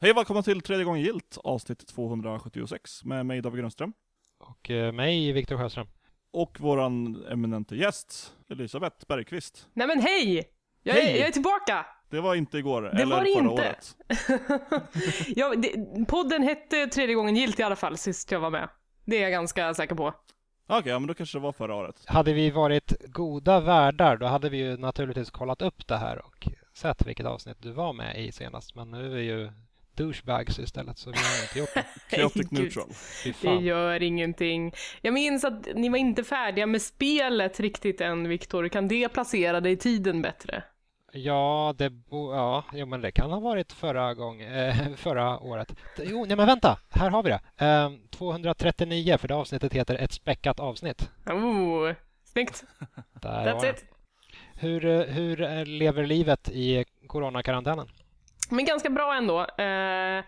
Hej 0.00 0.10
och 0.10 0.16
välkomna 0.16 0.42
till 0.42 0.60
tredje 0.60 0.84
gången 0.84 1.02
gilt 1.02 1.38
avsnitt 1.44 1.86
276 1.86 3.04
med 3.04 3.26
mig 3.26 3.40
David 3.40 3.60
Grönström. 3.60 3.92
Och 4.38 4.70
eh, 4.70 4.92
mig, 4.92 5.32
Viktor 5.32 5.56
Sjöström. 5.56 5.86
Och 6.30 6.60
våran 6.60 7.24
eminente 7.30 7.76
gäst 7.76 8.34
Elisabeth 8.48 9.06
Bergqvist. 9.08 9.68
Nej 9.72 9.86
men 9.86 10.00
hej! 10.00 10.44
Jag, 10.82 10.94
Hej! 10.94 11.12
Är, 11.14 11.18
jag 11.18 11.28
är 11.28 11.32
tillbaka! 11.32 11.86
Det 12.10 12.20
var 12.20 12.34
inte 12.34 12.58
igår, 12.58 12.82
Det 12.82 13.02
eller 13.02 13.16
var 13.16 13.24
det 13.24 13.32
förra 13.34 13.50
inte. 13.50 13.62
året. 13.62 13.96
ja, 15.36 15.54
det, 15.56 16.04
podden 16.08 16.42
hette 16.42 16.86
tredje 16.86 17.14
gången 17.14 17.36
gilt 17.36 17.60
i 17.60 17.62
alla 17.62 17.76
fall 17.76 17.96
sist 17.96 18.30
jag 18.30 18.40
var 18.40 18.50
med. 18.50 18.68
Det 19.04 19.16
är 19.16 19.22
jag 19.22 19.30
ganska 19.30 19.74
säker 19.74 19.94
på. 19.94 20.12
Okej, 20.66 20.92
ja 20.92 20.98
men 20.98 21.06
då 21.06 21.14
kanske 21.14 21.38
det 21.38 21.42
var 21.42 21.52
förra 21.52 21.74
året. 21.74 22.02
Hade 22.06 22.32
vi 22.32 22.50
varit 22.50 22.92
goda 23.12 23.60
värdar 23.60 24.16
då 24.16 24.26
hade 24.26 24.48
vi 24.48 24.56
ju 24.58 24.76
naturligtvis 24.76 25.30
kollat 25.30 25.62
upp 25.62 25.86
det 25.86 25.96
här 25.96 26.26
och 26.26 26.48
sett 26.74 27.06
vilket 27.06 27.26
avsnitt 27.26 27.56
du 27.62 27.70
var 27.72 27.92
med 27.92 28.24
i 28.24 28.32
senast. 28.32 28.74
Men 28.74 28.90
nu 28.90 29.04
är 29.06 29.10
vi 29.10 29.22
ju 29.22 29.50
douchebags 29.96 30.58
istället 30.58 30.98
så 30.98 31.10
vi 31.10 31.16
har 31.18 31.42
inte 31.42 31.58
gjort 31.58 31.74
det. 31.74 31.84
Chaotic 32.16 32.50
neutral. 32.50 32.88
Det 33.42 33.54
gör 33.64 34.02
ingenting. 34.02 34.72
Jag 35.00 35.14
minns 35.14 35.44
att 35.44 35.68
ni 35.74 35.88
var 35.88 35.98
inte 35.98 36.24
färdiga 36.24 36.66
med 36.66 36.82
spelet 36.82 37.60
riktigt 37.60 38.00
än, 38.00 38.28
Viktor. 38.28 38.68
Kan 38.68 38.88
det 38.88 39.08
placera 39.08 39.60
dig 39.60 39.72
i 39.72 39.76
tiden 39.76 40.22
bättre? 40.22 40.62
Ja, 41.12 41.74
det 41.78 41.90
bo- 41.90 42.34
ja, 42.34 42.64
jo, 42.72 42.86
men 42.86 43.00
det 43.00 43.12
kan 43.12 43.30
ha 43.30 43.40
varit 43.40 43.72
förra, 43.72 44.14
gång, 44.14 44.40
eh, 44.42 44.74
förra 44.96 45.38
året. 45.38 45.74
Jo, 46.04 46.24
nej 46.28 46.36
men 46.36 46.46
vänta, 46.46 46.78
här 46.90 47.10
har 47.10 47.22
vi 47.22 47.30
det. 47.30 47.64
Eh, 47.66 47.90
239 48.10 49.18
för 49.18 49.28
det 49.28 49.34
avsnittet 49.34 49.72
heter 49.72 49.94
Ett 49.94 50.12
späckat 50.12 50.60
avsnitt. 50.60 51.10
Oh, 51.26 51.92
snyggt. 52.24 52.64
Där 53.22 53.44
That's 53.54 53.60
det. 53.60 53.70
it. 53.70 53.84
Hur, 54.54 54.84
eh, 54.84 55.00
hur 55.00 55.40
eh, 55.42 55.64
lever 55.64 56.06
livet 56.06 56.48
i 56.48 56.84
coronakarantänen? 57.06 57.86
Men 58.50 58.64
ganska 58.64 58.90
bra 58.90 59.14
ändå. 59.14 59.40
Eh, 59.40 60.24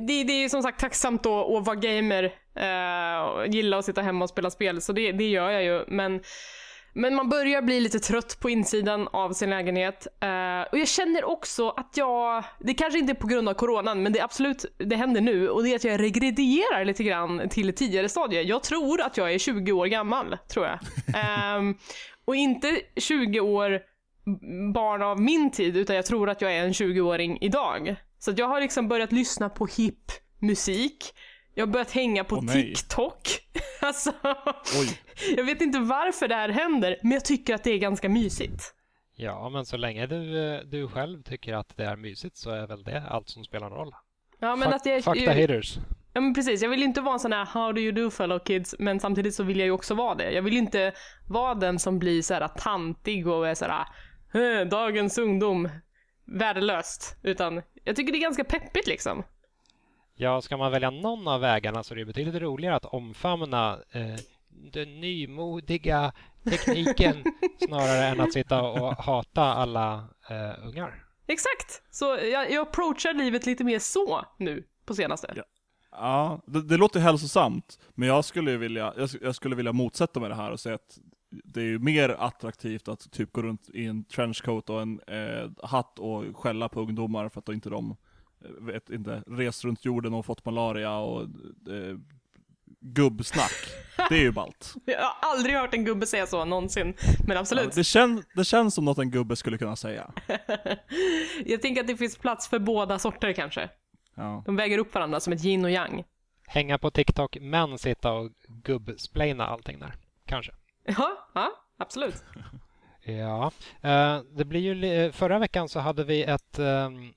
det, 0.00 0.24
det 0.24 0.32
är 0.32 0.48
som 0.48 0.62
sagt 0.62 0.80
tacksamt 0.80 1.22
då 1.22 1.56
att 1.56 1.66
vara 1.66 1.76
gamer 1.76 2.24
eh, 2.56 3.22
och 3.22 3.46
gilla 3.46 3.78
att 3.78 3.84
sitta 3.84 4.02
hemma 4.02 4.24
och 4.24 4.30
spela 4.30 4.50
spel, 4.50 4.80
så 4.80 4.92
det, 4.92 5.12
det 5.12 5.28
gör 5.28 5.50
jag 5.50 5.64
ju. 5.64 5.84
Men, 5.88 6.20
men 6.92 7.14
man 7.14 7.28
börjar 7.28 7.62
bli 7.62 7.80
lite 7.80 7.98
trött 7.98 8.40
på 8.40 8.50
insidan 8.50 9.08
av 9.12 9.32
sin 9.32 9.50
lägenhet. 9.50 10.06
Eh, 10.20 10.72
och 10.72 10.78
jag 10.78 10.88
känner 10.88 11.24
också 11.24 11.70
att 11.70 11.96
jag, 11.96 12.44
det 12.60 12.74
kanske 12.74 12.98
inte 12.98 13.12
är 13.12 13.14
på 13.14 13.26
grund 13.26 13.48
av 13.48 13.54
coronan, 13.54 14.02
men 14.02 14.12
det 14.12 14.18
är 14.18 14.24
absolut, 14.24 14.64
det 14.78 14.96
händer 14.96 15.20
nu, 15.20 15.48
och 15.48 15.62
det 15.62 15.72
är 15.72 15.76
att 15.76 15.84
jag 15.84 16.00
regredierar 16.00 16.84
lite 16.84 17.04
grann 17.04 17.48
till 17.48 17.74
tidigare 17.74 18.08
stadie. 18.08 18.42
Jag 18.42 18.62
tror 18.62 19.00
att 19.00 19.16
jag 19.16 19.32
är 19.32 19.38
20 19.38 19.72
år 19.72 19.86
gammal, 19.86 20.38
tror 20.48 20.66
jag. 20.66 20.78
Ehm, 21.14 21.74
och 22.24 22.36
inte 22.36 22.80
20 22.96 23.40
år 23.40 23.80
barn 24.74 25.02
av 25.02 25.20
min 25.20 25.50
tid, 25.50 25.76
utan 25.76 25.96
jag 25.96 26.06
tror 26.06 26.30
att 26.30 26.40
jag 26.40 26.52
är 26.56 26.64
en 26.64 26.72
20-åring 26.72 27.38
idag. 27.40 27.96
Så 28.18 28.30
att 28.30 28.38
jag 28.38 28.46
har 28.48 28.60
liksom 28.60 28.88
börjat 28.88 29.12
lyssna 29.12 29.48
på 29.48 29.66
hip 29.66 30.10
musik. 30.38 31.14
Jag 31.54 31.66
har 31.66 31.72
börjat 31.72 31.90
hänga 31.90 32.24
på 32.24 32.40
nej. 32.40 32.54
TikTok. 32.54 33.20
alltså, 33.80 34.12
Oj. 34.80 35.00
jag 35.36 35.44
vet 35.44 35.60
inte 35.60 35.78
varför 35.78 36.28
det 36.28 36.34
här 36.34 36.48
händer, 36.48 36.96
men 37.02 37.12
jag 37.12 37.24
tycker 37.24 37.54
att 37.54 37.64
det 37.64 37.70
är 37.70 37.78
ganska 37.78 38.08
mysigt. 38.08 38.74
Ja, 39.16 39.48
men 39.48 39.66
så 39.66 39.76
länge 39.76 40.06
du, 40.06 40.54
eh, 40.54 40.60
du 40.60 40.88
själv 40.88 41.22
tycker 41.22 41.54
att 41.54 41.76
det 41.76 41.84
är 41.84 41.96
mysigt 41.96 42.36
så 42.36 42.50
är 42.50 42.66
väl 42.66 42.84
det 42.84 43.02
allt 43.10 43.28
som 43.28 43.44
spelar 43.44 43.68
någon 43.70 43.78
roll. 43.78 43.94
Ja, 44.40 44.56
men 44.56 44.68
fuck, 44.68 44.74
att 44.76 44.86
jag, 44.86 45.04
fuck 45.04 45.18
the 45.18 45.40
haters. 45.40 45.78
Ja 46.14 46.20
men 46.20 46.34
precis, 46.34 46.62
jag 46.62 46.68
vill 46.70 46.82
inte 46.82 47.00
vara 47.00 47.14
en 47.14 47.20
sån 47.20 47.32
här 47.32 47.44
how 47.44 47.72
do 47.72 47.80
you 47.80 47.92
do 47.92 48.10
fellow 48.10 48.38
kids, 48.38 48.74
men 48.78 49.00
samtidigt 49.00 49.34
så 49.34 49.42
vill 49.42 49.58
jag 49.58 49.66
ju 49.66 49.72
också 49.72 49.94
vara 49.94 50.14
det. 50.14 50.30
Jag 50.30 50.42
vill 50.42 50.56
inte 50.56 50.92
vara 51.28 51.54
den 51.54 51.78
som 51.78 51.98
blir 51.98 52.22
så 52.22 52.34
här 52.34 52.48
tantig 52.48 53.28
och 53.28 53.48
är 53.48 53.54
så 53.54 53.64
här 53.64 53.80
"Eh, 53.80 53.86
dagens 54.70 55.18
ungdom, 55.18 55.68
värdelöst. 56.24 57.16
Utan 57.22 57.62
jag 57.84 57.96
tycker 57.96 58.12
det 58.12 58.18
är 58.18 58.22
ganska 58.22 58.44
peppigt 58.44 58.86
liksom. 58.86 59.22
Ja, 60.14 60.40
ska 60.40 60.56
man 60.56 60.72
välja 60.72 60.90
någon 60.90 61.28
av 61.28 61.40
vägarna 61.40 61.82
så 61.82 61.94
är 61.94 61.98
det 61.98 62.04
betydligt 62.04 62.42
roligare 62.42 62.76
att 62.76 62.84
omfamna 62.84 63.78
eh, 63.90 64.16
den 64.72 65.00
nymodiga 65.00 66.12
tekniken 66.44 67.24
snarare 67.66 68.06
än 68.06 68.20
att 68.20 68.32
sitta 68.32 68.62
och 68.62 68.96
hata 68.96 69.42
alla 69.42 70.08
eh, 70.30 70.66
ungar. 70.66 71.04
Exakt! 71.26 71.82
Så 71.90 72.04
jag, 72.04 72.50
jag 72.50 72.68
approachar 72.68 73.14
livet 73.14 73.46
lite 73.46 73.64
mer 73.64 73.78
så 73.78 74.24
nu 74.38 74.64
på 74.86 74.94
senaste. 74.94 75.32
Ja. 75.36 75.42
Ja, 75.90 76.40
det, 76.46 76.62
det 76.62 76.76
låter 76.76 77.00
hälsosamt, 77.00 77.78
men 77.94 78.08
jag 78.08 78.24
skulle 78.24 78.56
vilja, 78.56 78.94
jag, 78.96 79.08
jag 79.20 79.34
skulle 79.34 79.56
vilja 79.56 79.72
motsätta 79.72 80.20
mig 80.20 80.28
det 80.28 80.34
här 80.34 80.50
och 80.50 80.60
säga 80.60 80.74
att 80.74 80.98
det 81.44 81.60
är 81.60 81.64
ju 81.64 81.78
mer 81.78 82.08
attraktivt 82.08 82.88
att 82.88 83.12
typ 83.12 83.32
gå 83.32 83.42
runt 83.42 83.68
i 83.74 83.86
en 83.86 84.04
trenchcoat 84.04 84.70
och 84.70 84.82
en 84.82 85.00
eh, 85.06 85.50
hatt 85.62 85.98
och 85.98 86.36
skälla 86.36 86.68
på 86.68 86.80
ungdomar 86.80 87.28
för 87.28 87.38
att 87.38 87.46
de 87.46 87.52
inte 87.54 87.70
de, 87.70 87.96
eh, 88.44 88.50
vet 88.64 88.90
inte, 88.90 89.22
rest 89.26 89.64
runt 89.64 89.84
jorden 89.84 90.14
och 90.14 90.26
fått 90.26 90.44
malaria 90.44 90.98
och 90.98 91.22
eh, 91.22 91.96
gubbsnack. 92.80 93.52
Det 94.08 94.14
är 94.14 94.20
ju 94.20 94.32
ballt. 94.32 94.74
Jag 94.84 95.00
har 95.00 95.30
aldrig 95.32 95.56
hört 95.56 95.74
en 95.74 95.84
gubbe 95.84 96.06
säga 96.06 96.26
så 96.26 96.44
någonsin, 96.44 96.94
men 97.26 97.34
Ja, 97.34 97.40
absolut. 97.40 97.74
det, 97.74 97.84
kän, 97.84 98.22
det 98.34 98.44
känns 98.44 98.74
som 98.74 98.84
något 98.84 98.98
en 98.98 99.10
gubbe 99.10 99.36
skulle 99.36 99.58
kunna 99.58 99.76
säga. 99.76 100.12
jag 101.46 101.62
tänker 101.62 101.80
att 101.80 101.86
det 101.86 101.96
finns 101.96 102.16
plats 102.16 102.48
för 102.48 102.58
båda 102.58 102.98
sorter 102.98 103.32
kanske. 103.32 103.68
Ja. 104.14 104.42
De 104.46 104.56
väger 104.56 104.78
upp 104.78 104.94
varandra 104.94 105.20
som 105.20 105.32
ett 105.32 105.44
yin 105.44 105.64
och 105.64 105.70
yang. 105.70 106.04
Hänga 106.46 106.78
på 106.78 106.90
TikTok 106.90 107.36
men 107.40 107.78
sitta 107.78 108.12
och 108.12 108.30
gubbsplaina 108.48 109.46
allting 109.46 109.78
där. 109.78 109.94
Kanske. 110.26 110.52
Ja, 110.84 111.28
ja, 111.34 111.50
absolut. 111.76 112.24
Ja, 113.04 113.50
eh, 113.80 114.20
det 114.30 114.44
blir 114.44 114.60
ju 114.60 114.74
li- 114.74 115.12
förra 115.12 115.38
veckan 115.38 115.68
så 115.68 115.80
hade 115.80 116.04
vi 116.04 116.22
ett 116.22 116.58
ehm, 116.58 117.12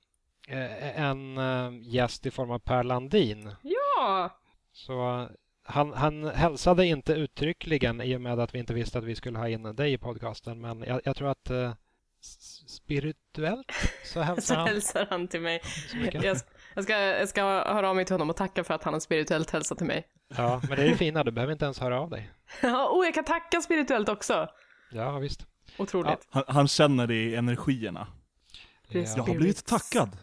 eh, 0.48 1.00
en 1.00 1.38
eh, 1.38 1.70
gäst 1.82 2.26
i 2.26 2.30
form 2.30 2.50
av 2.50 2.58
Per 2.58 2.82
Landin. 2.82 3.50
Ja, 3.62 4.30
Så 4.72 5.28
han, 5.64 5.92
han 5.92 6.24
hälsade 6.24 6.86
inte 6.86 7.12
uttryckligen 7.12 8.00
i 8.00 8.16
och 8.16 8.20
med 8.20 8.38
att 8.40 8.54
vi 8.54 8.58
inte 8.58 8.74
visste 8.74 8.98
att 8.98 9.04
vi 9.04 9.14
skulle 9.14 9.38
ha 9.38 9.48
in 9.48 9.62
dig 9.76 9.92
i 9.92 9.98
podcasten. 9.98 10.60
Men 10.60 10.82
jag, 10.82 11.00
jag 11.04 11.16
tror 11.16 11.28
att 11.28 11.50
eh, 11.50 11.72
spirituellt 12.66 13.72
så 14.04 14.12
så 14.12 14.20
hälsar 14.20 14.56
han 14.56 14.66
hälsar 14.68 15.06
han 15.10 15.28
till 15.28 15.40
mig. 15.40 15.60
så. 15.62 15.96
Jag, 16.12 16.24
jag, 16.74 16.84
ska, 16.84 16.92
jag 16.98 17.28
ska 17.28 17.42
höra 17.44 17.88
av 17.90 17.96
mig 17.96 18.04
till 18.04 18.14
honom 18.14 18.30
och 18.30 18.36
tacka 18.36 18.64
för 18.64 18.74
att 18.74 18.82
han 18.84 18.92
har 18.92 19.00
spirituellt 19.00 19.50
hälsat 19.50 19.78
till 19.78 19.86
mig. 19.86 20.06
Ja, 20.36 20.60
men 20.68 20.76
det 20.78 20.84
är 20.84 20.88
det 20.88 20.96
fina. 20.96 21.24
Du 21.24 21.30
behöver 21.30 21.52
inte 21.52 21.64
ens 21.64 21.78
höra 21.80 22.00
av 22.00 22.10
dig. 22.10 22.30
Ja, 22.62 22.88
och 22.88 23.04
jag 23.04 23.14
kan 23.14 23.24
tacka 23.24 23.60
spirituellt 23.60 24.08
också. 24.08 24.48
Ja, 24.90 25.18
visst. 25.18 25.46
Otroligt. 25.78 26.28
Han, 26.30 26.44
han 26.48 26.68
känner 26.68 27.06
det 27.06 27.14
i 27.14 27.36
energierna. 27.36 28.06
Ja. 28.88 29.00
Jag 29.16 29.22
har 29.22 29.34
blivit 29.34 29.66
tackad. 29.66 30.16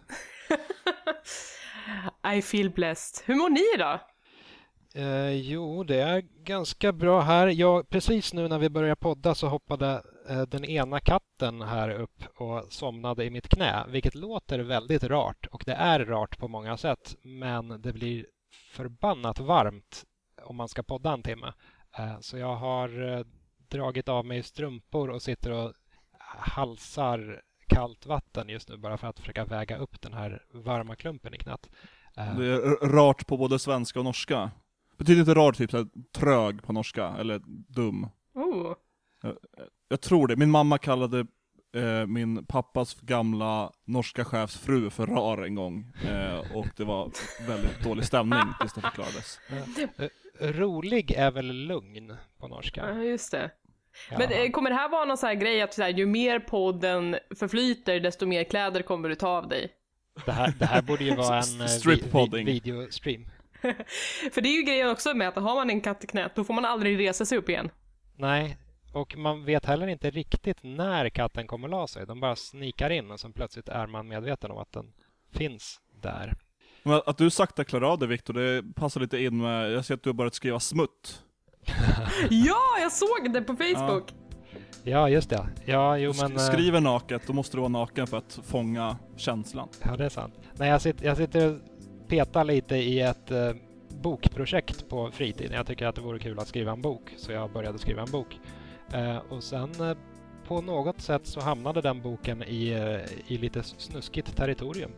I 2.36 2.42
feel 2.42 2.70
blessed. 2.70 3.26
Hur 3.26 3.36
mår 3.36 3.50
ni 3.50 3.62
idag? 3.76 4.00
Eh, 4.96 5.32
jo, 5.32 5.84
det 5.84 6.02
är 6.02 6.22
ganska 6.44 6.92
bra 6.92 7.22
här. 7.22 7.48
Jag, 7.48 7.90
precis 7.90 8.34
nu 8.34 8.48
när 8.48 8.60
vi 8.60 8.70
börjar 8.70 8.96
podda 8.96 9.36
så 9.36 9.48
hoppade 9.48 10.04
eh, 10.30 10.42
den 10.42 10.66
ena 10.66 11.00
katten 11.00 11.62
här 11.62 11.90
upp 11.90 12.24
och 12.36 12.74
somnade 12.74 13.26
i 13.26 13.30
mitt 13.30 13.50
knä, 13.50 13.86
vilket 13.88 14.16
låter 14.16 14.60
väldigt 14.60 15.04
rart 15.04 15.48
och 15.52 15.64
det 15.66 15.74
är 15.74 16.06
rart 16.06 16.38
på 16.38 16.48
många 16.48 16.78
sätt, 16.78 17.16
men 17.22 17.82
det 17.82 17.94
blir 17.94 18.26
förbannat 18.72 19.40
varmt 19.40 20.04
om 20.44 20.56
man 20.56 20.70
ska 20.70 20.84
podda 20.84 21.14
en 21.14 21.24
timme. 21.24 21.54
Eh, 21.98 22.20
så 22.20 22.38
jag 22.38 22.56
har 22.56 23.18
eh, 23.18 23.26
dragit 23.70 24.10
av 24.10 24.26
mig 24.26 24.44
strumpor 24.44 25.10
och 25.10 25.22
sitter 25.22 25.52
och 25.52 25.74
halsar 26.38 27.42
kallt 27.68 28.06
vatten 28.06 28.50
just 28.50 28.70
nu 28.70 28.78
bara 28.78 28.98
för 28.98 29.08
att 29.08 29.20
försöka 29.20 29.46
väga 29.46 29.78
upp 29.78 30.02
den 30.02 30.14
här 30.14 30.44
varma 30.54 30.96
klumpen 30.96 31.34
i 31.34 31.38
knät. 31.38 31.70
Eh, 32.18 32.38
Det 32.38 32.46
är 32.46 32.88
rart 32.88 33.28
på 33.28 33.38
både 33.38 33.60
svenska 33.60 34.00
och 34.00 34.06
norska. 34.06 34.52
Betyder 34.98 35.20
inte 35.20 35.34
rart 35.34 35.58
typ 35.58 35.72
så 35.72 35.78
här, 35.78 35.88
trög 36.16 36.64
på 36.64 36.74
norska, 36.74 37.08
eller 37.20 37.42
dum? 37.74 38.08
Oh. 38.34 38.74
Jag 39.88 40.02
tror 40.02 40.28
det. 40.28 40.36
Min 40.36 40.52
mamma 40.52 40.78
kallade 40.78 41.20
eh, 41.76 42.06
min 42.08 42.46
pappas 42.46 42.94
gamla 43.02 43.72
norska 43.86 44.26
chefs 44.26 44.58
fru 44.58 44.90
för 44.90 45.08
rar 45.08 45.38
en 45.44 45.56
gång. 45.56 45.94
Eh, 46.06 46.56
och 46.56 46.68
det 46.78 46.84
var 46.84 47.12
väldigt 47.48 47.84
dålig 47.84 48.06
stämning 48.06 48.40
tills 48.60 48.74
det 48.74 48.82
förklarades. 48.82 49.40
Rolig 50.40 51.12
är 51.12 51.32
väl 51.32 51.54
lugn 51.54 52.16
på 52.40 52.48
norska? 52.48 52.90
Ja, 52.90 53.04
just 53.04 53.32
det. 53.32 53.52
Ja. 54.12 54.18
Men 54.18 54.32
eh, 54.32 54.50
kommer 54.50 54.70
det 54.70 54.76
här 54.76 54.90
vara 54.90 55.06
någon 55.06 55.18
sån 55.18 55.28
här 55.28 55.36
grej 55.36 55.62
att 55.62 55.74
så 55.74 55.82
här, 55.82 55.90
ju 55.90 56.06
mer 56.06 56.40
podden 56.40 57.18
förflyter, 57.36 58.00
desto 58.00 58.26
mer 58.26 58.44
kläder 58.44 58.82
kommer 58.82 59.10
du 59.10 59.16
ta 59.16 59.28
av 59.28 59.48
dig? 59.48 59.72
det, 60.26 60.32
här, 60.32 60.54
det 60.60 60.66
här 60.66 60.82
borde 60.82 61.04
ju 61.04 61.16
vara 61.16 61.38
en 61.38 61.62
eh, 62.12 62.28
vi, 62.32 62.44
videostream. 62.44 63.26
För 64.32 64.42
det 64.42 64.50
är 64.50 64.56
ju 64.56 64.64
grejen 64.64 64.90
också 64.90 65.14
med 65.14 65.28
att 65.28 65.36
har 65.36 65.56
man 65.56 65.70
en 65.70 65.82
katt 65.82 66.04
i 66.04 66.08
knät, 66.08 66.36
då 66.36 66.44
får 66.44 66.54
man 66.54 66.66
aldrig 66.66 67.00
resa 67.00 67.26
sig 67.26 67.38
upp 67.38 67.50
igen. 67.50 67.70
Nej, 68.16 68.58
och 68.94 69.18
man 69.18 69.46
vet 69.46 69.66
heller 69.66 69.88
inte 69.88 70.10
riktigt 70.10 70.58
när 70.62 71.10
katten 71.10 71.48
kommer 71.48 71.68
la 71.68 71.88
sig. 71.88 72.06
De 72.06 72.20
bara 72.20 72.36
snikar 72.36 72.90
in 72.90 73.12
och 73.12 73.20
sen 73.20 73.34
plötsligt 73.34 73.70
är 73.70 73.88
man 73.88 74.08
medveten 74.08 74.52
om 74.52 74.58
att 74.58 74.72
den 74.72 74.94
finns 75.32 75.82
där. 76.02 76.34
Men 76.84 77.02
att 77.06 77.18
du 77.18 77.30
sakta 77.30 77.64
klarar 77.64 77.92
av 77.92 78.00
det 78.00 78.08
Viktor, 78.08 78.34
det 78.34 78.64
passar 78.76 79.02
lite 79.02 79.18
in 79.24 79.38
med, 79.42 79.72
jag 79.72 79.86
ser 79.86 79.94
att 79.94 80.04
du 80.04 80.10
har 80.10 80.14
börjat 80.14 80.34
skriva 80.36 80.60
smutt. 80.60 81.22
Ja, 82.30 82.58
jag 82.82 82.92
såg 82.92 83.34
det 83.34 83.42
på 83.42 83.56
Facebook! 83.56 84.14
Ja, 84.84 85.10
just 85.10 85.30
det. 85.30 85.48
Ja, 85.66 85.98
jo 85.98 86.12
Sk- 86.12 86.22
men... 86.22 86.32
eh, 86.32 86.38
Skriver 86.38 86.82
naket, 86.82 87.22
då 87.28 87.34
måste 87.34 87.58
du 87.58 87.62
vara 87.62 87.70
naken 87.70 88.08
för 88.08 88.18
att 88.18 88.40
fånga 88.44 88.98
känslan. 89.18 89.68
Ja, 89.86 89.98
det 89.98 90.06
är 90.06 90.10
sant. 90.10 90.34
Nej, 90.54 90.70
jag, 90.70 90.82
sitter, 90.82 91.06
jag 91.06 91.18
sitter 91.18 91.54
och 91.54 91.60
petar 92.08 92.44
lite 92.44 92.76
i 92.76 93.00
ett 93.02 93.32
eh, 93.32 93.52
bokprojekt 94.02 94.90
på 94.90 95.12
fritiden. 95.12 95.54
Jag 95.54 95.68
tycker 95.68 95.88
att 95.88 95.96
det 95.96 96.02
vore 96.02 96.20
kul 96.20 96.40
att 96.40 96.48
skriva 96.48 96.72
en 96.72 96.82
bok, 96.82 97.14
så 97.18 97.32
jag 97.32 97.52
började 97.54 97.78
skriva 97.80 98.02
en 98.02 98.12
bok. 98.12 98.40
Eh, 98.94 99.18
och 99.30 99.44
sen 99.44 99.82
eh, 99.90 99.98
på 100.48 100.62
något 100.62 101.02
sätt 101.02 101.28
så 101.28 101.40
hamnade 101.42 101.82
den 101.82 102.02
boken 102.02 102.44
i, 102.44 102.70
eh, 102.72 103.34
i 103.34 103.38
lite 103.38 103.64
snuskigt 103.64 104.36
territorium. 104.38 104.92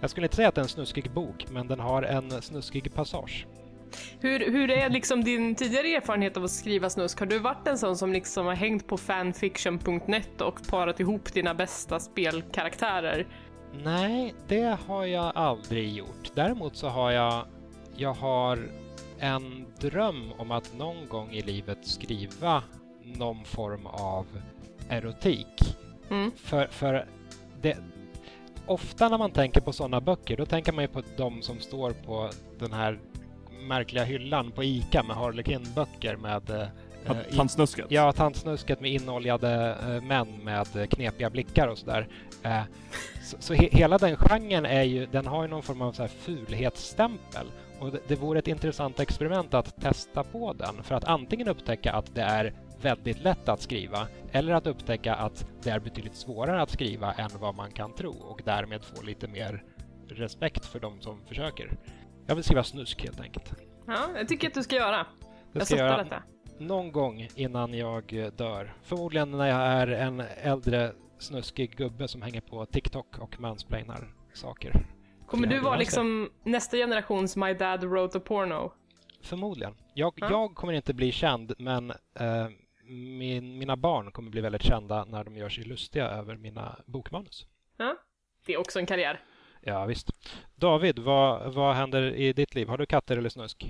Jag 0.00 0.10
skulle 0.10 0.26
inte 0.26 0.36
säga 0.36 0.48
att 0.48 0.54
det 0.54 0.60
är 0.60 0.62
en 0.62 0.68
snuskig 0.68 1.10
bok, 1.10 1.46
men 1.50 1.68
den 1.68 1.80
har 1.80 2.02
en 2.02 2.42
snuskig 2.42 2.94
passage. 2.94 3.46
Hur, 4.20 4.52
hur 4.52 4.70
är 4.70 4.90
liksom 4.90 5.24
din 5.24 5.54
tidigare 5.54 5.86
erfarenhet 5.86 6.36
av 6.36 6.44
att 6.44 6.50
skriva 6.50 6.90
snusk? 6.90 7.18
Har 7.18 7.26
du 7.26 7.38
varit 7.38 7.66
en 7.66 7.78
sån 7.78 7.96
som 7.96 8.12
liksom 8.12 8.46
har 8.46 8.54
hängt 8.54 8.86
på 8.86 8.96
fanfiction.net 8.96 10.40
och 10.40 10.60
parat 10.68 11.00
ihop 11.00 11.32
dina 11.32 11.54
bästa 11.54 12.00
spelkaraktärer? 12.00 13.26
Nej, 13.84 14.34
det 14.48 14.78
har 14.86 15.04
jag 15.04 15.32
aldrig 15.34 15.92
gjort. 15.92 16.30
Däremot 16.34 16.76
så 16.76 16.88
har 16.88 17.10
jag, 17.10 17.46
jag 17.96 18.14
har 18.14 18.58
en 19.18 19.66
dröm 19.80 20.32
om 20.38 20.50
att 20.50 20.74
någon 20.78 21.08
gång 21.08 21.32
i 21.32 21.42
livet 21.42 21.86
skriva 21.86 22.62
någon 23.02 23.44
form 23.44 23.86
av 23.86 24.26
erotik. 24.88 25.76
Mm. 26.10 26.30
För, 26.36 26.66
för 26.66 27.06
det, 27.62 27.76
ofta 28.66 29.08
när 29.08 29.18
man 29.18 29.30
tänker 29.30 29.60
på 29.60 29.72
sådana 29.72 30.00
böcker, 30.00 30.36
då 30.36 30.46
tänker 30.46 30.72
man 30.72 30.84
ju 30.84 30.88
på 30.88 31.02
de 31.16 31.42
som 31.42 31.60
står 31.60 31.90
på 31.90 32.30
den 32.58 32.72
här 32.72 32.98
märkliga 33.68 34.04
hyllan 34.04 34.52
på 34.52 34.64
ICA 34.64 35.02
med 35.02 35.16
Harlequin-böcker 35.16 36.16
med 36.16 36.50
eh, 36.50 36.66
Tantsnusket. 37.36 37.86
Ja, 37.88 38.12
tantsnusket 38.12 38.80
med 38.80 38.90
inoljade 38.90 39.76
eh, 39.80 40.02
män 40.02 40.28
med 40.44 40.76
eh, 40.76 40.86
knepiga 40.86 41.30
blickar 41.30 41.68
och 41.68 41.78
sådär. 41.78 42.08
Eh, 42.42 42.62
så 43.24 43.36
så 43.40 43.54
he 43.54 43.68
hela 43.72 43.98
den 43.98 44.16
genren 44.16 44.66
är 44.66 44.82
ju, 44.82 45.06
den 45.06 45.26
har 45.26 45.42
ju 45.42 45.48
någon 45.48 45.62
form 45.62 45.82
av 45.82 45.92
så 45.92 46.02
här 46.02 46.08
fulhetsstämpel. 46.08 47.46
Och 47.80 47.92
det, 47.92 47.98
det 48.08 48.16
vore 48.16 48.38
ett 48.38 48.48
intressant 48.48 49.00
experiment 49.00 49.54
att 49.54 49.82
testa 49.82 50.24
på 50.24 50.52
den 50.52 50.82
för 50.82 50.94
att 50.94 51.04
antingen 51.04 51.48
upptäcka 51.48 51.92
att 51.92 52.14
det 52.14 52.22
är 52.22 52.52
väldigt 52.80 53.18
lätt 53.18 53.48
att 53.48 53.60
skriva 53.60 54.08
eller 54.32 54.52
att 54.54 54.66
upptäcka 54.66 55.14
att 55.14 55.46
det 55.62 55.70
är 55.70 55.80
betydligt 55.80 56.14
svårare 56.16 56.62
att 56.62 56.70
skriva 56.70 57.12
än 57.12 57.30
vad 57.40 57.54
man 57.54 57.70
kan 57.70 57.94
tro 57.94 58.12
och 58.12 58.40
därmed 58.44 58.84
få 58.84 59.02
lite 59.02 59.28
mer 59.28 59.64
respekt 60.08 60.66
för 60.66 60.80
de 60.80 61.00
som 61.00 61.20
försöker. 61.26 61.76
Jag 62.26 62.34
vill 62.34 62.44
skriva 62.44 62.62
snusk 62.64 63.02
helt 63.04 63.20
enkelt. 63.20 63.52
Ja, 63.86 64.08
jag 64.16 64.28
tycker 64.28 64.48
att 64.48 64.54
du 64.54 64.62
ska 64.62 64.76
göra. 64.76 64.96
Det 65.52 65.58
jag 65.58 65.66
ska 65.66 65.76
jag 65.76 65.88
göra 65.88 66.04
detta. 66.04 66.22
någon 66.58 66.92
gång 66.92 67.28
innan 67.34 67.74
jag 67.74 68.32
dör. 68.36 68.76
Förmodligen 68.82 69.30
när 69.30 69.46
jag 69.46 69.60
är 69.60 69.86
en 69.86 70.22
äldre 70.42 70.92
snuskig 71.18 71.76
gubbe 71.76 72.08
som 72.08 72.22
hänger 72.22 72.40
på 72.40 72.66
TikTok 72.66 73.18
och 73.18 73.40
mansplainar 73.40 74.14
saker. 74.34 74.86
Kommer 75.26 75.46
du 75.46 75.58
vara 75.60 75.76
liksom 75.76 76.30
nästa 76.44 76.76
generations 76.76 77.36
My 77.36 77.54
Dad 77.54 77.84
Wrote 77.84 78.18
a 78.18 78.20
Porno? 78.24 78.72
Förmodligen. 79.22 79.74
Jag, 79.94 80.12
Ja. 80.16 80.30
jag 80.30 80.54
kommer 80.54 80.72
inte 80.72 80.94
bli 80.94 81.12
känd, 81.12 81.52
men 81.58 81.90
eh, 81.90 82.46
min, 82.88 83.58
mina 83.58 83.76
barn 83.76 84.10
kommer 84.10 84.30
bli 84.30 84.40
väldigt 84.40 84.62
kända 84.62 85.04
när 85.04 85.24
de 85.24 85.36
gör 85.36 85.48
sig 85.48 85.64
lustiga 85.64 86.08
över 86.08 86.36
mina 86.36 86.78
bokmanus. 86.86 87.46
Ja, 87.76 87.96
det 88.46 88.52
är 88.52 88.58
också 88.58 88.78
en 88.78 88.86
karriär. 88.86 89.20
Ja, 89.60 89.86
visst. 89.86 90.10
David, 90.54 90.98
vad, 90.98 91.54
vad 91.54 91.74
händer 91.74 92.02
i 92.02 92.32
ditt 92.32 92.54
liv? 92.54 92.68
Har 92.68 92.78
du 92.78 92.86
katter 92.86 93.16
eller 93.16 93.28
snusk? 93.28 93.66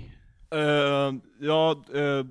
Eh, 0.51 1.13
ja, 1.39 1.71
eh, 1.71 2.25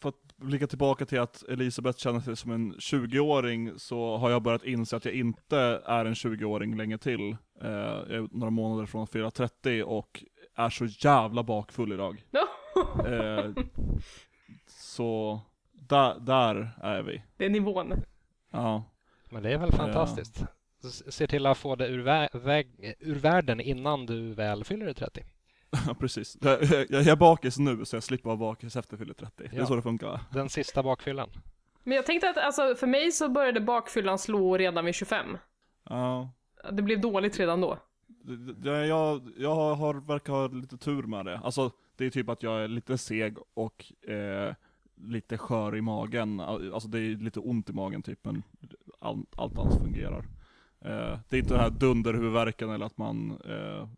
för 0.00 0.08
att 0.08 0.36
blicka 0.36 0.66
tillbaka 0.66 1.06
till 1.06 1.20
att 1.20 1.42
Elisabeth 1.42 1.98
känner 1.98 2.20
sig 2.20 2.36
som 2.36 2.50
en 2.50 2.74
20-åring, 2.74 3.78
så 3.78 4.16
har 4.16 4.30
jag 4.30 4.42
börjat 4.42 4.64
inse 4.64 4.96
att 4.96 5.04
jag 5.04 5.14
inte 5.14 5.82
är 5.84 6.04
en 6.04 6.14
20-åring 6.14 6.76
länge 6.76 6.98
till. 6.98 7.36
Eh, 7.62 7.68
jag 7.70 8.10
är 8.10 8.28
några 8.30 8.50
månader 8.50 8.86
från 8.86 9.02
att 9.02 9.10
fylla 9.10 9.30
30 9.30 9.82
och 9.82 10.24
är 10.56 10.70
så 10.70 10.84
jävla 10.84 11.42
bakfull 11.42 11.92
idag. 11.92 12.24
Så 14.68 15.40
där, 15.88 16.20
där 16.20 16.70
är 16.82 17.02
vi. 17.02 17.22
det 17.36 17.44
är 17.44 17.50
nivån. 17.50 17.94
Ja. 18.50 18.84
Men 19.30 19.42
det 19.42 19.52
är 19.52 19.58
väl 19.58 19.72
fantastiskt. 19.72 20.44
S- 20.84 21.14
Se 21.14 21.26
till 21.26 21.46
att 21.46 21.58
få 21.58 21.76
det 21.76 21.88
ur, 21.88 22.04
vä- 22.04 22.38
väg, 22.38 22.94
ur 23.00 23.14
världen 23.14 23.60
innan 23.60 24.06
du 24.06 24.34
väl 24.34 24.64
fyller 24.64 24.92
30. 24.92 25.24
Ja, 25.86 25.94
precis. 25.94 26.36
Jag, 26.40 26.62
jag, 26.64 26.86
jag 26.90 27.06
är 27.06 27.16
bakis 27.16 27.58
nu 27.58 27.84
så 27.84 27.96
jag 27.96 28.02
slipper 28.02 28.24
vara 28.28 28.36
bakis 28.36 28.76
efter 28.76 28.94
jag 28.94 28.98
fyller 28.98 29.14
30. 29.14 29.32
Det 29.50 29.56
är 29.56 29.60
Ja. 29.60 29.66
så 29.66 29.76
det 29.76 29.82
funkar. 29.82 30.20
Den 30.32 30.48
sista 30.48 30.82
bakfyllan. 30.82 31.28
Men 31.82 31.96
jag 31.96 32.06
tänkte 32.06 32.30
att 32.30 32.36
alltså, 32.38 32.74
för 32.74 32.86
mig 32.86 33.12
så 33.12 33.28
började 33.28 33.60
bakfyllan 33.60 34.18
slå 34.18 34.56
redan 34.58 34.84
vid 34.84 34.94
25. 34.94 35.38
Ja. 35.88 36.30
Det 36.72 36.82
blev 36.82 37.00
dåligt 37.00 37.38
redan 37.40 37.60
då. 37.60 37.78
Jag, 38.64 39.20
jag 39.36 39.54
har, 39.54 39.74
har, 39.74 39.94
verkar 39.94 40.32
ha 40.32 40.46
lite 40.46 40.78
tur 40.78 41.02
med 41.02 41.24
det. 41.26 41.38
Alltså, 41.38 41.70
det 41.96 42.04
är 42.06 42.10
typ 42.10 42.28
att 42.28 42.42
jag 42.42 42.64
är 42.64 42.68
lite 42.68 42.98
seg 42.98 43.36
och 43.54 43.92
eh, 44.10 44.54
lite 44.96 45.38
skör 45.38 45.76
i 45.76 45.80
magen. 45.80 46.40
Al- 46.40 46.72
Alltså 46.74 46.88
det 46.88 46.98
är 46.98 47.16
lite 47.16 47.40
ont 47.40 47.70
i 47.70 47.72
magen 47.72 48.02
typ, 48.02 48.24
men 48.24 48.42
allt, 49.00 49.38
allt 49.38 49.58
annat 49.58 49.78
fungerar. 49.82 50.24
Eh, 50.80 51.18
det 51.28 51.36
är 51.36 51.40
inte 51.40 51.54
den 51.54 51.60
här 51.62 51.70
dunderhuvudvärken 51.70 52.70
eller 52.70 52.86
att 52.86 52.98
man 52.98 53.40
eh, 53.44 53.88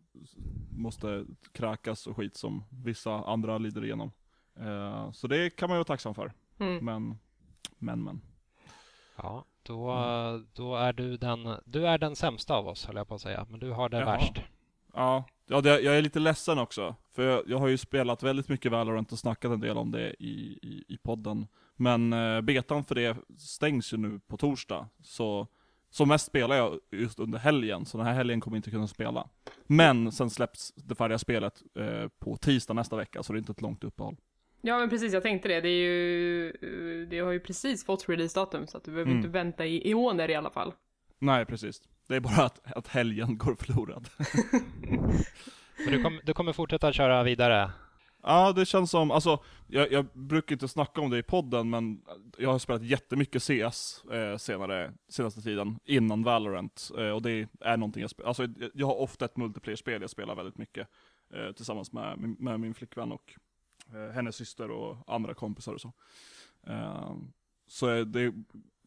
måste 0.71 1.25
kräkas 1.51 2.07
och 2.07 2.15
skit 2.15 2.37
som 2.37 2.63
vissa 2.69 3.13
andra 3.13 3.57
lider 3.57 3.85
igenom. 3.85 4.11
Eh, 4.59 5.11
så 5.11 5.27
det 5.27 5.49
kan 5.49 5.69
man 5.69 5.75
ju 5.75 5.79
vara 5.79 5.83
tacksam 5.85 6.15
för. 6.15 6.31
Mm. 6.59 6.85
Men, 6.85 7.17
men, 7.77 8.03
men. 8.03 8.21
Ja, 9.15 9.45
då, 9.63 9.95
då 10.53 10.75
är 10.75 10.93
du 10.93 11.17
den, 11.17 11.55
du 11.65 11.87
är 11.87 11.97
den 11.97 12.15
sämsta 12.15 12.55
av 12.55 12.67
oss 12.67 12.85
höll 12.85 12.95
jag 12.95 13.07
på 13.07 13.15
att 13.15 13.21
säga, 13.21 13.45
men 13.49 13.59
du 13.59 13.71
har 13.71 13.89
det 13.89 13.99
Jaha. 13.99 14.05
värst. 14.17 14.41
Ja, 14.93 15.23
ja 15.49 15.61
det, 15.61 15.79
jag 15.81 15.97
är 15.97 16.01
lite 16.01 16.19
ledsen 16.19 16.59
också. 16.59 16.95
För 17.15 17.23
jag, 17.23 17.43
jag 17.47 17.57
har 17.57 17.67
ju 17.67 17.77
spelat 17.77 18.23
väldigt 18.23 18.49
mycket 18.49 18.71
Valorant 18.71 19.11
och 19.11 19.19
snackat 19.19 19.51
en 19.51 19.59
del 19.59 19.77
om 19.77 19.91
det 19.91 20.09
i, 20.19 20.59
i, 20.61 20.85
i 20.87 20.97
podden. 20.97 21.47
Men 21.75 22.13
eh, 22.13 22.41
betan 22.41 22.83
för 22.83 22.95
det 22.95 23.17
stängs 23.37 23.93
ju 23.93 23.97
nu 23.97 24.19
på 24.27 24.37
torsdag. 24.37 24.89
Så 25.03 25.47
som 25.89 26.07
mest 26.07 26.25
spelar 26.25 26.55
jag 26.55 26.79
just 26.91 27.19
under 27.19 27.39
helgen, 27.39 27.85
så 27.85 27.97
den 27.97 28.07
här 28.07 28.13
helgen 28.13 28.41
kommer 28.41 28.57
jag 28.57 28.59
inte 28.59 28.71
kunna 28.71 28.87
spela. 28.87 29.29
Men 29.67 30.11
sen 30.11 30.29
släpps 30.29 30.73
det 30.75 30.95
färdiga 30.95 31.17
spelet 31.17 31.61
eh, 31.79 32.07
på 32.19 32.37
tisdag 32.37 32.73
nästa 32.73 32.95
vecka, 32.95 33.23
så 33.23 33.33
det 33.33 33.37
är 33.37 33.39
inte 33.39 33.51
ett 33.51 33.61
långt 33.61 33.83
uppehåll. 33.83 34.15
Ja 34.61 34.79
men 34.79 34.89
precis, 34.89 35.13
jag 35.13 35.23
tänkte 35.23 35.47
det. 35.47 35.61
Det, 35.61 35.69
är 35.69 35.81
ju, 35.81 37.05
det 37.09 37.19
har 37.19 37.31
ju 37.31 37.39
precis 37.39 37.85
fått 37.85 38.09
releasedatum 38.09 38.67
så 38.67 38.77
att 38.77 38.83
du 38.83 38.91
behöver 38.91 39.11
Mm. 39.11 39.17
inte 39.17 39.29
vänta 39.29 39.65
i 39.65 39.91
eoner 39.91 40.29
i 40.29 40.35
alla 40.35 40.49
fall. 40.49 40.73
Nej, 41.19 41.45
precis. 41.45 41.81
Det 42.09 42.15
är 42.15 42.19
bara 42.19 42.45
att, 42.45 42.71
att 42.75 42.87
helgen 42.87 43.37
går 43.37 43.55
förlorad. 43.55 44.09
Men 45.85 45.91
du, 45.93 46.03
kom, 46.03 46.19
du 46.23 46.33
kommer 46.33 46.53
fortsätta 46.53 46.93
köra 46.93 47.23
vidare? 47.23 47.71
Ja, 48.23 48.51
det 48.51 48.65
känns 48.65 48.91
som, 48.91 49.11
alltså, 49.11 49.43
jag, 49.67 49.91
jag 49.91 50.05
brukar 50.13 50.55
inte 50.55 50.67
snacka 50.67 51.01
om 51.01 51.09
det 51.09 51.17
i 51.17 51.23
podden, 51.23 51.69
men 51.69 52.01
jag 52.37 52.51
har 52.51 52.59
spelat 52.59 52.83
jättemycket 52.83 53.43
CS 53.43 54.03
eh, 54.11 54.37
senare, 54.37 54.93
senaste 55.09 55.41
tiden, 55.41 55.79
innan 55.85 56.23
Valorant. 56.23 56.91
Eh, 56.97 57.09
och 57.09 57.21
det 57.21 57.47
är 57.59 57.77
någonting 57.77 58.01
jag 58.01 58.09
spelar, 58.09 58.27
alltså 58.27 58.43
jag- 58.43 58.71
jag 58.73 58.87
har 58.87 58.95
ofta 58.99 59.25
ett 59.25 59.37
multiplayer-spel 59.37 60.01
jag 60.01 60.09
spelar 60.09 60.35
väldigt 60.35 60.57
mycket. 60.57 60.87
Eh, 61.33 61.51
tillsammans 61.51 61.91
med, 61.93 62.17
min- 62.19 62.37
med 62.39 62.59
min 62.59 62.73
flickvän 62.73 63.11
och 63.11 63.33
eh, 63.93 64.13
hennes 64.13 64.35
syster 64.35 64.71
och 64.71 64.97
andra 65.13 65.33
kompisar 65.33 65.73
och 65.73 65.81
så. 65.81 65.93
Eh, 66.67 67.13
så 67.67 68.03
det 68.03 68.33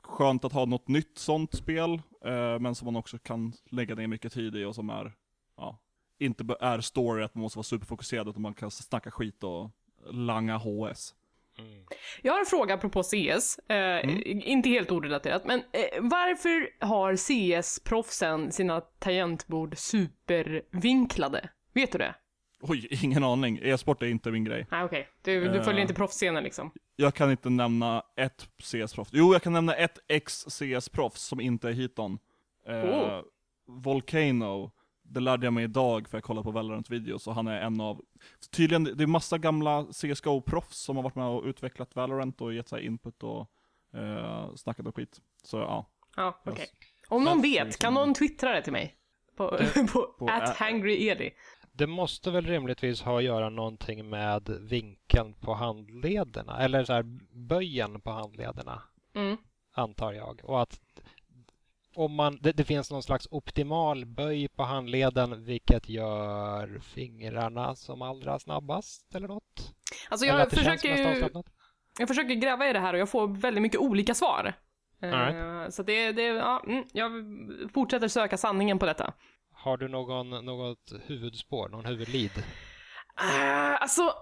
skönt 0.03 0.45
att 0.45 0.53
ha 0.53 0.65
något 0.65 0.89
nytt 0.89 1.19
sånt 1.19 1.55
spel, 1.55 1.93
eh, 2.25 2.59
men 2.61 2.75
som 2.75 2.85
man 2.85 2.97
också 2.97 3.19
kan 3.19 3.53
lägga 3.71 3.95
ner 3.95 4.07
mycket 4.07 4.33
tid 4.33 4.57
i 4.57 4.65
och 4.65 4.75
som 4.75 4.91
är, 4.91 5.13
ja, 5.57 5.79
inte 6.19 6.57
är 6.61 6.81
story 6.81 7.23
att 7.23 7.35
man 7.35 7.43
måste 7.43 7.59
vara 7.59 7.65
superfokuserad 7.65 8.29
utan 8.29 8.43
man 8.43 8.55
kan 8.55 8.71
snacka 8.71 9.11
skit 9.11 9.45
och 9.45 9.71
langa 10.11 10.59
HS. 10.59 11.15
Mm. 11.59 11.85
Jag 12.23 12.33
har 12.33 12.41
en 12.41 12.47
fråga 12.47 12.75
apropå 12.75 13.03
CS, 13.03 13.59
eh, 13.59 14.01
inte 14.27 14.69
helt 14.69 14.91
orelaterat, 14.91 15.45
men 15.45 15.59
eh, 15.59 16.01
varför 16.01 16.87
har 16.87 17.17
CS-proffsen 17.17 18.53
sina 18.53 18.81
tangentbord 18.81 19.79
supervinklade? 19.79 21.49
Vet 21.73 21.93
du 21.93 21.99
det? 21.99 22.15
Oj, 22.65 22.89
ingen 22.91 23.25
aning. 23.25 23.59
E-sport 23.63 24.03
är 24.03 24.07
inte 24.07 24.31
min 24.31 24.45
grej. 24.45 24.67
Nej 24.71 24.85
okej, 24.85 25.09
du, 25.23 25.41
du 25.49 25.57
Eh. 25.59 25.63
följer 25.65 25.83
inte 25.83 25.95
proffsscenen 25.95 26.45
liksom. 26.45 26.71
Jag 26.97 27.15
kan 27.15 27.31
inte 27.31 27.51
nämna 27.51 28.03
ett 28.17 28.49
CS-proffs. 28.63 29.11
Jo, 29.13 29.33
jag 29.33 29.43
kan 29.43 29.53
nämna 29.53 29.75
ett 29.75 29.99
ex-CS-proffs 30.09 31.21
som 31.23 31.41
inte 31.41 31.69
är 31.69 31.73
hiton. 31.73 32.19
Eh, 32.67 32.75
Oh. 32.85 33.21
Volcano. 33.67 34.71
Det 35.03 35.21
lärde 35.21 35.47
jag 35.47 35.53
mig 35.53 35.65
idag 35.65 36.09
för 36.09 36.17
jag 36.19 36.25
kollade 36.25 36.45
på 36.45 36.51
Valorant-videos 36.51 37.27
och 37.29 37.35
han 37.35 37.49
är 37.49 37.61
en 37.61 37.81
av, 37.81 38.01
tydligen, 38.51 38.85
det 38.85 39.03
är 39.03 39.07
massa 39.07 39.39
gamla 39.39 39.83
CSGO-proffs 39.83 40.73
som 40.85 40.97
har 40.97 41.03
varit 41.03 41.15
med 41.15 41.27
och 41.27 41.45
utvecklat 41.45 41.97
Valorant 41.97 42.41
och 42.41 42.55
gett 42.55 42.69
sig 42.69 42.87
input 42.87 43.23
och 43.23 43.51
eh, 43.95 44.55
snackat 44.55 44.87
och 44.87 44.97
skit. 44.97 45.21
Så 45.45 45.57
ja. 45.59 45.87
Ja, 46.17 46.43
okej. 46.47 46.61
Yes. 46.61 46.71
Om 47.09 47.25
någon 47.25 47.43
vet, 47.43 47.79
kan 47.79 47.95
någon 47.95 48.15
twittra 48.15 48.53
det 48.53 48.63
till 48.63 48.73
mig? 48.73 48.95
På, 49.37 49.59
på, 49.93 50.07
på- 50.19 50.29
at 50.29 50.57
hangryedi. 50.57 51.31
Det 51.73 51.87
måste 51.87 52.31
väl 52.31 52.47
rimligtvis 52.47 53.03
ha 53.03 53.19
att 53.19 53.25
göra 53.25 53.49
någonting 53.49 54.11
med 54.11 54.49
vinkeln 54.61 55.35
på 55.35 55.55
handlederna, 55.55 56.59
eller 56.59 56.85
så 56.85 56.93
här 56.93 57.03
böjen 57.33 58.01
på 58.01 58.11
handlederna. 58.11 58.83
Mm. 59.15 59.37
antar 59.75 60.13
jag. 60.13 60.41
Och 60.45 60.63
att 60.63 60.81
om 61.95 62.15
man, 62.15 62.39
det, 62.41 62.53
det 62.53 62.65
finns 62.65 62.91
någon 62.91 63.03
slags 63.03 63.29
optimal 63.31 64.05
böj 64.07 64.49
på 64.49 64.63
handleden 64.63 65.45
vilket 65.45 65.89
gör 65.89 66.81
fingrarna 66.95 67.75
som 67.75 68.03
allra 68.03 68.39
snabbast 68.39 69.15
eller 69.15 69.29
något. 69.29 69.75
Alltså 70.11 70.27
eller 70.27 70.39
jag 70.39 70.51
känns 70.51 70.63
försöker, 70.63 71.31
jag 71.99 72.09
försöker 72.09 72.35
gräva 72.35 72.69
i 72.69 72.73
det 72.73 72.79
här 72.79 72.95
och 72.95 73.01
jag 73.01 73.09
får 73.09 73.29
väldigt 73.29 73.63
mycket 73.63 73.81
olika 73.81 74.15
svar. 74.15 74.55
Eh, 75.03 75.15
All 75.15 75.73
Så 75.73 75.83
det, 75.83 76.13
det 76.13 76.23
ja, 76.23 76.63
mm, 76.67 76.85
jag 76.93 77.13
fortsätter 77.75 78.09
söka 78.09 78.37
sanningen 78.37 78.79
på 78.79 78.87
detta. 78.87 79.13
Har 79.63 79.77
du 79.77 79.89
någon, 79.89 80.31
något 80.31 80.93
huvudspår, 81.07 81.69
någon 81.69 81.85
huvudlead? 81.85 82.31
Uh, 82.39 83.83
alltså, 83.83 84.13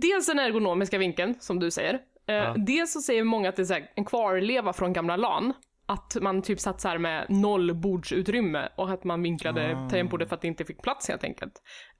dels 0.00 0.26
den 0.26 0.38
ergonomiska 0.38 0.98
vinkeln, 0.98 1.34
som 1.40 1.58
du 1.58 1.70
säger. 1.70 1.94
Eh, 2.28 2.34
Ja. 2.34 2.54
Dels 2.58 2.92
så 2.92 3.00
säger 3.00 3.24
många 3.24 3.48
att 3.48 3.56
det 3.56 3.62
är 3.62 3.64
så 3.64 3.74
här, 3.74 3.90
en 3.96 4.04
kvarleva 4.04 4.72
från 4.72 4.92
gamla 4.92 5.16
LAN. 5.16 5.52
Att 5.88 6.16
man 6.20 6.42
typ 6.42 6.60
satt 6.60 6.80
så 6.80 6.88
här 6.88 6.98
med 6.98 7.26
noll 7.28 7.74
bordsutrymme 7.74 8.68
och 8.76 8.90
att 8.90 9.04
man 9.04 9.22
vinklade 9.22 9.76
Ah. 9.76 9.88
tangentbordet 9.88 10.28
för 10.28 10.34
att 10.36 10.42
det 10.42 10.48
inte 10.48 10.64
fick 10.64 10.82
plats 10.82 11.08
helt 11.08 11.24
enkelt. 11.24 11.52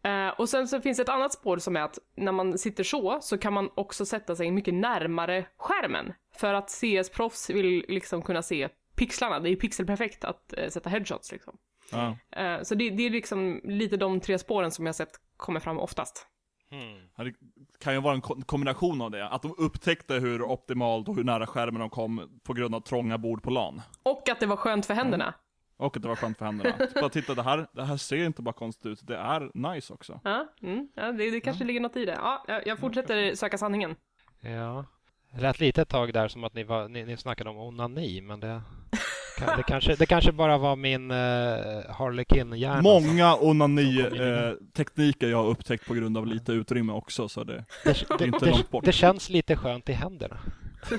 Eh, 0.04 0.28
och 0.28 0.48
sen 0.48 0.68
så 0.68 0.80
finns 0.80 0.98
ett 0.98 1.08
annat 1.08 1.32
spår 1.32 1.58
som 1.58 1.76
är 1.76 1.80
att 1.80 1.98
när 2.16 2.32
man 2.32 2.58
sitter 2.58 2.84
så, 2.84 3.18
så 3.20 3.38
kan 3.38 3.52
man 3.52 3.70
också 3.74 4.06
sätta 4.06 4.36
sig 4.36 4.50
mycket 4.50 4.74
närmare 4.74 5.46
skärmen. 5.58 6.12
För 6.36 6.54
att 6.54 6.70
CS-proffs 6.70 7.50
vill 7.54 7.84
liksom 7.88 8.22
kunna 8.22 8.42
se 8.42 8.68
pixlarna. 8.96 9.40
Det 9.40 9.48
är 9.48 9.50
ju 9.50 9.56
pixelperfekt 9.56 10.24
att 10.24 10.54
sätta 10.68 10.90
headshots 10.90 11.32
liksom. 11.32 11.56
Ja. 11.92 12.16
Eh, 12.42 12.62
så 12.62 12.74
det, 12.74 12.90
det 12.90 13.02
är 13.06 13.10
liksom 13.10 13.60
lite 13.64 13.96
de 13.96 14.20
tre 14.20 14.38
spåren 14.38 14.70
som 14.70 14.86
jag 14.86 14.94
sett 14.94 15.10
kommer 15.36 15.60
fram 15.60 15.78
oftast. 15.78 16.26
Ja, 17.16 17.24
Det 17.24 17.34
kan 17.80 17.94
ju 17.94 18.00
vara 18.00 18.14
en 18.14 18.20
ko- 18.20 18.42
kombination 18.46 19.02
av 19.02 19.10
det. 19.10 19.28
Att 19.28 19.42
de 19.42 19.54
upptäckte 19.58 20.14
hur 20.14 20.42
optimalt 20.42 21.08
och 21.08 21.16
hur 21.16 21.24
nära 21.24 21.46
skärmen 21.46 21.80
de 21.80 21.90
kom 21.90 22.40
på 22.44 22.52
grund 22.52 22.74
av 22.74 22.80
trånga 22.80 23.18
bord 23.18 23.42
på 23.42 23.50
LAN. 23.50 23.82
Och 24.02 24.28
att 24.28 24.40
det 24.40 24.46
var 24.46 24.56
skönt 24.56 24.86
för 24.86 24.94
händerna. 24.94 25.34
Och 25.76 25.96
att 25.96 26.02
det 26.02 26.08
var 26.08 26.16
skönt 26.16 26.38
för 26.38 26.44
händerna. 26.44 26.72
Typ 26.78 26.94
Bara 27.00 27.08
titta, 27.08 27.34
det 27.34 27.42
här, 27.42 27.66
det 27.72 27.84
här 27.84 27.96
ser 27.96 28.24
inte 28.26 28.42
bara 28.42 28.52
konstigt 28.52 28.86
ut, 28.86 29.06
det 29.06 29.16
är 29.16 29.50
nice 29.74 29.92
också. 29.92 30.20
Ja, 30.24 30.46
mm, 30.62 30.88
ja 30.94 31.12
det, 31.12 31.30
det 31.30 31.40
kanske 31.40 31.64
ligger 31.64 31.80
något 31.80 31.96
i 31.96 32.04
det. 32.04 32.12
Ja, 32.22 32.44
jag, 32.48 32.66
jag 32.66 32.78
fortsätter 32.78 33.34
söka 33.34 33.58
sanningen. 33.58 33.96
Ja. 34.40 34.84
Det 35.32 35.40
lät 35.40 35.60
lite 35.60 35.82
ett 35.82 35.88
tag 35.88 36.12
där 36.12 36.28
som 36.28 36.44
att 36.44 36.54
ni, 36.54 36.64
var, 36.64 36.88
ni, 36.88 37.04
ni 37.04 37.16
snackade 37.16 37.50
om 37.50 37.56
onani, 37.58 38.20
men 38.20 38.40
det, 38.40 38.62
det, 39.38 39.62
kanske, 39.62 39.94
det 39.94 40.06
kanske 40.06 40.32
bara 40.32 40.58
var 40.58 40.76
min 40.76 41.10
uh, 41.10 41.16
Harlequin-hjärna. 41.90 42.82
Många 42.82 43.36
onani-tekniker 43.36 45.28
jag 45.28 45.42
har 45.42 45.48
upptäckt 45.48 45.86
på 45.86 45.94
grund 45.94 46.18
av 46.18 46.26
lite 46.26 46.52
utrymme 46.52 46.92
också, 46.92 47.28
så 47.28 47.44
det... 47.44 47.64
Det, 47.84 48.06
det, 48.18 48.24
inte 48.24 48.44
det, 48.44 48.50
långt 48.50 48.70
bort. 48.70 48.84
det 48.84 48.92
känns 48.92 49.28
lite 49.28 49.56
skönt 49.56 49.88
i 49.88 49.92
händerna. 49.92 50.38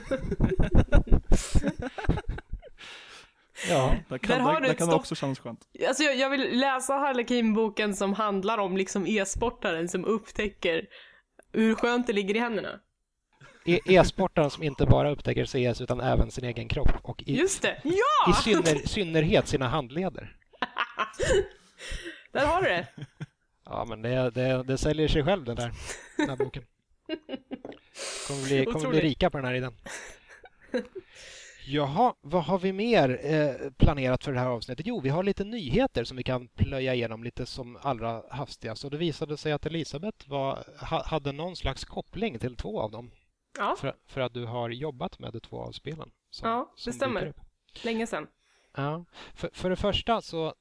ja, 3.70 3.96
Där 4.10 4.18
kan, 4.18 4.38
Där 4.38 4.40
har 4.40 4.62
där, 4.62 4.74
kan 4.74 4.90
det 4.90 4.96
också 4.96 5.16
kännas 5.16 5.40
skönt. 5.40 5.60
Alltså 5.88 6.04
jag, 6.04 6.18
jag 6.18 6.30
vill 6.30 6.60
läsa 6.60 6.94
Harlequin-boken 6.94 7.96
som 7.96 8.14
handlar 8.14 8.58
om 8.58 8.78
liksom 8.78 9.08
e-sportaren 9.08 9.88
som 9.88 10.06
upptäcker 10.06 10.86
hur 11.54 11.76
skönt 11.76 12.08
det 12.08 12.14
ligger 12.14 12.36
i 12.36 12.40
händerna. 12.40 12.80
E- 13.68 13.80
e-sportaren 13.86 14.50
som 14.50 14.64
inte 14.64 14.86
bara 14.86 15.10
upptäcker 15.12 15.46
CS 15.46 15.82
utan 15.82 16.00
även 16.00 16.32
sin 16.32 16.44
egen 16.46 16.68
kropp 16.68 16.92
och 17.02 17.24
i, 17.26 17.36
Just 17.38 17.62
det! 17.62 17.82
i 17.84 18.00
Ja! 18.28 18.34
synner, 18.34 18.88
synnerhet 18.88 19.48
sina 19.48 19.68
handleder. 19.68 20.38
Där 22.32 22.46
har 22.46 22.62
du 22.62 22.70
det. 22.70 22.88
Ja, 23.66 23.86
men 23.90 24.02
det, 24.02 24.30
det, 24.30 24.64
det 24.64 24.78
säljer 24.78 25.08
sig 25.08 25.24
själv 25.24 25.44
den 25.46 25.56
där, 25.56 25.72
den 26.18 26.30
här 26.30 26.36
boken. 26.38 26.64
Kommer 28.28 28.44
bli, 28.48 28.66
kommer 28.66 28.90
bli 28.90 29.02
rika 29.02 29.30
på 29.30 29.38
den 29.38 29.46
här 29.46 29.54
idén. 29.54 29.74
Jaha, 31.70 32.14
vad 32.22 32.44
har 32.44 32.60
vi 32.60 32.74
mer 32.74 33.20
eh, 33.24 33.72
planerat 33.78 34.24
för 34.24 34.34
det 34.34 34.40
här 34.40 34.48
avsnittet? 34.48 34.86
Jo, 34.88 35.00
vi 35.00 35.10
har 35.10 35.24
lite 35.24 35.44
nyheter 35.44 36.04
som 36.04 36.18
vi 36.18 36.24
kan 36.24 36.48
plöja 36.48 36.94
igenom 36.94 37.24
lite 37.24 37.46
som 37.46 37.78
allra 37.82 38.22
hastigast. 38.30 38.84
Och 38.84 38.92
det 38.92 38.98
visade 38.98 39.38
sig 39.38 39.52
att 39.52 39.66
Elisabeth 39.66 40.30
var, 40.30 40.64
ha, 40.90 41.04
hade 41.06 41.32
någon 41.32 41.56
slags 41.56 41.86
koppling 41.86 42.40
till 42.40 42.56
två 42.56 42.82
av 42.82 42.92
dem. 42.92 43.12
Ja, 43.58 43.76
För, 43.80 43.96
för 44.06 44.22
att 44.22 44.34
du 44.34 44.46
har 44.46 44.70
jobbat 44.70 45.20
med 45.20 45.34
de 45.34 45.40
två 45.40 45.62
av 45.62 45.72
spelen. 45.72 46.12
Som, 46.30 46.50
Ja, 46.50 46.74
det 46.86 46.94
stämmer. 46.94 47.34
länge 47.84 48.08
sedan. 48.08 48.28
Ja. 48.76 49.06
För, 49.34 49.50
för 49.54 49.70
det 49.70 49.76
första 49.76 50.22
så 50.22 50.54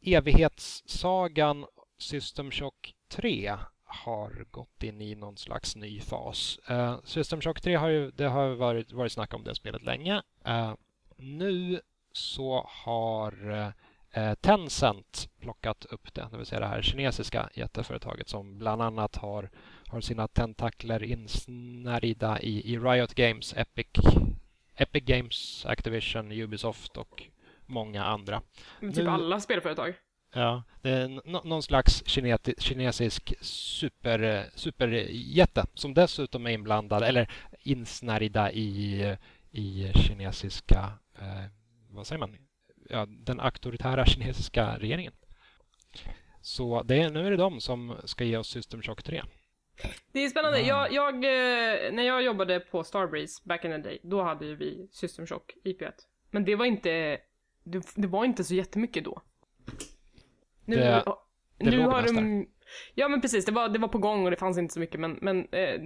evighetssagan 0.00 1.66
System 1.98 2.50
Shock 2.50 2.94
3 3.08 3.56
har 3.84 4.46
gått 4.50 4.82
in 4.82 5.00
i 5.00 5.14
någon 5.14 5.36
slags 5.36 5.76
ny 5.76 6.00
fas. 6.00 6.58
Uh, 6.70 6.96
System 7.04 7.40
Shock 7.40 7.60
3 7.60 7.74
har 7.74 7.88
ju 7.88 8.10
det 8.10 8.28
har 8.28 8.48
varit, 8.48 8.92
varit 8.92 9.12
snack 9.12 9.34
om 9.34 9.44
det 9.44 9.54
spelet 9.54 9.82
länge. 9.82 10.22
Eh, 10.44 10.74
nu 11.16 11.80
så 12.12 12.66
har 12.68 13.50
eh, 14.10 14.34
Tencent 14.34 15.28
plockat 15.40 15.84
upp 15.84 16.14
det, 16.14 16.28
det 16.30 16.36
vill 16.36 16.46
säga 16.46 16.60
det 16.60 16.66
här 16.66 16.82
kinesiska 16.82 17.50
jätteföretaget 17.54 18.28
som 18.28 18.58
bland 18.58 18.82
annat 18.82 19.16
har, 19.16 19.50
har 19.88 20.00
sina 20.00 20.28
tentakler 20.28 21.02
insnärjda 21.02 22.40
i, 22.40 22.72
i 22.72 22.78
Riot 22.78 23.14
Games, 23.14 23.54
Epic, 23.56 23.86
Epic 24.76 25.04
Games, 25.04 25.66
Activision, 25.66 26.32
Ubisoft 26.32 26.96
och 26.96 27.22
många 27.66 28.04
andra. 28.04 28.42
Typ 28.80 28.96
Nu- 28.96 29.08
alla 29.08 29.40
spelföretag. 29.40 29.94
Ja, 30.34 30.62
det 30.82 30.90
är 30.90 31.08
nå- 31.08 31.42
någon 31.44 31.62
slags 31.62 32.02
kineti- 32.04 32.60
kinesisk 32.60 33.34
super, 33.40 34.46
superjätte 34.54 35.64
som 35.74 35.94
dessutom 35.94 36.46
är 36.46 36.50
inblandad 36.50 37.02
eller 37.02 37.30
insnärjda 37.62 38.52
i, 38.52 39.02
i 39.50 39.92
kinesiska, 39.94 40.92
eh, 41.18 41.44
vad 41.90 42.06
säger 42.06 42.18
man, 42.18 42.36
ja, 42.90 43.06
den 43.08 43.40
auktoritära 43.40 44.06
kinesiska 44.06 44.78
regeringen. 44.78 45.12
Så 46.40 46.82
det 46.82 47.10
nu 47.10 47.26
är 47.26 47.30
det 47.30 47.36
de 47.36 47.60
som 47.60 47.96
ska 48.04 48.24
ge 48.24 48.36
oss 48.36 48.48
System 48.48 48.82
Shock 48.82 49.02
3. 49.02 49.22
Det 50.12 50.24
är 50.24 50.28
spännande. 50.28 50.60
Jag, 50.60 50.92
jag, 50.92 51.14
eh, 51.14 51.92
när 51.92 52.02
jag 52.02 52.22
jobbade 52.22 52.60
på 52.60 52.84
Starbreeze 52.84 53.42
back 53.48 53.64
in 53.64 53.70
the 53.70 53.78
day, 53.78 53.98
då 54.02 54.22
hade 54.22 54.46
ju 54.46 54.56
vi 54.56 54.88
System 54.92 55.26
Shock 55.26 55.54
IP1. 55.64 55.92
Men 56.30 56.44
det 56.44 56.56
var 56.56 56.64
inte, 56.64 57.18
det, 57.64 57.92
det 57.96 58.06
var 58.06 58.24
inte 58.24 58.44
så 58.44 58.54
jättemycket 58.54 59.04
då. 59.04 59.22
Nu, 60.64 60.76
Det- 60.76 61.02
det 61.58 61.70
nu 61.70 61.78
har 61.80 62.02
de, 62.02 62.46
Ja 62.94 63.08
men 63.08 63.20
precis, 63.20 63.44
det 63.44 63.52
var, 63.52 63.68
det 63.68 63.78
var 63.78 63.88
på 63.88 63.98
gång 63.98 64.24
och 64.24 64.30
det 64.30 64.36
fanns 64.36 64.58
inte 64.58 64.74
så 64.74 64.80
mycket 64.80 65.00
men, 65.00 65.18
men 65.22 65.48
eh, 65.52 65.80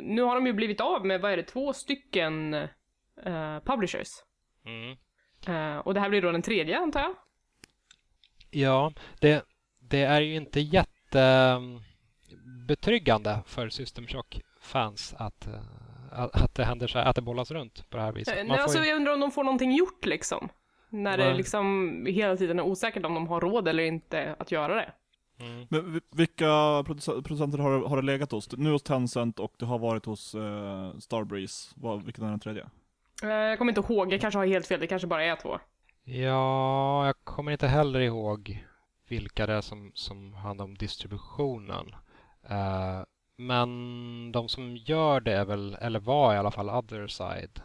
nu 0.00 0.22
har 0.22 0.34
de 0.34 0.46
ju 0.46 0.52
blivit 0.52 0.80
av 0.80 1.06
med, 1.06 1.20
vad 1.20 1.32
är 1.32 1.36
det, 1.36 1.42
två 1.42 1.72
stycken 1.72 2.54
eh, 2.54 3.60
publishers. 3.64 4.08
Eh, 5.48 5.76
och 5.78 5.94
det 5.94 6.00
här 6.00 6.08
blir 6.08 6.22
då 6.22 6.32
den 6.32 6.42
tredje 6.42 6.78
antar 6.78 7.00
jag? 7.00 7.14
Ja, 8.50 8.92
det, 9.20 9.44
det 9.80 10.02
är 10.02 10.20
ju 10.20 10.34
inte 10.34 10.60
jättebetryggande 12.30 13.38
för 13.46 13.68
System 13.68 14.06
Shock-fans 14.06 15.14
att, 15.18 15.46
eh, 15.46 15.54
att, 16.12 16.42
att 16.42 16.54
det 16.54 16.64
händer 16.64 16.86
så 16.86 16.98
här, 16.98 17.06
att 17.06 17.16
det 17.16 17.22
bollas 17.22 17.50
runt 17.50 17.90
på 17.90 17.96
det 17.96 18.02
här 18.02 18.12
viset. 18.12 18.34
Eh, 18.34 18.38
Man 18.38 18.46
Nej, 18.48 18.56
får 18.56 18.62
alltså 18.62 18.78
ju- 18.78 18.84
jag 18.88 18.96
undrar 18.96 19.12
om 19.12 19.20
de 19.20 19.30
får 19.30 19.44
någonting 19.44 19.72
gjort 19.72 20.04
liksom. 20.06 20.48
När 20.88 21.18
det 21.18 21.24
Nej. 21.24 21.36
liksom 21.36 22.06
hela 22.08 22.36
tiden 22.36 22.58
är 22.58 22.62
osäkert 22.62 23.04
om 23.06 23.14
de 23.14 23.26
har 23.28 23.40
råd 23.40 23.68
eller 23.68 23.82
inte 23.82 24.36
att 24.38 24.52
göra 24.52 24.74
det. 24.74 24.92
Mm. 25.40 25.66
Men 25.70 25.92
vi- 25.92 26.00
vilka 26.10 26.44
produc- 26.82 27.22
producenter 27.22 27.58
har, 27.58 27.80
det- 27.80 27.88
har 27.88 27.96
det 27.96 28.02
legat 28.02 28.32
hos? 28.32 28.52
Nu 28.56 28.70
hos 28.70 28.82
Tencent 28.82 29.38
och 29.38 29.52
det 29.58 29.64
har 29.66 29.78
varit 29.78 30.04
hos 30.06 30.34
eh, 30.34 30.98
Starbreeze. 30.98 31.72
Vad, 31.76 32.04
vilken 32.04 32.24
är 32.24 32.30
den 32.30 32.40
tredje? 32.40 32.66
Eh, 33.22 33.28
Jag 33.28 33.58
kommer 33.58 33.72
inte 33.78 33.92
ihåg, 33.92 34.12
jag 34.12 34.20
kanske 34.20 34.38
har 34.38 34.46
helt 34.46 34.66
fel, 34.66 34.80
det 34.80 34.86
kanske 34.86 35.08
bara 35.08 35.24
är 35.24 35.36
två. 35.36 35.58
Ja, 36.04 37.06
jag 37.06 37.14
kommer 37.24 37.52
inte 37.52 37.66
heller 37.66 38.00
ihåg 38.00 38.64
vilka 39.08 39.46
det 39.46 39.52
är 39.52 39.60
som, 39.60 39.90
som 39.94 40.32
handlar 40.34 40.64
om 40.64 40.74
distributionen. 40.74 41.94
Eh, 42.50 43.02
men 43.36 44.32
de 44.32 44.48
som 44.48 44.76
gör 44.76 45.20
det 45.20 45.32
är 45.32 45.44
väl, 45.44 45.76
eller 45.80 46.00
var 46.00 46.34
i 46.34 46.38
alla 46.38 46.50
fall 46.50 46.70
Other 46.70 47.06
Side. 47.06 47.60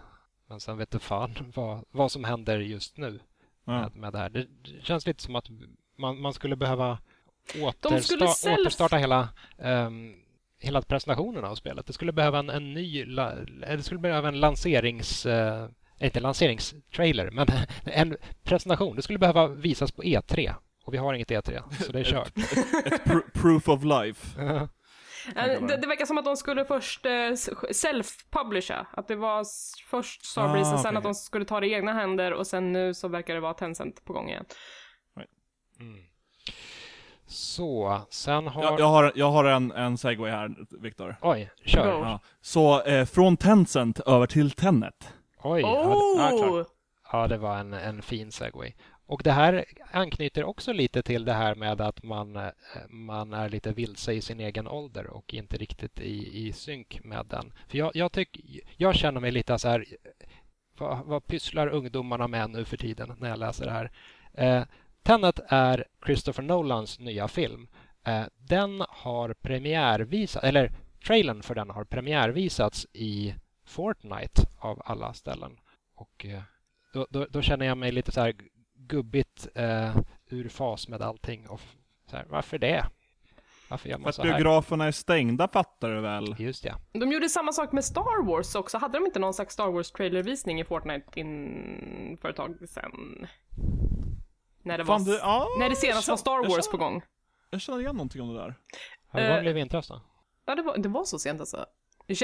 Men 0.47 0.59
sen 0.59 0.77
vet 0.77 0.91
du 0.91 0.99
fan 0.99 1.35
vad, 1.55 1.83
vad 1.91 2.11
som 2.11 2.23
händer 2.23 2.59
just 2.59 2.97
nu 2.97 3.19
med, 3.63 3.95
med 3.95 4.13
det 4.13 4.19
här. 4.19 4.29
Det 4.29 4.47
känns 4.81 5.05
lite 5.07 5.23
som 5.23 5.35
att 5.35 5.49
man, 5.97 6.21
man 6.21 6.33
skulle 6.33 6.55
behöva 6.55 6.97
skulle 7.43 7.65
återsta, 7.65 8.25
self- 8.25 8.61
återstarta 8.61 8.97
hela, 8.97 9.29
ehm, 9.57 10.15
hela 10.59 10.81
presentationen 10.81 11.45
av 11.45 11.55
spelet. 11.55 11.85
Det 11.87 11.93
skulle 11.93 12.11
behöva 12.11 12.39
en, 12.39 12.49
en 12.49 12.73
ny, 12.73 13.05
la, 13.05 13.35
det 13.35 13.83
skulle 13.83 13.99
behöva 13.99 14.27
en 14.27 14.39
lanserings, 14.39 15.25
eh, 15.25 15.69
inte 15.99 16.19
lanseringstrailer, 16.19 17.31
men 17.31 17.47
en 17.83 18.17
presentation. 18.43 18.95
Det 18.95 19.01
skulle 19.01 19.19
behöva 19.19 19.47
visas 19.47 19.91
på 19.91 20.03
E3 20.03 20.53
och 20.85 20.93
vi 20.93 20.97
har 20.97 21.13
inget 21.13 21.31
E3, 21.31 21.83
så 21.83 21.91
det 21.91 21.99
är 21.99 22.03
kört. 22.13 22.37
Ett 22.85 23.03
pr- 23.05 23.31
proof 23.33 23.69
of 23.69 23.83
life. 23.83 24.41
Det, 25.35 25.77
det 25.81 25.87
verkar 25.87 26.05
som 26.05 26.17
att 26.17 26.25
de 26.25 26.37
skulle 26.37 26.65
först 26.65 27.05
eh, 27.05 27.09
self-publisha. 27.71 28.85
Att 28.91 29.07
det 29.07 29.15
var 29.15 29.45
först 29.89 30.25
Starbreeze 30.25 30.71
Ah, 30.71 30.73
och 30.73 30.79
sen 30.79 30.89
okej. 30.89 30.97
att 30.97 31.03
de 31.03 31.13
skulle 31.15 31.45
ta 31.45 31.59
det 31.59 31.67
i 31.67 31.73
egna 31.73 31.93
händer 31.93 32.33
och 32.33 32.47
sen 32.47 32.71
nu 32.71 32.93
så 32.93 33.07
verkar 33.07 33.33
det 33.33 33.39
vara 33.39 33.53
Tencent 33.53 34.05
på 34.05 34.13
gång 34.13 34.29
igen. 34.29 34.45
Mm. 35.79 35.99
Så, 37.27 38.01
sen 38.09 38.47
har... 38.47 38.63
Jag, 38.63 38.79
jag 38.79 38.85
har, 38.85 39.11
jag 39.15 39.31
har 39.31 39.45
en, 39.45 39.71
en 39.71 39.97
segway 39.97 40.31
här, 40.31 40.55
Viktor. 40.81 41.15
Oj, 41.21 41.51
kör. 41.65 41.87
Ja. 41.87 42.19
Så 42.41 42.81
eh, 42.83 43.05
från 43.05 43.37
Tencent 43.37 43.99
över 43.99 44.27
till 44.27 44.51
Tenet. 44.51 45.13
Oj! 45.43 45.63
Oh! 45.63 46.17
Ja, 46.17 46.57
det, 46.57 46.65
ja, 47.11 47.27
det 47.27 47.37
var 47.37 47.57
en, 47.57 47.73
en 47.73 48.01
fin 48.01 48.31
segway. 48.31 48.73
Och 49.07 49.21
det 49.23 49.31
här 49.31 49.65
anknyter 49.91 50.43
också 50.43 50.73
lite 50.73 51.01
till 51.01 51.25
det 51.25 51.33
här 51.33 51.55
med 51.55 51.81
att 51.81 52.03
man, 52.03 52.35
eh, 52.35 52.51
man 52.89 53.33
är 53.33 53.49
lite 53.49 53.73
vilse 53.73 54.13
i 54.13 54.21
sin 54.21 54.39
egen 54.39 54.67
ålder 54.67 55.07
och 55.07 55.33
inte 55.33 55.57
riktigt 55.57 55.99
i, 55.99 56.47
i 56.47 56.53
synk 56.53 57.03
med 57.03 57.25
den. 57.25 57.53
För 57.67 57.77
jag, 57.77 57.95
jag, 57.95 58.11
tyck, 58.11 58.39
jag 58.77 58.95
känner 58.95 59.21
mig 59.21 59.31
lite 59.31 59.59
så 59.59 59.69
här, 59.69 59.85
eh, 60.03 60.27
vad, 60.77 61.05
vad 61.05 61.27
pysslar 61.27 61.67
ungdomarna 61.67 62.27
med 62.27 62.49
nu 62.49 62.65
för 62.65 62.77
tiden 62.77 63.15
när 63.19 63.29
jag 63.29 63.39
läser 63.39 63.65
det 63.65 63.71
här? 63.71 63.91
Eh, 64.33 64.63
Tenet 65.03 65.39
är 65.47 65.85
Christopher 66.05 66.43
Nolans 66.43 66.99
nya 66.99 67.27
film. 67.27 67.67
Eh, 68.05 68.23
den 68.37 68.83
har 68.89 69.33
premiärvisats... 69.33 70.45
eller 70.45 70.71
trailern 71.05 71.43
för 71.43 71.55
den 71.55 71.69
har 71.69 71.83
premiärvisats 71.83 72.87
i 72.93 73.35
Fortnite 73.65 74.41
av 74.59 74.81
alla 74.85 75.13
ställen. 75.13 75.59
Och 75.95 76.25
eh, 76.25 76.41
då, 76.93 77.07
då, 77.09 77.27
då, 77.29 77.41
känner 77.41 77.65
jag 77.65 77.77
mig 77.77 77.91
lite 77.91 78.11
så 78.11 78.21
här 78.21 78.35
gubbigt 78.87 79.47
eh, 79.55 79.97
ur 80.29 80.49
fas 80.49 80.87
med 80.87 81.01
allting. 81.01 81.47
Och 81.49 81.61
så 82.09 82.15
här, 82.17 82.25
varför 82.29 82.57
det? 82.57 82.85
Varför 83.69 83.89
gör 83.89 83.97
man 83.97 84.13
För 84.13 84.21
att 84.21 84.27
biograferna 84.37 84.85
är 84.85 84.91
stängda 84.91 85.47
fattar 85.47 85.89
du 85.89 86.01
väl? 86.01 86.35
Just 86.39 86.63
det. 86.63 86.75
De 86.93 87.11
gjorde 87.11 87.29
samma 87.29 87.51
sak 87.51 87.71
med 87.71 87.85
Star 87.85 88.25
Wars 88.25 88.55
också. 88.55 88.77
Hade 88.77 88.97
de 88.97 89.05
inte 89.05 89.19
någon 89.19 89.33
slags 89.33 89.53
Star 89.53 89.67
Wars 89.71 89.91
trailervisning 89.91 90.59
i 90.59 90.65
Fortnite 90.65 91.19
in 91.19 92.17
för 92.21 92.29
ett 92.29 92.35
tag 92.35 92.69
sedan? 92.69 93.27
När 94.63 94.77
det, 94.77 94.85
Fan, 94.85 95.03
var, 95.05 95.11
det- 95.13 95.19
ja, 95.19 95.47
när 95.59 95.69
det 95.69 95.75
senast 95.75 96.07
var 96.07 96.11
jag 96.11 96.19
Star 96.19 96.43
känner- 96.43 96.55
Wars 96.55 96.67
på 96.67 96.77
gång. 96.77 97.01
Jag 97.49 97.61
känner 97.61 97.79
igen 97.79 97.95
någonting 97.95 98.21
om 98.21 98.33
det 98.33 98.39
där. 98.39 98.55
Ja, 99.11 99.19
det 99.19 99.29
var 99.29 99.35
väl 99.35 99.47
i 99.47 99.53
vintras 99.53 99.87
då? 99.87 100.01
Ja, 100.45 100.55
det 100.55 100.61
var, 100.61 100.77
det 100.77 100.89
var 100.89 101.03
så 101.03 101.19
sent 101.19 101.39
alltså. 101.39 101.65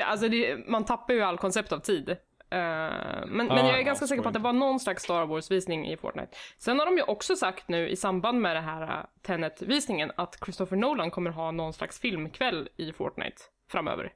Alltså, 0.04 0.30
det, 0.30 0.68
man 0.70 0.86
tappar 0.86 1.14
ju 1.14 1.22
all 1.22 1.38
koncept 1.38 1.72
av 1.72 1.80
tid. 1.80 2.18
Eh, 2.52 3.26
men, 3.28 3.48
men 3.48 3.66
jag 3.68 3.80
är 3.80 3.84
ganska 3.84 4.08
säker 4.08 4.22
på 4.22 4.28
att 4.28 4.34
det 4.34 4.40
var 4.40 4.54
någon 4.54 4.80
slags 4.80 5.04
Star 5.04 5.26
Wars-visning 5.26 5.88
i 5.88 5.98
Fortnite. 5.98 6.38
Sen 6.58 6.80
har 6.80 6.86
de 6.86 6.98
ju 6.98 7.04
också 7.04 7.36
sagt 7.36 7.68
nu 7.68 7.90
i 7.90 7.96
samband 7.96 8.42
med 8.42 8.56
det 8.56 8.62
här 8.62 8.82
uh, 8.84 9.06
Tenet-visningen 9.22 10.12
att 10.16 10.38
Christopher 10.44 10.78
Nolan 10.78 11.12
kommer 11.12 11.30
ha 11.30 11.52
någon 11.52 11.74
slags 11.74 12.00
filmkväll 12.00 12.70
i 12.78 12.94
Fortnite 12.94 13.42
framöver. 13.72 14.14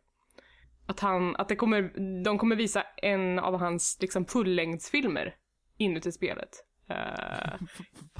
Att, 0.88 1.00
han, 1.00 1.36
att 1.36 1.50
det 1.50 1.56
kommer, 1.56 1.82
de 2.24 2.38
kommer 2.38 2.56
visa 2.56 2.84
en 2.98 3.40
av 3.40 3.60
hans 3.60 3.98
liksom, 4.02 4.26
fullängdsfilmer 4.26 5.36
inuti 5.78 6.12
spelet. 6.12 6.50
Eh, 6.90 7.60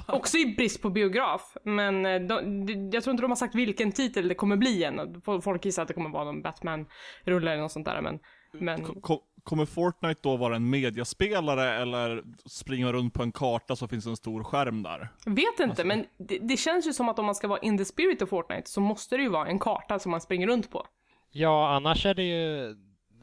också 0.14 0.36
i 0.36 0.54
brist 0.56 0.82
på 0.82 0.90
biograf, 0.90 1.56
men 1.64 2.06
eh, 2.06 2.20
de, 2.20 2.66
de, 2.66 2.90
jag 2.92 3.04
tror 3.04 3.12
inte 3.12 3.22
de 3.22 3.30
har 3.30 3.36
sagt 3.36 3.54
vilken 3.54 3.92
titel 3.92 4.28
det 4.28 4.34
kommer 4.34 4.56
bli 4.56 4.84
än. 4.84 5.22
Folk 5.42 5.64
gissar 5.64 5.82
att 5.82 5.88
det 5.88 5.94
kommer 5.94 6.10
vara 6.10 6.24
någon 6.24 6.42
Batman-rulle 6.42 7.50
eller 7.50 7.62
något 7.62 7.72
sånt 7.72 7.86
där, 7.86 8.00
men... 8.00 8.18
men 8.52 8.84
Ko- 8.84 9.00
ko- 9.00 9.22
Kommer 9.46 9.64
Fortnite 9.66 10.20
då 10.22 10.36
vara 10.36 10.56
en 10.56 10.70
mediaspelare 10.70 11.70
eller 11.82 12.22
springa 12.46 12.92
runt 12.92 13.14
på 13.14 13.22
en 13.22 13.32
karta 13.32 13.76
så 13.76 13.88
finns 13.88 14.06
en 14.06 14.16
stor 14.16 14.44
skärm 14.44 14.82
där? 14.82 15.08
vet 15.26 15.60
inte, 15.60 15.84
men 15.84 16.06
det, 16.18 16.38
det 16.38 16.56
känns 16.56 16.86
ju 16.86 16.92
som 16.92 17.08
att 17.08 17.18
om 17.18 17.26
man 17.26 17.34
ska 17.34 17.48
vara 17.48 17.58
in 17.58 17.78
the 17.78 17.84
spirit 17.84 18.22
of 18.22 18.28
Fortnite 18.28 18.70
så 18.70 18.80
måste 18.80 19.16
det 19.16 19.22
ju 19.22 19.28
vara 19.28 19.48
en 19.48 19.58
karta 19.58 19.98
som 19.98 20.10
man 20.10 20.20
springer 20.20 20.46
runt 20.46 20.70
på. 20.70 20.86
Ja, 21.30 21.74
annars 21.74 22.06
är 22.06 22.14
det 22.14 22.22
ju 22.22 22.76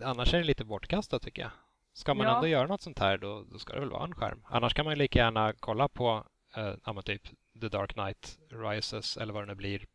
annars 0.03 0.34
är 0.34 0.38
det 0.38 0.44
lite 0.44 0.65
bortkastat 0.65 1.22
tycker 1.22 1.42
jag. 1.42 1.51
Ska 1.94 2.13
man 2.13 2.27
Ja. 2.27 2.36
ändå 2.36 2.48
göra 2.48 2.68
något 2.68 2.82
sånt 2.82 3.00
här 3.00 3.18
då, 3.18 3.46
då 3.51 3.60
ska 3.60 3.74
det 3.74 3.80
väl 3.80 3.89
vara 3.89 4.03
en 4.03 4.15
skärm. 4.15 4.42
Annars 4.46 4.74
kan 4.74 4.86
man 4.86 4.94
ju 4.94 4.98
lika 4.98 5.20
gärna 5.20 5.53
kolla 5.60 5.88
på 5.88 6.24
eh, 6.56 7.01
typ 7.01 7.24
The 7.62 7.68
Dark 7.70 7.94
Knight 7.94 8.38
Rises 8.50 9.18
eller 9.18 9.34
vad 9.34 9.44
det 9.44 9.48
nu 9.48 9.56
blir 9.56 9.86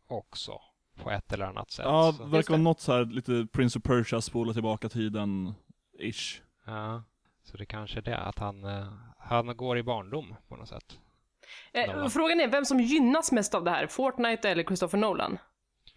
också 0.07 0.61
på 1.03 1.11
ett 1.11 1.33
eller 1.33 1.45
annat 1.45 1.71
sätt. 1.71 1.85
Ja, 1.85 2.15
det 2.19 2.25
verkar 2.25 2.49
vara 2.49 2.61
något 2.61 2.79
så 2.79 2.93
här 2.93 3.05
lite 3.05 3.47
Prince 3.51 3.79
of 3.79 3.83
Persia, 3.83 4.21
spola 4.21 4.53
tillbaka 4.53 4.89
tiden-ish. 4.89 6.41
ja, 6.65 7.03
så 7.43 7.57
det 7.57 7.65
kanske 7.65 7.99
är 7.99 8.01
det 8.01 8.17
att 8.17 8.39
han, 8.39 8.63
eh, 8.63 8.87
han 9.17 9.57
går 9.57 9.77
i 9.77 9.83
barndom 9.83 10.35
på 10.47 10.55
något 10.55 10.69
sätt. 10.69 10.99
Eh, 11.73 12.07
frågan 12.07 12.39
är 12.39 12.47
vem 12.47 12.65
som 12.65 12.79
gynnas 12.79 13.31
mest 13.31 13.55
av 13.55 13.63
det 13.63 13.71
här, 13.71 13.87
Fortnite 13.87 14.49
eller 14.49 14.63
Christopher 14.63 14.97
Nolan? 14.97 15.37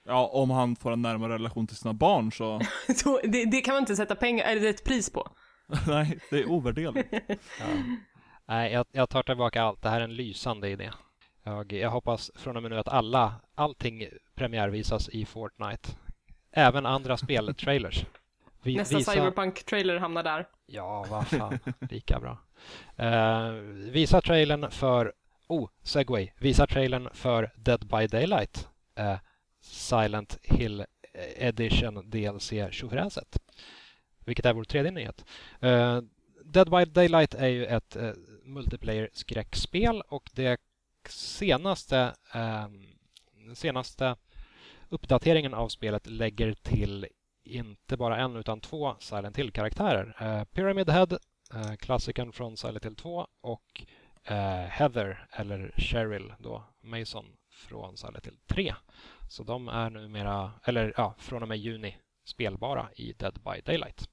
Ja, 0.04 0.26
om 0.32 0.50
han 0.50 0.76
får 0.76 0.92
en 0.92 1.02
närmare 1.02 1.34
relation 1.34 1.66
till 1.66 1.76
sina 1.76 1.92
barn 1.94 2.32
så, 2.32 2.60
Så 2.96 3.20
det, 3.24 3.44
det 3.44 3.60
kan 3.60 3.74
man 3.74 3.82
inte 3.82 3.96
sätta 3.96 4.14
pengar, 4.14 4.44
eller 4.44 4.70
ett 4.70 4.84
pris 4.84 5.10
på. 5.10 5.28
nej, 5.86 6.18
det 6.30 6.38
är 6.38 6.50
ovärderligt. 6.50 7.08
Ja. 7.60 7.66
Nej, 8.46 8.72
jag, 8.72 8.86
jag 8.92 9.08
tar 9.10 9.22
tillbaka 9.22 9.62
allt. 9.62 9.82
Det 9.82 9.88
här 9.88 10.00
är 10.00 10.04
en 10.04 10.14
lysande 10.16 10.68
idé. 10.68 10.90
Jag, 11.42 11.72
jag 11.72 11.90
hoppas 11.90 12.30
från 12.34 12.56
och 12.56 12.62
med 12.62 12.70
nu 12.70 12.78
att 12.78 12.88
alla, 12.88 13.34
allting 13.54 14.06
premiärvisas 14.34 15.08
i 15.08 15.24
Fortnite. 15.24 15.88
Även 16.52 16.86
andra 16.86 17.16
speltrailers. 17.16 18.04
Vi, 18.62 18.76
Nästa 18.76 18.96
visa- 18.96 19.12
Cyberpunk-trailer 19.12 19.98
hamnar 19.98 20.22
där. 20.22 20.48
Ja, 20.66 21.06
vad 21.10 21.28
fan. 21.28 21.58
Lika 21.90 22.20
bra. 22.20 22.38
Eh, 22.96 23.50
visa 23.92 24.20
trailern 24.20 24.70
för... 24.70 25.12
Oh, 25.46 25.68
segway. 25.82 26.32
Visa 26.38 26.66
trailern 26.66 27.08
för 27.12 27.50
Dead 27.56 27.86
by 27.86 28.06
Daylight. 28.06 28.68
Eh, 28.94 29.16
Silent 29.60 30.38
Hill 30.42 30.80
eh, 30.80 31.46
Edition 31.48 32.10
DLC 32.10 32.52
tjofräset. 32.70 33.38
Vilket 34.24 34.46
är 34.46 34.52
vår 34.52 34.64
tredje 34.64 34.90
nyhet. 34.90 35.24
Eh, 35.60 36.00
Dead 36.44 36.70
by 36.70 36.84
Daylight 36.84 37.34
är 37.34 37.48
ju 37.48 37.66
ett 37.66 37.96
eh, 37.96 38.12
multiplayer 38.44 39.10
skräckspel 39.12 40.02
och 40.08 40.30
det 40.34 40.60
senaste, 41.08 42.14
eh, 42.34 42.68
senaste 43.54 44.16
uppdateringen 44.88 45.54
av 45.54 45.68
spelet 45.68 46.06
lägger 46.06 46.54
till 46.54 47.06
inte 47.44 47.96
bara 47.96 48.16
en 48.16 48.36
utan 48.36 48.60
två 48.60 48.96
Silent 48.98 49.38
Hill-karaktärer. 49.38 50.16
Eh, 50.20 50.44
Pyramid 50.44 50.90
Head, 50.90 51.18
eh, 51.54 51.74
klassikern 51.74 52.32
från 52.32 52.56
Silent 52.56 52.84
Hill 52.84 52.96
2 52.96 53.26
och 53.40 53.84
eh, 54.24 54.64
Heather, 54.68 55.26
eller 55.32 55.74
Cheryl 55.76 56.34
då, 56.38 56.64
Mason 56.82 57.24
från 57.50 57.96
Silent 57.96 58.26
Hill 58.26 58.38
3. 58.46 58.74
Så 59.28 59.42
de 59.42 59.68
är 59.68 59.90
numera, 59.90 60.52
eller 60.64 60.94
ja, 60.96 61.14
från 61.18 61.42
och 61.42 61.48
med 61.48 61.58
juni 61.58 61.96
spelbara 62.24 62.88
i 62.96 63.12
Dead 63.12 63.34
by 63.44 63.60
Daylight. 63.64 64.08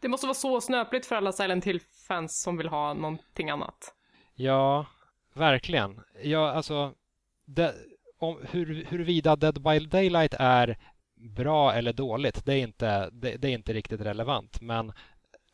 Det 0.00 0.08
måste 0.08 0.26
vara 0.26 0.34
så 0.34 0.60
snöpligt 0.60 1.06
för 1.06 1.16
alla 1.16 1.32
Silent 1.32 1.64
Hill-fans 1.64 2.42
som 2.42 2.56
vill 2.56 2.68
ha 2.68 2.94
någonting 2.94 3.50
annat. 3.50 3.94
Ja, 4.34 4.86
verkligen. 5.34 6.00
Ja, 6.22 6.50
alltså, 6.50 6.94
det, 7.44 7.74
om, 8.18 8.46
hur, 8.50 8.84
huruvida 8.84 9.36
Dead 9.36 9.62
by 9.62 9.78
Daylight 9.78 10.34
är 10.38 10.78
bra 11.14 11.72
eller 11.72 11.92
dåligt, 11.92 12.46
det 12.46 12.54
är 12.54 12.58
inte, 12.58 13.10
det, 13.10 13.36
det 13.36 13.48
är 13.48 13.52
inte 13.52 13.72
riktigt 13.72 14.00
relevant. 14.00 14.60
Men 14.60 14.92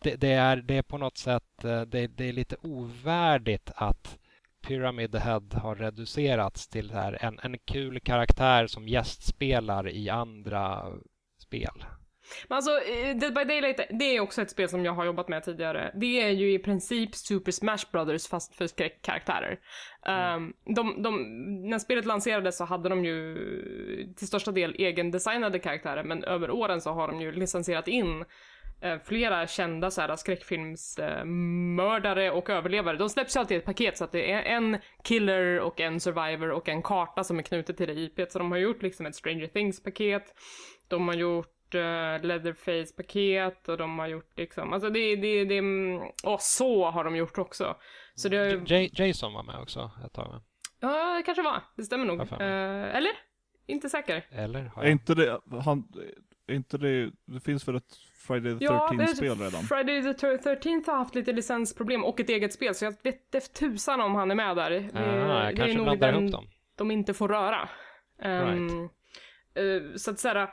det, 0.02 0.16
det, 0.16 0.32
är, 0.32 0.56
det 0.56 0.76
är 0.76 0.82
på 0.82 0.98
något 0.98 1.18
sätt 1.18 1.64
eh, 1.64 1.80
det, 1.80 2.06
det 2.06 2.28
är 2.28 2.32
lite 2.32 2.56
ovärdigt 2.62 3.70
att 3.74 4.18
Pyramid 4.66 5.16
Head 5.16 5.48
har 5.52 5.74
reducerats 5.74 6.68
till 6.68 6.90
här 6.90 7.18
en, 7.20 7.38
en 7.42 7.58
kul 7.58 8.00
karaktär 8.00 8.66
som 8.66 8.88
gästspelar 8.88 9.88
i 9.88 10.10
andra 10.10 10.86
spel. 11.38 11.84
Men 12.48 12.56
alltså, 12.56 12.70
eh, 12.70 13.16
Dead 13.16 13.34
by 13.34 13.44
Daylight, 13.44 13.80
det 13.90 14.16
är 14.16 14.20
också 14.20 14.42
ett 14.42 14.50
spel 14.50 14.68
som 14.68 14.84
jag 14.84 14.92
har 14.92 15.04
jobbat 15.04 15.28
med 15.28 15.44
tidigare. 15.44 15.92
Det 15.94 16.22
är 16.22 16.30
ju 16.30 16.52
i 16.52 16.58
princip 16.58 17.14
Super 17.14 17.52
Smash 17.52 17.84
Brothers 17.92 18.28
fast 18.28 18.54
för 18.54 18.66
skräckkaraktärer. 18.66 19.58
Um, 20.34 20.52
de, 20.64 21.02
de, 21.02 21.22
när 21.70 21.78
spelet 21.78 22.04
lanserades 22.04 22.56
så 22.56 22.64
hade 22.64 22.88
de 22.88 23.04
ju 23.04 23.34
till 24.16 24.26
största 24.26 24.52
del 24.52 24.74
egendesignade 24.78 25.58
karaktärer, 25.58 26.04
men 26.04 26.24
över 26.24 26.50
åren 26.50 26.80
så 26.80 26.92
har 26.92 27.08
de 27.08 27.20
ju 27.20 27.32
licensierat 27.32 27.88
in 27.88 28.24
flera 29.04 29.46
kända 29.46 29.90
så 29.90 30.00
här, 30.00 30.16
skräckfilmsmördare 30.16 32.30
och 32.30 32.50
överlevare. 32.50 32.96
De 32.96 33.08
släpps 33.08 33.36
ju 33.36 33.40
alltid 33.40 33.54
i 33.54 33.58
ett 33.58 33.64
paket 33.64 33.98
så 33.98 34.04
att 34.04 34.12
det 34.12 34.32
är 34.32 34.42
en 34.42 34.78
killer 35.04 35.60
och 35.60 35.80
en 35.80 36.00
survivor 36.00 36.50
och 36.50 36.68
en 36.68 36.82
karta 36.82 37.24
som 37.24 37.38
är 37.38 37.42
knutet 37.42 37.76
till 37.76 37.86
det 37.86 37.92
IPet. 37.94 38.32
Så 38.32 38.38
de 38.38 38.50
har 38.50 38.58
gjort 38.58 38.82
liksom 38.82 39.06
ett 39.06 39.14
Stranger 39.14 39.46
Things-paket. 39.46 40.34
De 40.88 41.08
har 41.08 41.14
gjort 41.14 41.74
uh, 41.74 41.80
Leatherface-paket 42.22 43.68
och 43.68 43.78
de 43.78 43.98
har 43.98 44.06
gjort 44.06 44.38
liksom, 44.38 44.72
alltså 44.72 44.90
det, 44.90 45.16
det, 45.16 45.44
det, 45.44 45.58
mm, 45.58 46.00
och 46.24 46.40
så 46.40 46.90
har 46.90 47.04
de 47.04 47.16
gjort 47.16 47.38
också. 47.38 47.76
Så 48.14 48.28
det 48.28 48.36
har 48.36 48.44
ju, 48.46 48.62
J- 48.66 48.90
Jason 48.92 49.32
var 49.32 49.42
med 49.42 49.60
också 49.60 49.90
ett 50.06 50.12
tag. 50.12 50.28
va? 50.28 50.42
ja 50.80 51.14
det 51.16 51.22
kanske 51.22 51.42
var, 51.42 51.62
det 51.76 51.82
stämmer 51.82 52.04
nog. 52.06 52.20
Eh, 52.20 52.96
eller? 52.96 53.12
Inte 53.66 53.88
säker. 53.88 54.26
Eller? 54.30 54.64
Har 54.64 54.82
Är 54.82 54.86
jag? 54.86 54.92
inte 54.92 55.14
det, 55.14 55.40
han, 55.64 55.88
är 56.46 56.54
inte 56.54 56.78
det, 56.78 57.10
det 57.26 57.40
finns 57.40 57.68
väl 57.68 57.76
ett 57.76 57.96
Friday 58.26 58.58
the 58.58 58.64
Ja, 58.64 58.88
13-spel 58.92 59.38
redan? 59.38 59.62
Friday 59.62 60.02
the 60.02 60.26
13th 60.26 60.86
har 60.86 60.96
haft 60.98 61.14
lite 61.14 61.32
licensproblem 61.32 62.04
och 62.04 62.20
ett 62.20 62.28
eget 62.28 62.52
spel 62.52 62.74
så 62.74 62.84
jag 62.84 62.94
vet 63.02 63.54
tusan 63.54 64.00
om 64.00 64.14
han 64.14 64.30
är 64.30 64.34
med 64.34 64.56
där. 64.56 64.70
Det, 64.70 64.90
Ah, 64.94 65.44
jag 65.44 65.56
kanske 65.56 65.82
blandar 65.82 66.12
ihop 66.12 66.32
dem. 66.32 66.46
de 66.76 66.90
inte 66.90 67.14
får 67.14 67.28
röra. 67.28 67.68
Ehm, 68.22 68.68
Right. 68.68 68.90
eh, 69.54 69.96
så 69.96 70.10
att 70.10 70.18
säga, 70.18 70.48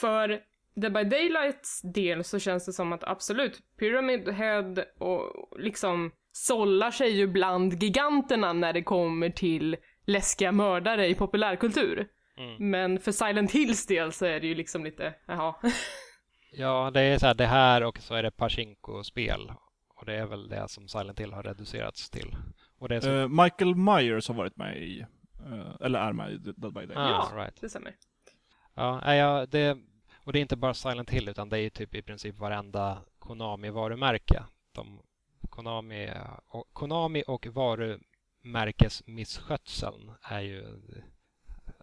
för 0.00 0.40
Dead 0.76 0.92
by 0.92 1.04
Daylights 1.04 1.80
del 1.82 2.24
så 2.24 2.38
känns 2.38 2.66
det 2.66 2.72
som 2.72 2.92
att 2.92 3.04
absolut, 3.04 3.58
Pyramid 3.78 4.28
Head 4.28 4.74
och 4.98 5.48
liksom 5.58 6.10
sållar 6.32 6.90
sig 6.90 7.10
ju 7.10 7.26
bland 7.26 7.82
giganterna 7.82 8.52
när 8.52 8.72
det 8.72 8.82
kommer 8.82 9.30
till 9.30 9.76
läskiga 10.06 10.52
mördare 10.52 11.06
i 11.08 11.14
populärkultur. 11.14 12.06
Mm. 12.38 12.70
Men 12.70 12.98
för 13.00 13.12
Silent 13.12 13.50
Hills 13.52 13.86
del 13.86 14.12
så 14.12 14.26
är 14.26 14.40
det 14.40 14.46
ju 14.46 14.54
liksom 14.54 14.84
lite, 14.84 15.14
jaha. 15.26 15.54
Ja, 16.56 16.90
det 16.94 17.00
är 17.00 17.18
så 17.18 17.26
här, 17.26 17.34
det 17.34 17.46
här 17.46 17.84
och 17.84 17.98
så 17.98 18.14
är 18.14 18.22
det 18.22 18.30
Pachinko-spel. 18.30 19.52
Och 19.94 20.06
det 20.06 20.14
är 20.14 20.26
väl 20.26 20.48
det 20.48 20.68
som 20.68 20.88
Silent 20.88 21.20
Hill 21.20 21.32
har 21.32 21.42
reducerats 21.42 22.10
till. 22.10 22.36
Och 22.78 22.88
det 22.88 22.96
är 22.96 23.00
så... 23.00 23.10
Eh, 23.10 23.28
Michael 23.28 23.74
Myers 23.74 24.28
har 24.28 24.34
varit 24.34 24.56
med 24.56 24.82
i, 24.82 25.00
eh, 25.46 25.76
eller 25.80 26.00
är 26.00 26.12
med 26.12 26.32
i 26.32 26.36
Dead 26.36 26.74
by 26.74 26.86
Day. 26.86 26.96
Ah, 26.96 27.08
ja, 27.08 27.30
right. 27.42 27.60
det 27.60 27.68
stämmer. 27.68 27.94
Ja, 28.74 29.46
det, 29.46 29.78
och 30.24 30.32
det 30.32 30.38
är 30.38 30.40
inte 30.40 30.56
bara 30.56 30.74
Silent 30.74 31.10
Hill 31.10 31.28
utan 31.28 31.48
det 31.48 31.58
är 31.58 31.60
ju 31.60 31.70
typ 31.70 31.94
i 31.94 32.02
princip 32.02 32.38
varenda 32.38 33.02
Konami-varumärke. 33.18 34.44
De, 34.72 35.02
Konami, 35.48 36.10
och, 36.46 36.68
Konami 36.72 37.24
och 37.26 37.46
varumärkesmisskötseln 37.46 40.10
är 40.22 40.40
ju... 40.40 40.80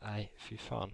Nej, 0.01 0.34
fy 0.38 0.57
fan. 0.57 0.93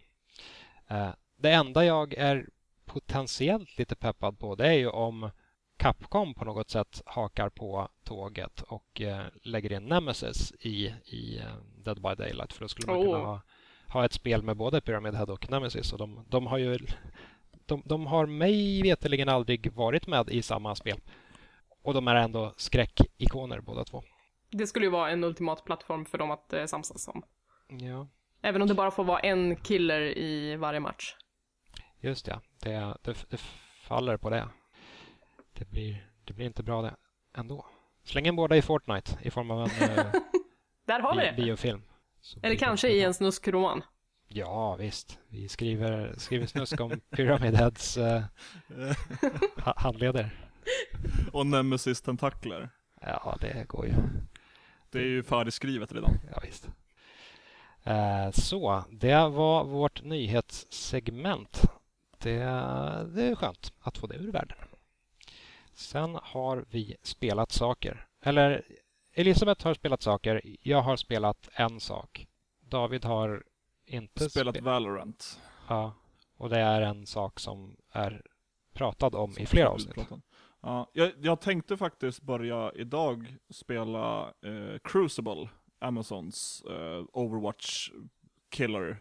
Eh, 0.88 1.10
det 1.36 1.52
enda 1.52 1.86
jag 1.86 2.14
är 2.14 2.50
potentiellt 2.88 3.78
lite 3.78 3.96
peppad 3.96 4.40
på 4.40 4.56
det 4.56 4.68
är 4.68 4.74
ju 4.74 4.90
om 4.90 5.30
Capcom 5.78 6.34
på 6.34 6.46
något 6.46 6.70
sätt 6.70 7.02
hakar 7.06 7.50
på 7.50 7.90
tåget 8.04 8.62
och 8.62 9.02
eh, 9.02 9.26
lägger 9.44 9.74
in 9.74 9.86
Nemesis 9.86 10.54
i, 10.60 10.94
i 11.06 11.40
eh, 11.40 11.56
Dead 11.86 12.02
by 12.02 12.16
Daylight. 12.16 12.54
För 12.54 12.62
då 12.62 12.68
skulle 12.68 12.88
man 12.88 13.02
kunna 13.06 13.18
Oh. 13.18 13.26
ha, 13.26 13.42
ha 13.88 14.06
ett 14.06 14.14
spel 14.14 14.44
med 14.44 14.58
både 14.58 14.82
Pyramid 14.82 15.16
Head 15.16 15.26
och 15.26 15.52
Nemesis. 15.52 15.94
Och 15.94 16.00
de, 16.00 16.26
de 16.30 16.48
har 16.48 16.58
ju 16.58 16.78
de, 17.66 17.82
de 17.86 18.08
har 18.08 18.26
mig 18.26 18.82
veterligen 18.82 19.30
aldrig 19.30 19.74
varit 19.74 20.08
med 20.08 20.30
i 20.30 20.42
samma 20.42 20.76
spel. 20.76 21.00
Och 21.84 21.94
de 21.94 22.08
är 22.08 22.16
ändå 22.16 22.54
skräckikoner 22.58 23.62
båda 23.62 23.84
två. 23.84 24.04
Det 24.52 24.68
skulle 24.68 24.86
ju 24.86 24.92
vara 24.92 25.10
en 25.12 25.24
ultimat 25.24 25.66
plattform 25.66 26.06
för 26.06 26.18
dem 26.18 26.32
att 26.32 26.54
eh, 26.54 26.66
samsas 26.66 27.08
om. 27.08 27.24
Ja, 27.68 28.08
Även 28.42 28.62
om 28.62 28.68
det 28.68 28.74
bara 28.74 28.92
får 28.92 29.04
vara 29.04 29.20
en 29.20 29.56
killer 29.56 30.02
i 30.02 30.56
varje 30.56 30.80
match. 30.80 31.16
Just 32.00 32.26
det. 32.26 32.40
Det, 32.60 32.98
det, 33.02 33.26
det 33.30 33.38
faller 33.84 34.18
på 34.18 34.30
det. 34.30 34.50
Det 35.54 35.66
blir, 35.70 36.08
det 36.26 36.34
blir 36.34 36.46
inte 36.46 36.64
bra 36.64 36.82
det 36.82 36.96
ändå. 37.34 37.66
Släng 38.04 38.26
in 38.26 38.36
båda 38.36 38.58
i 38.58 38.62
Fortnite 38.62 39.18
i 39.22 39.32
form 39.32 39.52
av 39.52 39.60
en 39.62 39.90
eh, 40.00 40.06
Där 40.86 41.00
har 41.00 41.16
vi 41.16 41.20
bi- 41.22 41.26
det! 41.26 41.34
biofilm. 41.44 41.82
Så 42.22 42.40
Eller 42.40 42.42
blir 42.50 42.60
det 42.60 42.66
kanske 42.66 42.88
bra. 42.88 42.96
i 42.96 43.04
en 43.04 43.14
snuskroman. 43.14 43.82
Ja, 44.28 44.76
visst. 44.76 45.20
Vi 45.28 45.50
skriver, 45.50 46.14
skriver 46.18 46.46
snusk 46.46 46.80
om 46.82 47.00
Pyramid 47.10 47.56
Heads 47.56 47.98
eh, 47.98 48.24
ha- 49.58 49.74
handleder. 49.78 50.30
Och 51.34 51.46
Nemesis 51.46 52.02
tentakler. 52.02 52.70
Ja, 53.02 53.38
det 53.42 53.68
går 53.68 53.86
ju. 53.86 53.94
Det 54.92 55.00
är 55.00 55.04
ju 55.04 55.24
färdigskrivet 55.24 55.92
redan. 55.94 56.14
Ja, 56.32 56.40
visst. 56.46 56.70
Eh, 57.84 58.32
så, 58.32 58.84
det 58.92 59.16
var 59.30 59.64
vårt 59.64 60.04
nyhetssegment. 60.04 61.62
Det, 62.18 62.34
det 63.16 63.24
är 63.24 63.36
skönt 63.36 63.74
att 63.80 63.98
få 63.98 64.08
det 64.08 64.16
ur 64.16 64.32
världen. 64.32 64.58
Sen 65.74 66.18
har 66.24 66.66
vi 66.70 66.96
spelat 67.02 67.52
saker. 67.52 68.08
Eller 68.22 68.66
Elisabeth 69.14 69.66
har 69.68 69.74
spelat 69.74 70.02
saker. 70.02 70.42
Jag 70.62 70.82
har 70.82 70.96
spelat 70.96 71.50
en 71.54 71.80
sak. 71.80 72.28
David 72.60 73.06
har 73.06 73.44
inte 73.86 74.30
Spelat 74.30 74.56
spe- 74.56 74.64
Valorant. 74.64 75.40
Ja, 75.68 75.94
och 76.38 76.50
det 76.50 76.60
är 76.60 76.82
en 76.82 77.06
sak 77.06 77.40
som 77.40 77.76
är 77.92 78.22
pratad 78.74 79.16
om 79.16 79.34
i 79.38 79.46
flera 79.46 79.70
avsnitt. 79.70 79.98
Ja, 80.62 80.90
jag, 80.94 81.12
jag 81.18 81.42
tänkte 81.42 81.78
faktiskt 81.78 82.22
börja 82.22 82.72
idag 82.76 83.36
spela 83.50 84.22
eh, 84.24 84.80
Crucible, 84.84 85.50
Amazons 85.80 86.64
eh, 86.70 87.06
Overwatch 87.14 87.90
killer, 88.50 88.98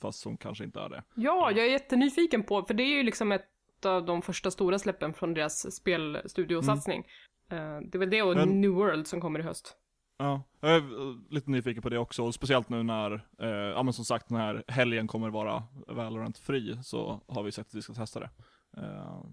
fast 0.00 0.20
som 0.20 0.36
kanske 0.36 0.64
inte 0.64 0.80
är 0.80 0.88
det. 0.88 1.02
Ja, 1.14 1.50
jag 1.50 1.66
är 1.66 1.70
jättenyfiken 1.70 2.42
på, 2.42 2.62
för 2.62 2.74
det 2.74 2.82
är 2.82 2.96
ju 2.96 3.02
liksom 3.02 3.32
ett 3.32 3.44
av 3.86 4.04
de 4.04 4.22
första 4.22 4.50
stora 4.50 4.78
släppen 4.78 5.14
från 5.14 5.34
deras 5.34 5.76
spelstudiosatsning. 5.76 7.04
Eh, 7.50 7.56
det 7.80 7.94
är 7.94 7.98
väl 7.98 8.10
det 8.10 8.22
och 8.22 8.36
Men- 8.36 8.60
New 8.60 8.70
World 8.70 9.06
som 9.06 9.20
kommer 9.20 9.40
i 9.40 9.42
höst. 9.42 9.76
Ja, 10.20 10.42
jag 10.60 10.70
är 10.76 11.32
lite 11.34 11.50
nyfiken 11.50 11.82
på 11.82 11.88
det 11.88 11.98
också, 11.98 12.22
och 12.24 12.34
speciellt 12.34 12.68
nu 12.68 12.82
när, 12.82 13.14
eh, 13.40 13.48
ja 13.48 13.82
men 13.82 13.92
som 13.92 14.04
sagt 14.04 14.28
den 14.28 14.38
här 14.38 14.64
helgen 14.68 15.06
kommer 15.06 15.30
vara 15.30 15.62
Valorant-fri, 15.88 16.78
så 16.82 17.20
har 17.28 17.42
vi 17.42 17.52
sagt 17.52 17.68
att 17.68 17.74
vi 17.74 17.82
ska 17.82 17.94
testa 17.94 18.20
det. 18.20 18.30
Eh, 18.76 19.24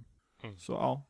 Mm. 0.44 0.58
Så 0.58 0.74
ja. 0.74 1.02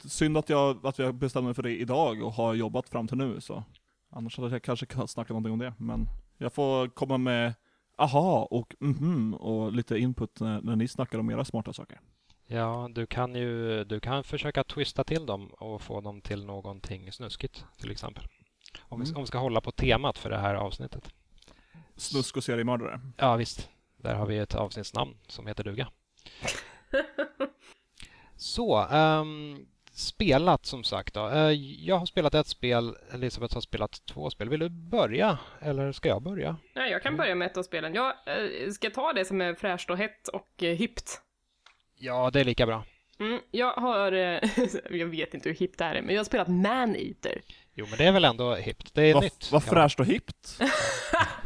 Synd 0.00 0.36
att 0.38 0.48
jag, 0.48 0.86
att 0.86 0.98
jag 0.98 1.14
bestämde 1.14 1.46
mig 1.46 1.54
för 1.54 1.62
det 1.62 1.76
idag 1.80 2.22
och 2.22 2.32
har 2.32 2.54
jobbat 2.54 2.88
fram 2.88 3.08
till 3.08 3.16
nu, 3.16 3.40
så 3.40 3.64
annars 4.10 4.38
hade 4.38 4.50
jag 4.50 4.62
kanske 4.62 4.86
kunnat 4.86 5.10
snacka 5.10 5.32
någonting 5.32 5.52
om 5.52 5.58
det, 5.58 5.74
men 5.78 6.06
jag 6.38 6.52
får 6.52 6.88
komma 6.88 7.18
med 7.18 7.54
aha 7.98 8.48
och 8.50 8.74
mhm 8.80 9.34
och 9.34 9.72
lite 9.72 9.98
input 9.98 10.40
när, 10.40 10.60
när 10.62 10.76
ni 10.76 10.88
snackar 10.88 11.18
om 11.18 11.30
era 11.30 11.44
smarta 11.44 11.72
saker. 11.72 12.00
Ja, 12.46 12.88
du 12.92 13.06
kan 13.06 13.34
ju 13.34 13.84
du 13.84 14.00
kan 14.00 14.24
försöka 14.24 14.64
twista 14.64 15.04
till 15.04 15.26
dem 15.26 15.48
och 15.48 15.82
få 15.82 16.00
dem 16.00 16.20
till 16.20 16.44
någonting 16.44 17.12
snuskigt 17.12 17.64
till 17.80 17.90
exempel. 17.90 18.24
Om, 18.80 19.00
vi, 19.00 19.06
Mm. 19.06 19.16
om 19.16 19.22
vi 19.22 19.26
ska 19.26 19.38
hålla 19.38 19.60
på 19.60 19.70
temat 19.72 20.18
för 20.18 20.30
det 20.30 20.38
här 20.38 20.54
avsnittet. 20.54 21.10
Snusk 21.96 22.36
och 22.36 22.44
seriemördare. 22.44 23.00
Ja, 23.16 23.36
visst. 23.36 23.68
Där 23.96 24.14
har 24.14 24.26
vi 24.26 24.38
ett 24.38 24.54
avsnittsnamn 24.54 25.14
som 25.26 25.46
heter 25.46 25.64
duga. 25.64 25.88
Så, 28.36 28.76
ehm, 28.90 29.66
spelat 29.98 30.66
som 30.66 30.84
sagt 30.84 31.14
då. 31.14 31.28
Eh, 31.28 31.52
jag 31.84 31.96
har 31.96 32.06
spelat 32.06 32.34
ett 32.34 32.46
spel, 32.46 32.96
Elisabeth 33.12 33.54
har 33.54 33.60
spelat 33.60 34.06
två 34.06 34.30
spel. 34.30 34.48
Vill 34.48 34.60
du 34.60 34.68
börja 34.68 35.38
eller 35.60 35.92
ska 35.92 36.08
jag 36.08 36.22
börja? 36.22 36.56
Nej, 36.74 36.90
jag 36.90 37.02
kan 37.02 37.16
börja 37.16 37.34
med 37.34 37.46
ett 37.46 37.56
av 37.56 37.62
spelen. 37.62 37.94
Jag 37.94 38.06
eh, 38.06 38.70
ska 38.70 38.90
ta 38.90 39.12
det 39.12 39.24
som 39.24 39.40
är 39.40 39.54
fräscht 39.54 39.90
och 39.90 39.98
hett 39.98 40.28
och 40.28 40.62
eh, 40.62 40.76
hippt. 40.76 41.20
Ja, 41.98 42.30
det 42.30 42.40
är 42.40 42.44
lika 42.44 42.66
bra. 42.66 42.84
Mm, 43.20 43.40
jag 43.50 43.72
har, 43.72 44.12
jag 44.90 45.06
vet 45.06 45.34
inte 45.34 45.48
hur 45.48 45.56
hippt 45.56 45.78
det 45.78 45.84
här 45.84 45.94
är, 45.94 46.02
men 46.02 46.14
jag 46.14 46.20
har 46.20 46.24
spelat 46.24 46.48
Maneater. 46.48 47.40
Jo, 47.74 47.86
men 47.88 47.98
det 47.98 48.04
är 48.04 48.12
väl 48.12 48.24
ändå 48.24 48.54
hippt. 48.54 48.94
Det 48.94 49.02
är 49.02 49.14
Vad 49.14 49.22
nytt. 49.22 49.52
vad 49.52 49.64
fräscht 49.64 50.00
och 50.00 50.06
hippt. 50.06 50.58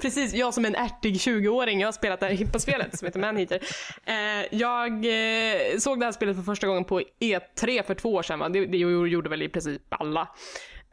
Precis, 0.00 0.34
jag 0.34 0.54
som 0.54 0.64
en 0.64 0.74
ärtig 0.74 1.14
20-åring, 1.14 1.80
jag 1.80 1.86
har 1.86 1.92
spelat 1.92 2.20
det 2.20 2.26
här 2.26 2.32
hippa 2.32 2.58
spelet 2.58 2.98
som 2.98 3.06
heter 3.06 3.20
Maneater. 3.20 3.60
Eh, 4.04 4.58
jag 4.58 4.92
eh, 4.92 5.78
såg 5.78 6.00
det 6.00 6.04
här 6.04 6.12
spelet 6.12 6.36
för 6.36 6.42
första 6.42 6.66
gången 6.66 6.84
på 6.84 7.00
E3 7.20 7.82
för 7.82 7.94
två 7.94 8.14
år 8.14 8.22
sedan, 8.22 8.38
va? 8.38 8.48
Det, 8.48 8.66
det 8.66 8.78
gjorde 8.78 9.28
väl 9.28 9.42
i 9.42 9.48
princip 9.48 9.82
alla. 9.88 10.28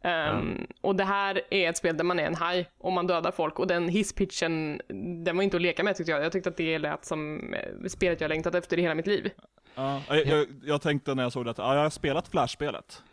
Ehm, 0.03 0.67
Och 0.81 0.95
det 0.95 1.03
här 1.03 1.41
är 1.49 1.69
ett 1.69 1.77
spel 1.77 1.97
där 1.97 2.03
man 2.03 2.19
är 2.19 2.25
en 2.25 2.35
haj 2.35 2.69
och 2.77 2.91
man 2.91 3.07
dödar 3.07 3.31
folk 3.31 3.59
och 3.59 3.67
den 3.67 3.89
hisspitchen, 3.89 4.81
den 5.25 5.35
var 5.37 5.43
inte 5.43 5.57
att 5.57 5.61
leka 5.61 5.83
med 5.83 5.95
tyckte 5.95 6.11
jag. 6.11 6.23
Jag 6.23 6.31
tyckte 6.31 6.49
att 6.49 6.57
det 6.57 6.79
lät 6.79 7.05
som 7.05 7.53
eh, 7.53 7.87
spelet 7.87 8.21
jag 8.21 8.29
längtat 8.29 8.55
efter 8.55 8.79
i 8.79 8.81
hela 8.81 8.95
mitt 8.95 9.07
liv. 9.07 9.29
Ja, 9.75 10.01
jag, 10.07 10.25
jag, 10.25 10.47
jag 10.63 10.81
tänkte 10.81 11.15
när 11.15 11.23
jag 11.23 11.31
såg 11.31 11.45
det 11.45 11.51
att 11.51 11.57
ja, 11.57 11.75
jag 11.75 11.81
har 11.81 11.89
spelat 11.89 12.27
Flash-spelet. 12.27 13.03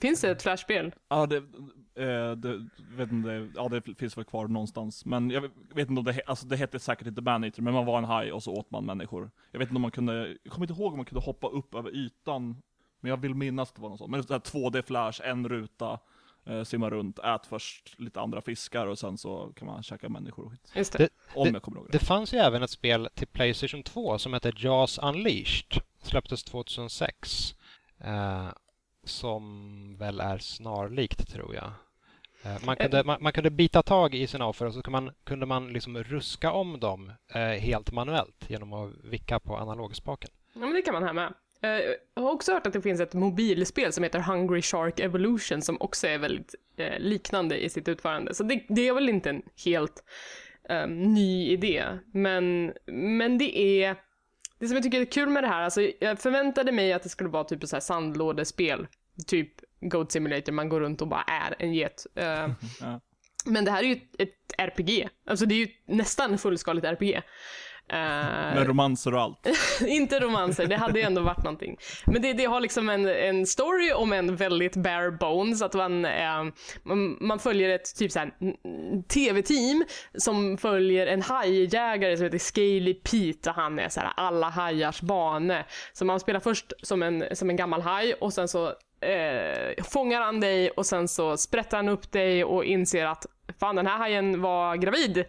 Finns 0.00 0.20
det 0.20 0.30
ett 0.30 0.42
flashspel? 0.42 0.94
Ja, 1.08 1.26
det, 1.26 1.42
eh, 1.94 2.32
det, 2.32 2.68
vet 2.96 3.12
inte, 3.12 3.48
ja, 3.54 3.68
det 3.68 3.94
finns 3.98 4.16
väl 4.18 4.24
kvar 4.24 4.48
någonstans. 4.48 5.04
Men 5.04 5.30
jag 5.30 5.40
vet 5.74 5.88
inte 5.90 5.98
om 6.00 6.04
det, 6.04 6.20
alltså 6.26 6.46
det 6.46 6.56
hette 6.56 6.78
säkert 6.78 7.06
inte 7.06 7.22
Maneater, 7.22 7.62
men 7.62 7.74
man 7.74 7.86
var 7.86 7.98
en 7.98 8.04
haj 8.04 8.32
och 8.32 8.42
så 8.42 8.52
åt 8.52 8.70
man 8.70 8.84
människor. 8.86 9.30
Jag 9.50 9.58
vet 9.58 9.68
inte 9.68 9.76
om 9.76 9.82
man 9.82 9.90
kunde, 9.90 10.36
jag 10.42 10.52
kommer 10.52 10.66
inte 10.70 10.80
ihåg 10.80 10.92
om 10.92 10.96
man 10.98 11.06
kunde 11.06 11.24
hoppa 11.24 11.48
upp 11.48 11.74
över 11.74 11.90
ytan. 11.96 12.56
Men 13.00 13.10
jag 13.10 13.16
vill 13.16 13.34
minnas 13.34 13.68
att 13.68 13.74
det 13.76 13.82
var 13.82 13.88
något 13.88 13.98
sånt. 13.98 14.10
Men 14.10 14.22
det 14.22 14.34
är 14.34 14.38
2D-flash, 14.38 15.20
en 15.24 15.48
ruta, 15.48 15.98
eh, 16.46 16.62
simma 16.62 16.90
runt, 16.90 17.18
ät 17.18 17.46
först 17.46 18.00
lite 18.00 18.20
andra 18.20 18.40
fiskar 18.40 18.86
och 18.86 18.98
sen 18.98 19.18
så 19.18 19.52
kan 19.56 19.66
man 19.66 19.82
käka 19.82 20.08
människor 20.08 20.44
och 20.44 20.50
skit. 20.52 20.72
Just 20.74 20.92
det. 20.92 20.98
Det- 20.98 21.08
Om 21.34 21.48
jag 21.52 21.62
kommer 21.62 21.78
ihåg 21.78 21.86
det. 21.92 21.98
Det 21.98 22.04
fanns 22.04 22.34
ju 22.34 22.38
även 22.38 22.62
ett 22.62 22.70
spel 22.70 23.08
till 23.14 23.26
Playstation 23.26 23.82
2 23.82 24.18
som 24.18 24.32
hette 24.32 24.52
Jaws 24.56 24.98
Unleashed. 24.98 25.82
Släpptes 26.02 26.44
2006. 26.44 27.54
Eh, 27.98 28.48
som 29.04 29.96
väl 29.98 30.20
är 30.20 30.38
snarlikt 30.38 31.32
tror 31.32 31.54
jag. 31.54 31.72
Eh, 32.44 32.64
man, 32.66 32.76
kunde, 32.76 33.04
man, 33.04 33.22
man 33.22 33.32
kunde 33.32 33.50
bita 33.50 33.82
tag 33.82 34.14
i 34.14 34.26
sina 34.26 34.46
offer 34.46 34.66
och 34.66 34.74
så 34.74 34.82
kunde 34.82 35.00
man, 35.00 35.14
kunde 35.24 35.46
man 35.46 35.72
liksom 35.72 35.98
ruska 35.98 36.52
om 36.52 36.80
dem 36.80 37.12
eh, 37.34 37.40
helt 37.40 37.92
manuellt 37.92 38.44
genom 38.50 38.72
att 38.72 38.90
vicka 39.04 39.40
på 39.40 39.56
analogspaken. 39.56 40.30
Ja, 40.52 40.60
men 40.60 40.72
det 40.72 40.82
kan 40.82 40.94
man 40.94 41.02
här 41.02 41.12
med. 41.12 41.34
Eh, 41.62 41.70
Jag 42.14 42.22
har 42.22 42.30
också 42.30 42.52
hört 42.52 42.66
att 42.66 42.72
det 42.72 42.82
finns 42.82 43.00
ett 43.00 43.14
mobilspel 43.14 43.92
som 43.92 44.04
heter 44.04 44.20
Hungry 44.20 44.62
Shark 44.62 45.00
Evolution 45.00 45.62
som 45.62 45.76
också 45.80 46.06
är 46.06 46.18
väldigt 46.18 46.54
eh, 46.76 46.98
liknande 46.98 47.64
i 47.64 47.68
sitt 47.68 47.88
utförande. 47.88 48.34
Så 48.34 48.42
det, 48.44 48.64
det 48.68 48.88
är 48.88 48.94
väl 48.94 49.08
inte 49.08 49.30
en 49.30 49.42
helt 49.64 50.04
eh, 50.68 50.88
ny 50.88 51.48
idé. 51.48 51.84
Men, 52.12 52.72
men 52.86 53.38
det 53.38 53.58
är... 53.58 53.96
Det 54.62 54.68
som 54.68 54.74
jag 54.76 54.82
tycker 54.84 55.00
är 55.00 55.04
kul 55.04 55.28
med 55.28 55.44
det 55.44 55.48
här, 55.48 55.62
alltså 55.62 55.80
jag 56.00 56.18
förväntade 56.18 56.72
mig 56.72 56.92
att 56.92 57.02
det 57.02 57.08
skulle 57.08 57.28
vara 57.30 57.44
typ 57.44 57.64
så 57.68 57.76
här 57.76 57.80
sandlådespel. 57.80 58.86
Typ 59.26 59.52
Goat 59.80 60.12
Simulator, 60.12 60.52
man 60.52 60.68
går 60.68 60.80
runt 60.80 61.02
och 61.02 61.08
bara 61.08 61.22
är 61.22 61.54
en 61.58 61.74
get. 61.74 62.06
Eh, 62.14 62.24
Ja. 62.80 63.00
men 63.46 63.64
det 63.64 63.70
här 63.70 63.82
är 63.82 63.86
ju 63.86 63.92
ett, 63.92 64.20
ett 64.20 64.52
RPG. 64.58 65.08
Alltså 65.26 65.46
det 65.46 65.54
är 65.54 65.56
ju 65.56 65.68
nästan 65.86 66.38
fullskaligt 66.38 66.86
RPG. 66.86 67.22
Med 68.54 68.66
romanser 68.66 69.14
och 69.14 69.20
allt. 69.20 69.46
inte 69.86 70.20
romanser, 70.20 70.66
det 70.66 70.76
hade 70.76 70.98
ju 70.98 71.04
ändå 71.04 71.20
varit 71.20 71.44
någonting. 71.44 71.76
Men 72.06 72.22
det, 72.22 72.32
det 72.32 72.44
har 72.44 72.60
liksom 72.60 72.88
en, 72.88 73.08
en 73.08 73.46
story 73.46 73.92
om 73.92 74.12
en 74.12 74.36
väldigt 74.36 74.76
bare 74.76 75.10
bones, 75.10 75.62
att 75.62 75.74
man, 75.74 76.04
eh, 76.04 76.44
man, 76.82 77.16
man, 77.20 77.38
följer 77.38 77.68
ett 77.68 77.96
typ 77.96 78.12
såhär 78.12 78.32
tv-team 79.08 79.84
som 80.14 80.58
följer 80.58 81.06
en 81.06 81.22
hajjägare 81.22 82.16
som 82.16 82.24
heter 82.24 82.38
Scaly 82.38 82.94
Pete 82.94 83.50
och 83.50 83.56
han 83.56 83.78
är 83.78 83.88
såhär 83.88 84.12
alla 84.16 84.48
hajars 84.48 85.00
bane. 85.00 85.64
Så 85.92 86.04
man 86.04 86.20
spelar 86.20 86.40
först 86.40 86.72
som 86.82 87.02
en, 87.02 87.24
som 87.32 87.50
en 87.50 87.56
gammal 87.56 87.82
haj 87.82 88.14
och 88.14 88.32
sen 88.32 88.48
så 88.48 88.66
eh, 89.00 89.84
fångar 89.84 90.20
han 90.20 90.40
dig 90.40 90.70
och 90.70 90.86
sen 90.86 91.08
så 91.08 91.36
sprättar 91.36 91.76
han 91.76 91.88
upp 91.88 92.12
dig 92.12 92.44
och 92.44 92.64
inser 92.64 93.06
att 93.06 93.26
fan 93.60 93.76
den 93.76 93.86
här 93.86 93.98
hajen 93.98 94.42
var 94.42 94.76
gravid 94.76 95.24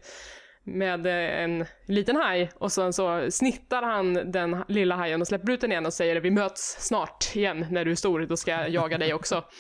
med 0.64 1.08
en 1.44 1.66
liten 1.86 2.16
haj 2.16 2.52
och 2.56 2.72
sen 2.72 2.94
så 2.94 3.32
snittar 3.32 3.84
han 3.84 4.32
den 4.32 4.64
lilla 4.68 4.96
hajen 4.96 5.22
och 5.22 5.28
släpper 5.28 5.52
ut 5.52 5.62
den 5.62 5.72
igen 5.72 5.86
och 5.86 5.94
säger 5.94 6.16
vi 6.16 6.32
möts 6.32 6.88
snart 6.88 7.36
igen 7.36 7.66
när 7.72 7.86
du 7.86 7.92
är 7.92 7.96
stor, 7.96 8.20
då 8.20 8.38
ska 8.38 8.52
jag 8.52 8.70
jaga 8.70 8.98
dig 8.98 9.14
också. 9.14 9.44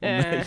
Eh, 0.00 0.46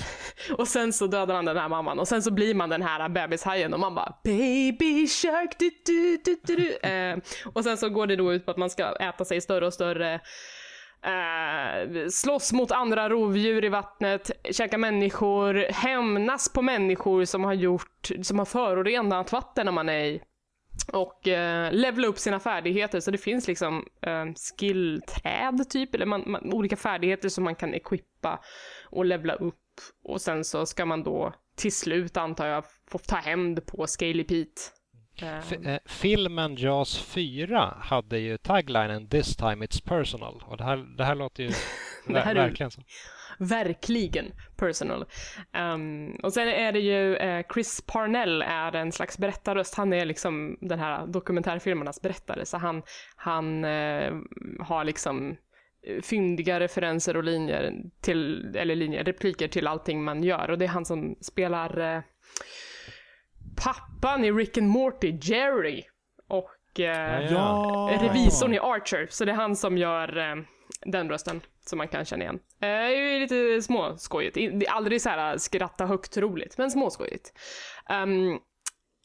och 0.57 0.67
sen 0.67 0.93
så 0.93 1.07
dödar 1.07 1.35
han 1.35 1.45
den 1.45 1.57
här 1.57 1.69
mamman 1.69 1.99
och 1.99 2.07
sen 2.07 2.21
så 2.21 2.31
blir 2.31 2.55
man 2.55 2.69
den 2.69 2.81
här 2.81 3.09
bebishajen 3.09 3.73
och 3.73 3.79
man 3.79 3.95
bara 3.95 4.13
baby 4.23 5.07
shark 5.07 5.55
du, 5.59 5.71
du, 5.85 6.17
du, 6.25 6.39
du, 6.45 6.55
du. 6.55 6.89
Eh, 6.89 7.17
och 7.53 7.63
sen 7.63 7.77
så 7.77 7.89
går 7.89 8.07
det 8.07 8.15
då 8.15 8.33
ut 8.33 8.45
på 8.45 8.51
att 8.51 8.57
man 8.57 8.69
ska 8.69 8.95
äta 8.95 9.25
sig 9.25 9.41
större 9.41 9.65
och 9.65 9.73
större 9.73 10.21
eh, 11.03 12.07
slåss 12.09 12.53
mot 12.53 12.71
andra 12.71 13.09
rovdjur 13.09 13.65
i 13.65 13.69
vattnet, 13.69 14.31
käka 14.51 14.77
människor, 14.77 15.71
hämnas 15.71 16.53
på 16.53 16.61
människor 16.61 17.25
som 17.25 17.43
har 17.43 17.53
gjort, 17.53 18.09
som 18.21 18.39
har 18.39 18.45
förorenat 18.45 19.31
vatten 19.31 19.65
när 19.65 19.71
man 19.71 19.89
är 19.89 20.03
i 20.03 20.21
och 20.93 21.27
eh, 21.27 21.73
levla 21.73 22.07
upp 22.07 22.19
sina 22.19 22.39
färdigheter. 22.39 22.99
Så 22.99 23.11
det 23.11 23.17
finns 23.17 23.47
liksom 23.47 23.85
eh, 24.01 24.25
skillträd 24.57 25.69
typ, 25.69 25.95
eller 25.95 26.05
man, 26.05 26.23
man, 26.25 26.53
olika 26.53 26.75
färdigheter 26.75 27.29
som 27.29 27.43
man 27.43 27.55
kan 27.55 27.73
equippa 27.73 28.39
och 28.89 29.05
levla 29.05 29.33
upp. 29.33 29.55
Och 30.03 30.21
sen 30.21 30.43
så 30.43 30.65
ska 30.65 30.85
man 30.85 31.03
då 31.03 31.33
till 31.55 31.75
slut 31.75 32.17
antar 32.17 32.47
jag 32.47 32.63
få 32.91 32.97
ta 32.97 33.15
hämnd 33.15 33.65
på 33.65 33.87
Scaly 33.87 34.23
Pete. 34.23 34.61
F 35.23 35.53
eh, 35.65 35.79
filmen 35.85 36.55
Jaws 36.55 36.97
4 36.97 37.77
hade 37.81 38.19
ju 38.19 38.37
taglinen 38.37 39.09
“This 39.09 39.35
time 39.35 39.65
it's 39.65 39.83
personal” 39.83 40.43
och 40.45 40.57
det 40.57 40.63
här, 40.63 40.77
det 40.97 41.03
här 41.03 41.15
låter 41.15 41.43
ju 41.43 41.51
här 42.19 42.35
verkligen 42.35 42.71
så. 42.71 42.81
Verkligen 43.37 44.31
personal. 44.57 45.05
Um, 45.57 46.15
och 46.23 46.33
sen 46.33 46.47
är 46.47 46.71
det 46.71 46.79
ju 46.79 47.15
uh, 47.15 47.43
Chris 47.53 47.81
Parnell 47.87 48.41
är 48.41 48.75
en 48.75 48.91
slags 48.91 49.17
berättarröst. 49.17 49.75
Han 49.75 49.93
är 49.93 50.05
liksom 50.05 50.57
den 50.61 50.79
här 50.79 51.07
dokumentärfilmernas 51.07 52.01
berättare 52.01 52.45
så 52.45 52.57
han, 52.57 52.83
han 53.15 53.65
uh, 53.65 54.21
har 54.59 54.83
liksom 54.83 55.37
fyndiga 56.03 56.59
referenser 56.59 57.17
och 57.17 57.23
linjer 57.23 57.73
till, 58.01 58.55
eller 58.55 58.75
linjer, 58.75 59.03
repliker 59.03 59.47
till 59.47 59.67
allting 59.67 60.03
man 60.03 60.23
gör 60.23 60.49
och 60.51 60.57
det 60.57 60.65
är 60.65 60.69
han 60.69 60.85
som 60.85 61.15
spelar 61.21 61.79
uh, 61.79 62.01
pappan 63.63 64.25
i 64.25 64.31
Rick 64.31 64.57
and 64.57 64.67
Morty, 64.67 65.17
Jerry. 65.21 65.83
Och 66.27 66.79
eh, 66.79 67.31
ja. 67.31 67.99
revisorn 68.01 68.53
i 68.53 68.59
Archer. 68.59 69.07
Så 69.09 69.25
det 69.25 69.31
är 69.31 69.35
han 69.35 69.55
som 69.55 69.77
gör 69.77 70.17
eh, 70.17 70.35
den 70.85 71.09
rösten 71.09 71.41
som 71.65 71.77
man 71.77 71.87
kan 71.87 72.05
känna 72.05 72.23
igen. 72.23 72.39
Eh, 72.61 72.67
det 72.67 73.15
är 73.15 73.19
lite 73.19 73.61
småskojigt. 73.61 74.33
Det 74.33 74.67
är 74.67 74.71
aldrig 74.71 75.01
så 75.01 75.09
här 75.09 75.37
skratta 75.37 75.85
högt 75.85 76.17
roligt, 76.17 76.57
men 76.57 76.71
småskojigt. 76.71 77.33
Um, 77.89 78.39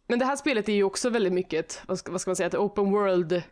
men 0.09 0.19
det 0.19 0.25
här 0.25 0.37
spelet 0.37 0.69
är 0.69 0.73
ju 0.73 0.85
också 0.85 1.11
väldigt 1.11 1.33
mycket, 1.33 1.83
vad 1.89 1.99
ska, 1.99 2.13
vad 2.13 2.21
ska 2.21 2.31
man 2.31 2.37
säga, 2.37 2.47
ett 2.47 2.55
open 2.55 2.91
world 2.91 3.43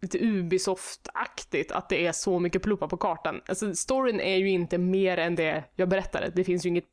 lite 0.00 0.18
Ubisoft-aktigt 0.18 1.72
att 1.72 1.88
det 1.88 2.06
är 2.06 2.12
så 2.12 2.38
mycket 2.38 2.62
pluppar 2.62 2.88
på 2.88 2.96
kartan. 2.96 3.40
Alltså 3.46 3.74
storyn 3.74 4.20
är 4.20 4.36
ju 4.36 4.50
inte 4.50 4.78
mer 4.78 5.18
än 5.18 5.34
det 5.34 5.64
jag 5.76 5.88
berättade. 5.88 6.32
Det 6.34 6.44
finns 6.44 6.66
ju 6.66 6.68
inget, 6.68 6.84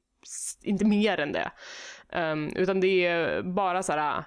inte 0.64 0.86
mer 0.86 1.20
än 1.20 1.32
det. 1.32 1.52
Um, 2.15 2.50
utan 2.56 2.80
det 2.80 3.06
är 3.06 3.41
bara 3.41 3.84
så 3.84 3.91
här, 3.91 4.24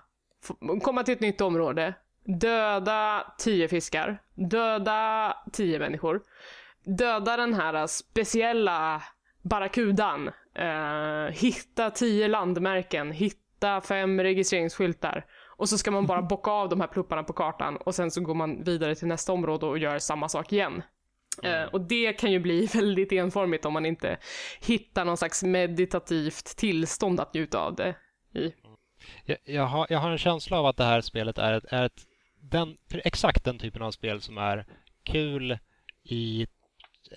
komma 0.83 1.03
till 1.03 1.15
ett 1.15 1.21
nytt 1.21 1.41
område, 1.41 1.95
döda 2.25 3.33
tio 3.39 3.69
fiskar, 3.69 4.23
döda 4.35 5.37
tio 5.53 5.79
människor, 5.79 6.23
döda 6.85 7.37
den 7.37 7.55
här 7.55 7.87
speciella 7.87 9.03
barracudan, 9.43 10.31
uh, 10.59 11.31
hitta 11.31 11.91
tio 11.91 12.29
landmärken, 12.29 13.13
hitta 13.13 13.81
fem 13.81 14.21
registreringsskyltar 14.21 15.25
och 15.57 15.69
så 15.69 15.79
ska 15.79 15.91
man 15.91 16.07
bara 16.07 16.23
bocka 16.23 16.51
av 16.51 16.69
de 16.69 16.81
här 16.81 16.89
plupparna 16.89 17.23
på 17.23 17.33
kartan 17.33 17.77
och 17.77 17.95
sen 17.95 18.11
så 18.11 18.21
går 18.21 18.35
man 18.35 18.63
vidare 18.65 18.95
till 18.95 19.09
nästa 19.09 19.33
område 19.33 19.67
och 19.67 19.79
gör 19.79 19.99
samma 19.99 20.29
sak 20.29 20.53
igen. 20.53 20.83
Mm. 21.43 21.69
och 21.69 21.81
det 21.81 22.13
kan 22.13 22.33
ju 22.33 22.39
bli 22.39 22.67
väldigt 22.75 23.13
enformigt 23.13 23.65
om 23.65 23.73
man 23.73 23.87
inte 23.87 24.19
hittar 24.61 25.05
någon 25.05 25.17
slags 25.17 25.43
meditativt 25.43 26.57
tillstånd 26.57 27.21
att 27.21 27.35
njuta 27.35 27.59
av 27.59 27.75
det 27.75 27.95
i. 28.35 28.53
Jag, 29.25 29.39
jag, 29.45 29.67
har, 29.67 29.87
jag 29.91 29.99
har 29.99 30.11
en 30.11 30.19
känsla 30.19 30.59
av 30.59 30.67
att 30.67 30.77
det 30.77 30.85
här 30.85 31.01
spelet 31.01 31.39
är, 31.39 31.53
ett, 31.53 31.65
är 31.69 31.85
ett, 31.85 32.07
den, 32.41 32.77
exakt 32.89 33.45
den 33.45 33.59
typen 33.59 33.83
av 33.83 33.91
spel 33.91 34.21
som 34.21 34.39
är 34.39 34.67
kul 35.03 35.59
i 36.03 36.47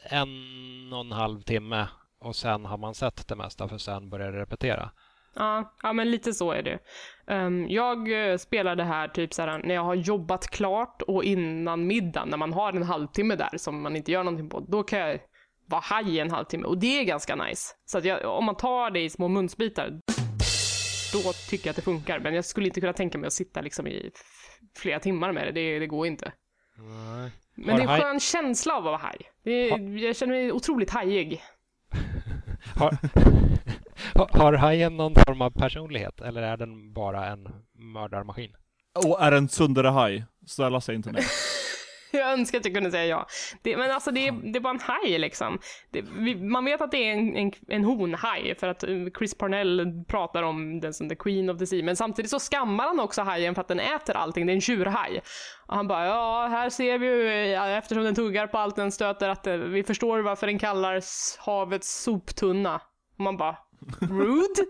en 0.03 0.93
och 0.93 0.99
en 0.99 1.11
halv 1.11 1.41
timme 1.41 1.87
och 2.19 2.35
sen 2.35 2.65
har 2.65 2.77
man 2.77 2.95
sett 2.95 3.27
det 3.27 3.35
mesta 3.35 3.67
för 3.67 3.77
sen 3.77 4.09
börjar 4.09 4.31
det 4.31 4.41
repetera. 4.41 4.91
Ja, 5.37 5.73
ja 5.83 5.93
men 5.93 6.11
lite 6.11 6.33
så 6.33 6.51
är 6.51 6.61
det. 6.61 6.79
Um, 7.33 7.69
jag 7.69 8.09
uh, 8.09 8.37
spelar 8.37 8.75
det 8.75 8.83
här 8.83 9.07
typ 9.07 9.33
såhär, 9.33 9.61
när 9.63 9.75
jag 9.75 9.83
har 9.83 9.95
jobbat 9.95 10.47
klart 10.47 11.01
och 11.01 11.23
innan 11.23 11.87
middagen, 11.87 12.29
när 12.29 12.37
man 12.37 12.53
har 12.53 12.73
en 12.73 12.83
halvtimme 12.83 13.35
där 13.35 13.57
som 13.57 13.81
man 13.81 13.95
inte 13.95 14.11
gör 14.11 14.23
någonting 14.23 14.49
på, 14.49 14.59
då 14.59 14.83
kan 14.83 14.99
jag 14.99 15.19
vara 15.65 15.81
haj 15.81 16.15
i 16.15 16.19
en 16.19 16.31
halvtimme 16.31 16.65
och 16.65 16.77
det 16.77 16.99
är 16.99 17.03
ganska 17.03 17.35
nice. 17.35 17.75
Så 17.85 17.97
att 17.97 18.05
jag, 18.05 18.37
om 18.37 18.45
man 18.45 18.55
tar 18.55 18.91
det 18.91 18.99
i 18.99 19.09
små 19.09 19.27
munsbitar, 19.27 20.01
då 21.13 21.33
tycker 21.49 21.67
jag 21.67 21.69
att 21.69 21.75
det 21.75 21.81
funkar. 21.81 22.19
Men 22.19 22.33
jag 22.33 22.45
skulle 22.45 22.67
inte 22.67 22.79
kunna 22.79 22.93
tänka 22.93 23.17
mig 23.17 23.27
att 23.27 23.33
sitta 23.33 23.61
liksom 23.61 23.87
i 23.87 24.11
flera 24.77 24.99
timmar 24.99 25.31
med 25.31 25.47
det, 25.47 25.51
det, 25.51 25.79
det 25.79 25.87
går 25.87 26.07
inte. 26.07 26.31
Nej. 26.77 27.31
Men 27.55 27.75
det 27.75 27.83
är 27.83 27.87
en 27.87 28.01
skön 28.01 28.19
känsla 28.19 28.73
av 28.73 28.77
att 28.77 28.83
vara 28.83 28.97
haj. 28.97 29.21
Är, 29.43 29.97
jag 29.97 30.15
känner 30.15 30.33
mig 30.33 30.51
otroligt 30.51 30.89
hajig. 30.89 31.41
har, 32.75 32.97
har 34.15 34.53
hajen 34.53 34.97
någon 34.97 35.15
form 35.15 35.41
av 35.41 35.49
personlighet 35.49 36.21
eller 36.21 36.41
är 36.41 36.57
den 36.57 36.93
bara 36.93 37.25
en 37.25 37.47
mördarmaskin? 37.93 38.51
Och 39.05 39.21
är 39.21 39.31
en 39.31 39.49
sundare 39.49 39.87
haj? 39.87 40.25
Snälla 40.45 40.81
säg 40.81 40.95
inte 40.95 41.11
nej. 41.11 41.23
jag 42.11 42.31
önskar 42.31 42.59
att 42.59 42.65
jag 42.65 42.73
kunde 42.73 42.91
säga 42.91 43.05
ja. 43.05 43.27
Det, 43.61 43.77
men 43.77 43.91
alltså 43.91 44.11
det, 44.11 44.31
det 44.31 44.59
är 44.59 44.59
bara 44.59 44.73
en 44.73 44.79
haj 44.79 45.19
liksom. 45.19 45.59
Det, 45.91 46.01
vi, 46.01 46.35
man 46.35 46.65
vet 46.65 46.81
att 46.81 46.91
det 46.91 46.97
är 46.97 47.13
en, 47.13 47.35
en, 47.35 47.51
en 47.67 47.83
honhaj 47.83 48.55
för 48.59 48.67
att 48.67 48.83
eh, 48.83 48.89
Chris 49.17 49.37
Parnell 49.37 50.03
pratar 50.07 50.43
om 50.43 50.79
den 50.79 50.93
som 50.93 51.09
the 51.09 51.15
queen 51.15 51.49
of 51.49 51.59
the 51.59 51.65
sea. 51.65 51.83
Men 51.83 51.95
samtidigt 51.95 52.31
så 52.31 52.39
skammar 52.39 52.87
han 52.87 52.99
också 52.99 53.21
hajen 53.21 53.55
för 53.55 53.61
att 53.61 53.67
den 53.67 53.79
äter 53.79 54.15
allting. 54.15 54.45
Det 54.45 54.51
är 54.51 54.55
en 54.55 54.61
tjurhaj. 54.61 55.21
Och 55.67 55.75
han 55.75 55.87
bara, 55.87 56.05
ja 56.05 56.47
här 56.51 56.69
ser 56.69 56.97
vi 56.97 57.07
ju 57.07 57.53
eftersom 57.77 58.03
den 58.03 58.15
tuggar 58.15 58.47
på 58.47 58.57
allt 58.57 58.75
den 58.75 58.91
stöter 58.91 59.29
att 59.29 59.47
eh, 59.47 59.55
vi 59.55 59.83
förstår 59.83 60.19
varför 60.19 60.47
den 60.47 60.59
kallas 60.59 61.37
havets 61.41 62.03
soptunna. 62.03 62.81
Och 63.17 63.23
man 63.23 63.37
bara, 63.37 63.57
rude? 63.99 64.65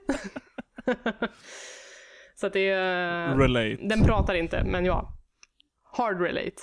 så 2.35 2.47
att 2.47 2.53
det 2.53 2.69
är... 2.69 3.37
Relate. 3.37 3.87
Den 3.87 4.03
pratar 4.03 4.33
inte, 4.33 4.63
men 4.63 4.85
ja. 4.85 5.13
Hard 5.83 6.21
relate. 6.21 6.61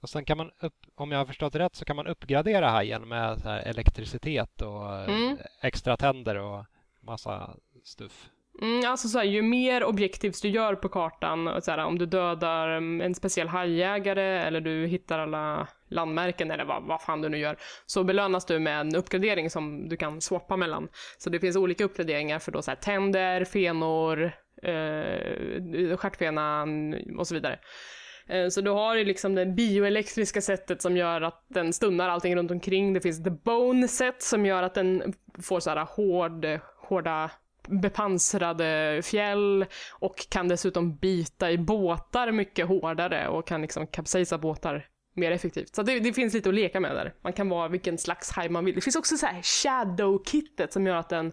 Och 0.00 0.10
sen 0.10 0.24
kan 0.24 0.36
man, 0.36 0.50
upp, 0.60 0.74
om 0.94 1.12
jag 1.12 1.18
har 1.18 1.26
förstått 1.26 1.54
rätt, 1.54 1.76
så 1.76 1.84
kan 1.84 1.96
man 1.96 2.06
uppgradera 2.06 2.70
hajen 2.70 3.08
med 3.08 3.46
elektricitet 3.64 4.62
och 4.62 5.04
mm. 5.04 5.38
extra 5.62 5.96
tänder 5.96 6.36
och 6.36 6.64
massa 7.00 7.56
stuff. 7.84 8.30
Mm, 8.62 8.90
alltså 8.90 9.08
så 9.08 9.18
här, 9.18 9.24
ju 9.24 9.42
mer 9.42 9.84
objektivt 9.84 10.42
du 10.42 10.48
gör 10.48 10.74
på 10.74 10.88
kartan, 10.88 11.62
så 11.62 11.70
här, 11.70 11.78
om 11.78 11.98
du 11.98 12.06
dödar 12.06 12.68
mm, 12.68 13.00
en 13.00 13.14
speciell 13.14 13.48
hajägare 13.48 14.42
eller 14.42 14.60
du 14.60 14.86
hittar 14.86 15.18
alla 15.18 15.68
landmärken 15.88 16.50
eller 16.50 16.64
vad, 16.64 16.82
vad 16.82 17.02
fan 17.02 17.22
du 17.22 17.28
nu 17.28 17.38
gör, 17.38 17.56
så 17.86 18.04
belönas 18.04 18.44
du 18.46 18.58
med 18.58 18.80
en 18.80 18.96
uppgradering 18.96 19.50
som 19.50 19.88
du 19.88 19.96
kan 19.96 20.20
swappa 20.20 20.56
mellan. 20.56 20.88
Så 21.18 21.30
det 21.30 21.40
finns 21.40 21.56
olika 21.56 21.84
uppgraderingar 21.84 22.38
för 22.38 22.52
då 22.52 22.62
så 22.62 22.70
här, 22.70 22.76
tänder, 22.76 23.44
fenor, 23.44 24.32
eh, 24.62 25.96
stjärtfenan 25.96 26.94
och 27.18 27.26
så 27.26 27.34
vidare. 27.34 27.58
Eh, 28.28 28.48
så 28.48 28.60
du 28.60 28.70
har 28.70 28.94
ju 28.94 29.04
liksom 29.04 29.34
det 29.34 29.46
bioelektriska 29.46 30.40
sättet 30.40 30.82
som 30.82 30.96
gör 30.96 31.20
att 31.20 31.44
den 31.48 31.72
stunnar 31.72 32.08
allting 32.08 32.36
runt 32.36 32.50
omkring. 32.50 32.92
Det 32.92 33.00
finns 33.00 33.24
the 33.24 33.30
bone 33.30 33.88
set 33.88 34.22
som 34.22 34.46
gör 34.46 34.62
att 34.62 34.74
den 34.74 35.14
får 35.42 35.60
så 35.60 35.70
här 35.70 35.86
hård, 35.96 36.46
hårda 36.88 37.30
bepansrade 37.68 39.00
fjäll 39.04 39.66
och 39.92 40.28
kan 40.30 40.48
dessutom 40.48 40.96
bita 40.96 41.50
i 41.50 41.58
båtar 41.58 42.32
mycket 42.32 42.66
hårdare 42.66 43.28
och 43.28 43.46
kan 43.46 43.62
liksom 43.62 43.86
kapsejsa 43.86 44.38
båtar 44.38 44.86
mer 45.14 45.30
effektivt. 45.30 45.74
Så 45.74 45.82
det, 45.82 46.00
det, 46.00 46.12
finns 46.12 46.34
lite 46.34 46.48
att 46.48 46.54
leka 46.54 46.80
med 46.80 46.94
där. 46.94 47.14
Man 47.22 47.32
kan 47.32 47.48
vara 47.48 47.68
vilken 47.68 47.98
slags 47.98 48.30
haj 48.30 48.48
man 48.48 48.64
vill. 48.64 48.74
Det 48.74 48.80
finns 48.80 48.96
också 48.96 49.16
så 49.16 49.26
här 49.26 49.42
shadow-kittet 49.42 50.72
som 50.72 50.86
gör 50.86 50.96
att 50.96 51.08
den 51.08 51.32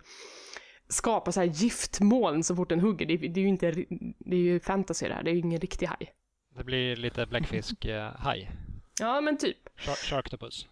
skapar 0.87 1.31
så 1.31 1.39
här 1.39 1.47
giftmoln 1.47 2.43
så 2.43 2.55
fort 2.55 2.69
den 2.69 2.79
hugger. 2.79 3.05
Det, 3.05 3.17
det 3.17 3.39
är 3.39 3.41
ju 3.41 3.47
inte, 3.47 3.71
det 4.19 4.35
är 4.35 4.39
ju 4.39 4.59
fantasy 4.59 5.07
det 5.07 5.13
här, 5.13 5.23
det 5.23 5.29
är 5.29 5.33
ju 5.33 5.39
ingen 5.39 5.59
riktig 5.59 5.85
haj. 5.85 6.13
Det 6.57 6.63
blir 6.63 6.95
lite 6.95 7.25
bläckfisk-haj. 7.25 8.51
Ja, 8.99 9.21
men 9.21 9.37
typ. 9.37 9.57
Shark 9.75 9.97
Sharktopus. 9.97 10.67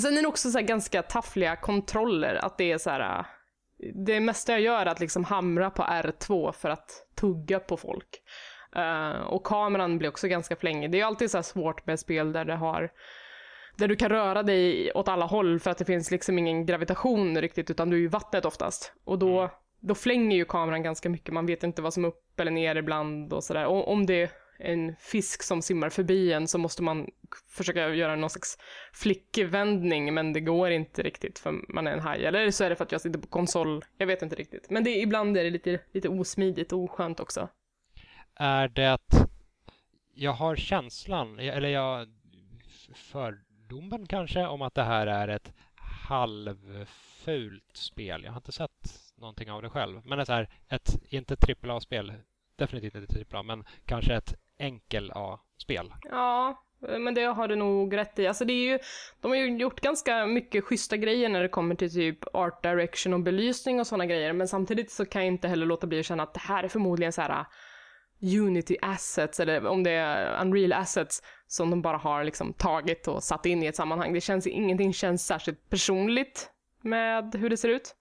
Sen 0.00 0.18
är 0.18 0.22
det 0.22 0.28
också 0.28 0.50
så 0.50 0.58
här 0.58 0.66
ganska 0.66 1.02
taffliga 1.02 1.56
kontroller, 1.56 2.34
att 2.34 2.58
det 2.58 2.72
är 2.72 2.78
så 2.78 2.90
här... 2.90 3.26
Det 3.94 4.20
mesta 4.20 4.52
jag 4.52 4.60
gör 4.60 4.80
är 4.80 4.86
att 4.86 5.00
liksom 5.00 5.24
hamra 5.24 5.70
på 5.70 5.82
R2 5.82 6.52
för 6.52 6.70
att 6.70 6.90
tugga 7.14 7.60
på 7.60 7.76
folk. 7.76 8.22
Eh, 8.76 9.20
och 9.20 9.46
kameran 9.46 9.98
blir 9.98 10.08
också 10.08 10.28
ganska 10.28 10.56
flängig. 10.56 10.90
Det 10.90 11.00
är 11.00 11.04
alltid 11.04 11.30
så 11.30 11.42
svårt 11.42 11.86
med 11.86 12.00
spel 12.00 12.32
där 12.32 12.44
har 12.46 12.90
där 13.78 13.88
du 13.88 13.96
kan 13.96 14.08
röra 14.08 14.42
dig 14.42 14.92
åt 14.92 15.08
alla 15.08 15.26
håll 15.26 15.60
för 15.60 15.70
att 15.70 15.78
det 15.78 15.84
finns 15.84 16.10
liksom 16.10 16.38
ingen 16.38 16.66
gravitation 16.66 17.40
riktigt 17.40 17.70
utan 17.70 17.90
du 17.90 17.96
är 17.96 18.00
i 18.00 18.06
vattnet 18.06 18.44
oftast. 18.44 18.92
Och 19.04 19.18
då, 19.18 19.50
då 19.80 19.94
flänger 19.94 20.36
ju 20.36 20.44
kameran 20.44 20.82
ganska 20.82 21.08
mycket. 21.08 21.34
Man 21.34 21.46
vet 21.46 21.62
inte 21.62 21.82
vad 21.82 21.94
som 21.94 22.04
är 22.04 22.08
upp 22.08 22.40
eller 22.40 22.50
ner 22.50 22.76
ibland 22.76 23.32
och 23.32 23.44
sådär. 23.44 23.66
Om 23.66 24.06
det 24.06 24.30
en 24.58 24.96
fisk 24.96 25.42
som 25.42 25.62
simmar 25.62 25.90
förbi 25.90 26.32
en 26.32 26.48
så 26.48 26.58
måste 26.58 26.82
man 26.82 27.10
försöka 27.48 27.94
göra 27.94 28.16
någon 28.16 28.30
slags 28.30 28.58
flickvändning 28.92 30.14
men 30.14 30.32
det 30.32 30.40
går 30.40 30.70
inte 30.70 31.02
riktigt 31.02 31.38
för 31.38 31.72
man 31.74 31.86
är 31.86 31.92
en 31.92 32.00
haj. 32.00 32.24
Eller 32.24 32.50
så 32.50 32.64
är 32.64 32.70
det 32.70 32.76
för 32.76 32.84
att 32.84 32.92
jag 32.92 33.00
sitter 33.00 33.18
på 33.18 33.26
konsol. 33.26 33.84
Jag 33.98 34.06
vet 34.06 34.22
inte 34.22 34.36
riktigt. 34.36 34.70
Men 34.70 34.84
det, 34.84 34.90
ibland 34.90 35.36
är 35.36 35.44
det 35.44 35.50
lite, 35.50 35.80
lite 35.92 36.08
osmidigt 36.08 36.72
och 36.72 36.78
oskönt 36.78 37.20
också. 37.20 37.48
Är 38.34 38.68
det... 38.68 38.98
Jag 40.14 40.32
har 40.32 40.56
känslan, 40.56 41.38
eller 41.38 41.68
jag... 41.68 42.08
Fördomen 42.94 44.06
kanske, 44.06 44.46
om 44.46 44.62
att 44.62 44.74
det 44.74 44.82
här 44.82 45.06
är 45.06 45.28
ett 45.28 45.52
halvfult 46.08 47.76
spel. 47.76 48.24
Jag 48.24 48.32
har 48.32 48.36
inte 48.36 48.52
sett 48.52 49.12
någonting 49.16 49.50
av 49.50 49.62
det 49.62 49.70
själv. 49.70 50.06
Men 50.06 50.18
det 50.18 50.22
är 50.22 50.24
så 50.24 50.32
här, 50.32 50.48
ett, 50.68 51.00
inte 51.08 51.34
ett 51.34 51.64
AAA-spel. 51.64 52.12
Definitivt 52.56 52.94
inte 52.94 53.20
ett 53.20 53.34
AAA, 53.34 53.42
men 53.42 53.64
kanske 53.84 54.14
ett 54.14 54.34
enkel 54.58 55.12
A-spel. 55.14 55.92
Ja, 56.10 56.64
men 56.80 57.14
det 57.14 57.24
har 57.24 57.48
du 57.48 57.56
nog 57.56 57.96
rätt 57.96 58.18
i. 58.18 58.26
Alltså 58.26 58.44
det 58.44 58.52
är 58.52 58.72
ju, 58.72 58.78
de 59.20 59.30
har 59.30 59.36
ju 59.36 59.56
gjort 59.56 59.80
ganska 59.80 60.26
mycket 60.26 60.64
schyssta 60.64 60.96
grejer 60.96 61.28
när 61.28 61.42
det 61.42 61.48
kommer 61.48 61.74
till 61.74 61.92
typ 61.92 62.34
art 62.34 62.62
direction 62.62 63.14
och 63.14 63.20
belysning 63.20 63.80
och 63.80 63.86
sådana 63.86 64.06
grejer. 64.06 64.32
Men 64.32 64.48
samtidigt 64.48 64.90
så 64.90 65.04
kan 65.04 65.22
jag 65.22 65.32
inte 65.32 65.48
heller 65.48 65.66
låta 65.66 65.86
bli 65.86 66.00
att 66.00 66.06
känna 66.06 66.22
att 66.22 66.34
det 66.34 66.40
här 66.40 66.64
är 66.64 66.68
förmodligen 66.68 67.12
så 67.12 67.22
här 67.22 67.30
ah, 67.30 67.46
Unity 68.22 68.76
assets 68.82 69.40
eller 69.40 69.66
om 69.66 69.82
det 69.82 69.90
är 69.90 70.42
Unreal 70.42 70.72
assets 70.72 71.22
som 71.46 71.70
de 71.70 71.82
bara 71.82 71.96
har 71.96 72.24
liksom 72.24 72.52
tagit 72.52 73.08
och 73.08 73.22
satt 73.22 73.46
in 73.46 73.62
i 73.62 73.66
ett 73.66 73.76
sammanhang. 73.76 74.12
Det 74.12 74.20
känns, 74.20 74.46
ingenting 74.46 74.92
känns 74.92 75.26
särskilt 75.26 75.70
personligt 75.70 76.50
med 76.82 77.34
hur 77.34 77.50
det 77.50 77.56
ser 77.56 77.68
ut. 77.68 77.94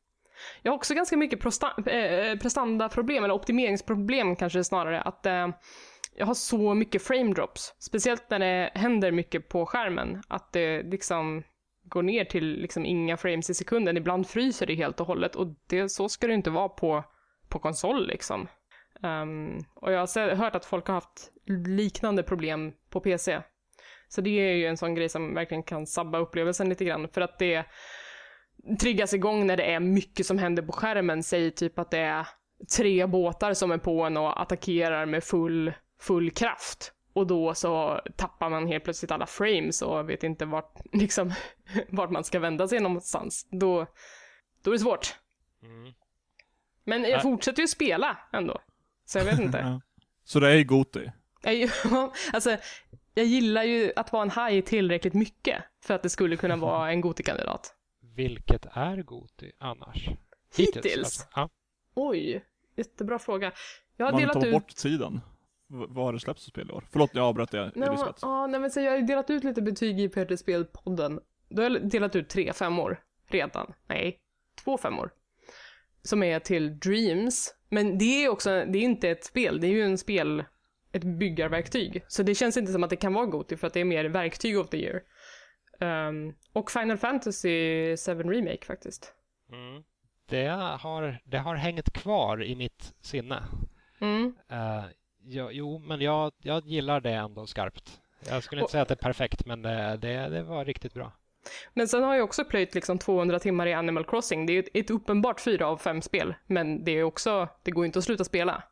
Jag 0.62 0.72
har 0.72 0.78
också 0.78 0.94
ganska 0.94 1.18
mycket 1.18 1.40
prosta- 1.40 1.90
eh, 1.90 2.30
eh 2.30 2.38
prestandaproblem, 2.40 3.24
eller 3.24 3.34
optimeringsproblem 3.34 4.36
kanske 4.36 4.64
snarare. 4.64 5.02
Att 5.02 5.26
eh, 5.26 5.48
jag 6.18 6.26
har 6.26 6.34
så 6.34 6.74
mycket 6.74 7.02
frame 7.02 7.34
drops. 7.34 7.74
Speciellt 7.80 8.30
när 8.30 8.40
det 8.40 8.72
händer 8.76 9.12
mycket 9.12 9.50
på 9.50 9.66
skärmen. 9.66 10.22
Att 10.28 10.54
det 10.54 10.84
liksom 10.84 11.44
går 11.84 12.04
ner 12.04 12.26
till 12.26 12.62
liksom 12.62 12.86
inga 12.86 13.18
frames 13.18 13.50
i 13.50 13.54
sekunden. 13.54 13.98
Ibland 13.98 14.28
fryser 14.28 14.66
det 14.66 14.76
helt 14.76 15.00
och 15.00 15.08
hållet 15.08 15.36
och 15.36 15.48
det, 15.68 15.90
så 15.90 16.10
ska 16.10 16.28
det 16.28 16.34
inte 16.34 16.50
vara 16.50 16.70
på, 16.70 17.04
på 17.50 17.60
konsol 17.60 18.08
liksom. 18.08 18.48
Um, 19.04 19.66
och 19.76 19.92
jag 19.92 20.00
har 20.00 20.36
hört 20.36 20.56
att 20.56 20.66
folk 20.66 20.88
har 20.88 20.94
haft 20.94 21.32
liknande 21.68 22.24
problem 22.24 22.74
på 22.90 23.00
PC. 23.00 23.42
Så 24.08 24.22
det 24.22 24.30
är 24.30 24.54
ju 24.54 24.66
en 24.66 24.78
sån 24.78 24.96
grej 24.96 25.10
som 25.10 25.34
verkligen 25.34 25.64
kan 25.64 25.88
sabba 25.88 26.18
upplevelsen 26.18 26.70
lite 26.70 26.86
grann. 26.86 27.08
För 27.08 27.22
att 27.22 27.40
det 27.40 27.66
triggas 28.82 29.14
igång 29.14 29.48
när 29.48 29.58
det 29.58 29.74
är 29.74 29.80
mycket 29.80 30.26
som 30.26 30.38
händer 30.38 30.64
på 30.64 30.72
skärmen. 30.72 31.24
Säg 31.24 31.52
typ 31.52 31.80
att 31.80 31.92
det 31.92 32.00
är 32.00 32.28
tre 32.78 33.06
båtar 33.06 33.54
som 33.54 33.72
är 33.72 33.78
på 33.78 34.04
en 34.04 34.18
och 34.18 34.42
attackerar 34.42 35.06
med 35.06 35.24
full, 35.24 35.74
full 36.00 36.32
kraft. 36.32 36.94
Och 37.14 37.28
då 37.28 37.54
så 37.54 38.02
tappar 38.16 38.50
man 38.50 38.68
helt 38.68 38.84
plötsligt 38.84 39.12
alla 39.12 39.26
frames 39.26 39.82
och 39.82 40.10
vet 40.10 40.24
inte 40.24 40.46
vart, 40.46 40.74
liksom, 40.94 41.34
vart 41.90 42.10
man 42.10 42.24
ska 42.24 42.40
vända 42.40 42.68
sig 42.68 42.80
någonstans. 42.80 43.48
Då, 43.52 43.86
då 44.64 44.72
är 44.72 44.74
det 44.76 44.80
svårt. 44.80 45.16
Mm. 45.64 45.94
Men 46.84 47.02
jag 47.04 47.12
Äh. 47.12 47.22
fortsätter 47.22 47.62
ju 47.62 47.68
spela 47.68 48.18
ändå. 48.34 48.60
Så 49.06 49.18
jag 49.18 49.26
vet 49.26 49.40
inte. 49.40 49.82
Så 50.24 50.40
det 50.40 50.52
är 50.52 50.64
Goti. 50.64 51.12
Jag, 51.42 51.70
alltså, 52.34 52.58
jag 53.14 53.26
gillar 53.26 53.64
ju 53.64 53.92
att 53.96 54.12
vara 54.12 54.24
en 54.24 54.30
haj 54.30 54.62
tillräckligt 54.62 55.14
mycket 55.14 55.64
för 55.84 55.94
att 55.94 56.04
det 56.04 56.10
skulle 56.10 56.38
kunna 56.38 56.56
vara 56.56 56.92
en 56.92 57.02
Goti-kandidat. 57.02 57.74
Vilket 58.16 58.66
är 58.72 58.98
Goti 59.04 59.52
annars? 59.60 60.10
Hittills? 60.58 60.98
alltså. 60.98 61.24
Ja. 61.36 61.50
Oj, 61.96 62.46
jättebra 62.76 63.20
fråga. 63.20 63.52
Jag 63.98 64.06
har 64.06 64.12
Man 64.12 64.22
delat 64.22 64.34
tar 64.34 64.46
ut... 64.46 64.54
bort 64.54 64.76
tiden. 64.76 65.22
Vad 65.68 66.06
har 66.06 66.14
det 66.14 66.20
släppts 66.20 66.44
för 66.44 66.52
spel 66.52 66.70
i 66.70 66.74
år? 66.74 66.84
Förlåt, 66.92 67.10
jag 67.14 67.26
avbröt 67.26 67.52
det, 67.52 67.72
Nej, 67.76 67.90
Elisabeth. 67.90 68.20
ja, 68.22 68.48
nej, 68.48 68.60
men 68.60 68.72
så 68.72 68.80
jag 68.80 68.92
har 68.92 68.98
ju 68.98 69.06
delat 69.06 69.30
ut 69.30 69.44
lite 69.44 69.62
betyg 69.62 70.00
i 70.00 70.10
PT 70.10 70.40
Spel-podden. 70.40 71.20
Då 71.50 71.62
har 71.62 71.70
jag 71.70 71.90
delat 71.90 72.16
ut 72.16 72.30
tre 72.30 72.54
femmor 72.54 73.00
redan. 73.28 73.74
Nej, 73.88 74.20
två 74.64 74.78
femmor. 74.78 75.12
Som 76.02 76.24
är 76.24 76.40
till 76.40 76.80
Dreams. 76.80 77.56
Men 77.70 77.98
det 77.98 78.24
är 78.26 78.30
också, 78.30 78.50
det 78.50 78.78
är 78.78 78.84
inte 78.84 79.10
ett 79.10 79.24
spel, 79.26 79.62
det 79.62 79.68
är 79.68 79.72
ju 79.72 79.84
en 79.84 79.98
spel, 79.98 80.44
ett 80.92 81.04
byggarverktyg. 81.04 82.04
Så 82.08 82.24
det 82.24 82.36
känns 82.36 82.58
inte 82.58 82.72
som 82.72 82.84
att 82.84 82.90
det 82.90 82.96
kan 82.96 83.14
vara 83.14 83.26
Goti 83.26 83.58
för 83.58 83.68
att 83.68 83.74
det 83.74 83.80
är 83.80 83.86
mer 83.86 84.06
verktyg 84.06 84.60
of 84.60 84.70
the 84.70 84.78
year. 84.78 85.02
Ehm, 85.80 86.34
och 86.54 86.72
Final 86.72 86.98
Fantasy 86.98 87.98
7 87.98 88.14
Remake 88.14 88.66
faktiskt. 88.66 89.14
Mm. 89.52 89.84
Det, 90.30 90.48
har, 90.80 91.22
det 91.24 91.38
har 91.38 91.56
hängt 91.56 91.94
kvar 91.94 92.44
i 92.44 92.56
mitt 92.56 92.94
sinne. 93.02 93.44
Mm. 94.02 94.26
Uh, 94.52 94.86
jo, 95.28 95.50
jo, 95.52 95.80
men 95.80 96.02
jag, 96.02 96.32
jag 96.38 96.66
gillar 96.68 97.02
det 97.02 97.12
ändå 97.14 97.46
skarpt. 97.48 98.02
Jag 98.30 98.44
skulle 98.44 98.62
inte 98.62 98.66
Och- 98.66 98.72
säga 98.72 98.82
att 98.82 98.88
det 98.88 98.94
är 98.94 98.96
perfekt, 98.96 99.46
men 99.46 99.62
det, 99.62 99.98
det, 100.02 100.30
det 100.30 100.44
var 100.44 100.66
riktigt 100.66 100.94
bra. 100.94 101.12
Men 101.74 101.88
sen 101.88 102.04
har 102.04 102.16
jag 102.16 102.24
också 102.24 102.46
plöjt 102.46 102.76
liksom 102.76 102.98
200 103.00 103.40
timmar 103.40 103.68
i 103.68 103.74
Animal 103.74 104.06
Crossing. 104.06 104.46
Det 104.46 104.54
är 104.54 104.60
ett, 104.60 104.70
ett 104.74 104.90
uppenbart 104.90 105.42
4 105.42 105.68
av 105.68 105.78
5 105.78 106.02
spel, 106.02 106.36
men 106.48 106.84
det 106.84 106.92
är 106.92 107.04
också, 107.04 107.48
det 107.64 107.72
går 107.72 107.86
inte 107.86 108.00
att 108.00 108.06
sluta 108.06 108.24
spela. 108.24 108.64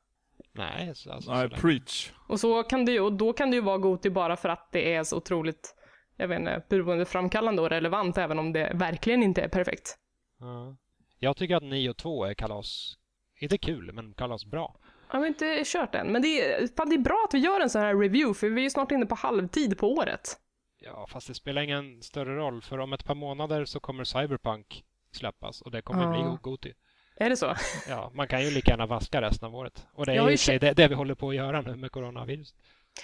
Nej, 0.51 0.95
så, 0.95 1.11
alltså, 1.11 1.31
Nej, 1.33 1.49
preach. 1.49 2.11
Och 2.27 2.39
så 2.39 2.63
kan 2.63 2.85
det 2.85 2.91
ju, 2.91 2.99
och 2.99 3.13
då 3.13 3.33
kan 3.33 3.49
det 3.51 3.55
ju 3.55 3.61
vara 3.61 3.77
Goti 3.77 4.09
bara 4.09 4.35
för 4.35 4.49
att 4.49 4.69
det 4.71 4.93
är 4.95 5.03
så 5.03 5.17
otroligt, 5.17 5.75
jag 6.15 6.27
vet 6.27 6.39
inte, 6.39 6.63
beroendeframkallande 6.69 7.61
och 7.61 7.69
relevant 7.69 8.17
även 8.17 8.39
om 8.39 8.53
det 8.53 8.71
verkligen 8.75 9.23
inte 9.23 9.41
är 9.41 9.47
perfekt. 9.47 9.97
Ja. 10.39 10.75
Jag 11.19 11.37
tycker 11.37 11.55
att 11.55 11.63
9 11.63 11.89
och 11.89 11.97
2 11.97 12.25
är 12.25 12.33
kalas, 12.33 12.93
inte 13.39 13.57
kul, 13.57 13.91
men 13.93 14.13
kalas 14.13 14.45
bra. 14.45 14.79
Jag 15.11 15.19
har 15.19 15.25
inte 15.27 15.61
kört 15.65 15.95
än, 15.95 16.07
men 16.11 16.21
det 16.21 16.27
är, 16.27 16.67
fan, 16.77 16.89
det 16.89 16.95
är 16.95 16.99
bra 16.99 17.25
att 17.27 17.33
vi 17.33 17.39
gör 17.39 17.59
en 17.61 17.69
sån 17.69 17.81
här 17.81 17.95
review, 17.95 18.33
för 18.39 18.49
vi 18.49 18.61
är 18.61 18.63
ju 18.63 18.69
snart 18.69 18.91
inne 18.91 19.05
på 19.05 19.15
halvtid 19.15 19.77
på 19.77 19.93
året. 19.93 20.37
Ja, 20.79 21.07
fast 21.09 21.27
det 21.27 21.33
spelar 21.33 21.61
ingen 21.61 22.01
större 22.01 22.35
roll, 22.35 22.61
för 22.61 22.77
om 22.77 22.93
ett 22.93 23.05
par 23.05 23.15
månader 23.15 23.65
så 23.65 23.79
kommer 23.79 24.03
Cyberpunk 24.03 24.83
släppas 25.11 25.61
och 25.61 25.71
det 25.71 25.81
kommer 25.81 26.03
Ja. 26.03 26.09
bli 26.11 26.37
Goti. 26.41 26.73
Är 27.17 27.29
det 27.29 27.37
så? 27.37 27.55
Ja, 27.89 28.11
man 28.13 28.27
kan 28.27 28.43
ju 28.43 28.51
lika 28.51 28.71
gärna 28.71 28.85
vaska 28.85 29.21
resten 29.21 29.47
av 29.47 29.55
året. 29.55 29.87
Och 29.93 30.05
det 30.05 30.15
är 30.15 30.29
ju 30.29 30.37
sig 30.37 30.59
det, 30.59 30.73
det 30.73 30.87
vi 30.87 30.95
håller 30.95 31.15
på 31.15 31.29
att 31.29 31.35
göra 31.35 31.61
nu 31.61 31.75
med 31.75 31.91
coronavirus. 31.91 32.55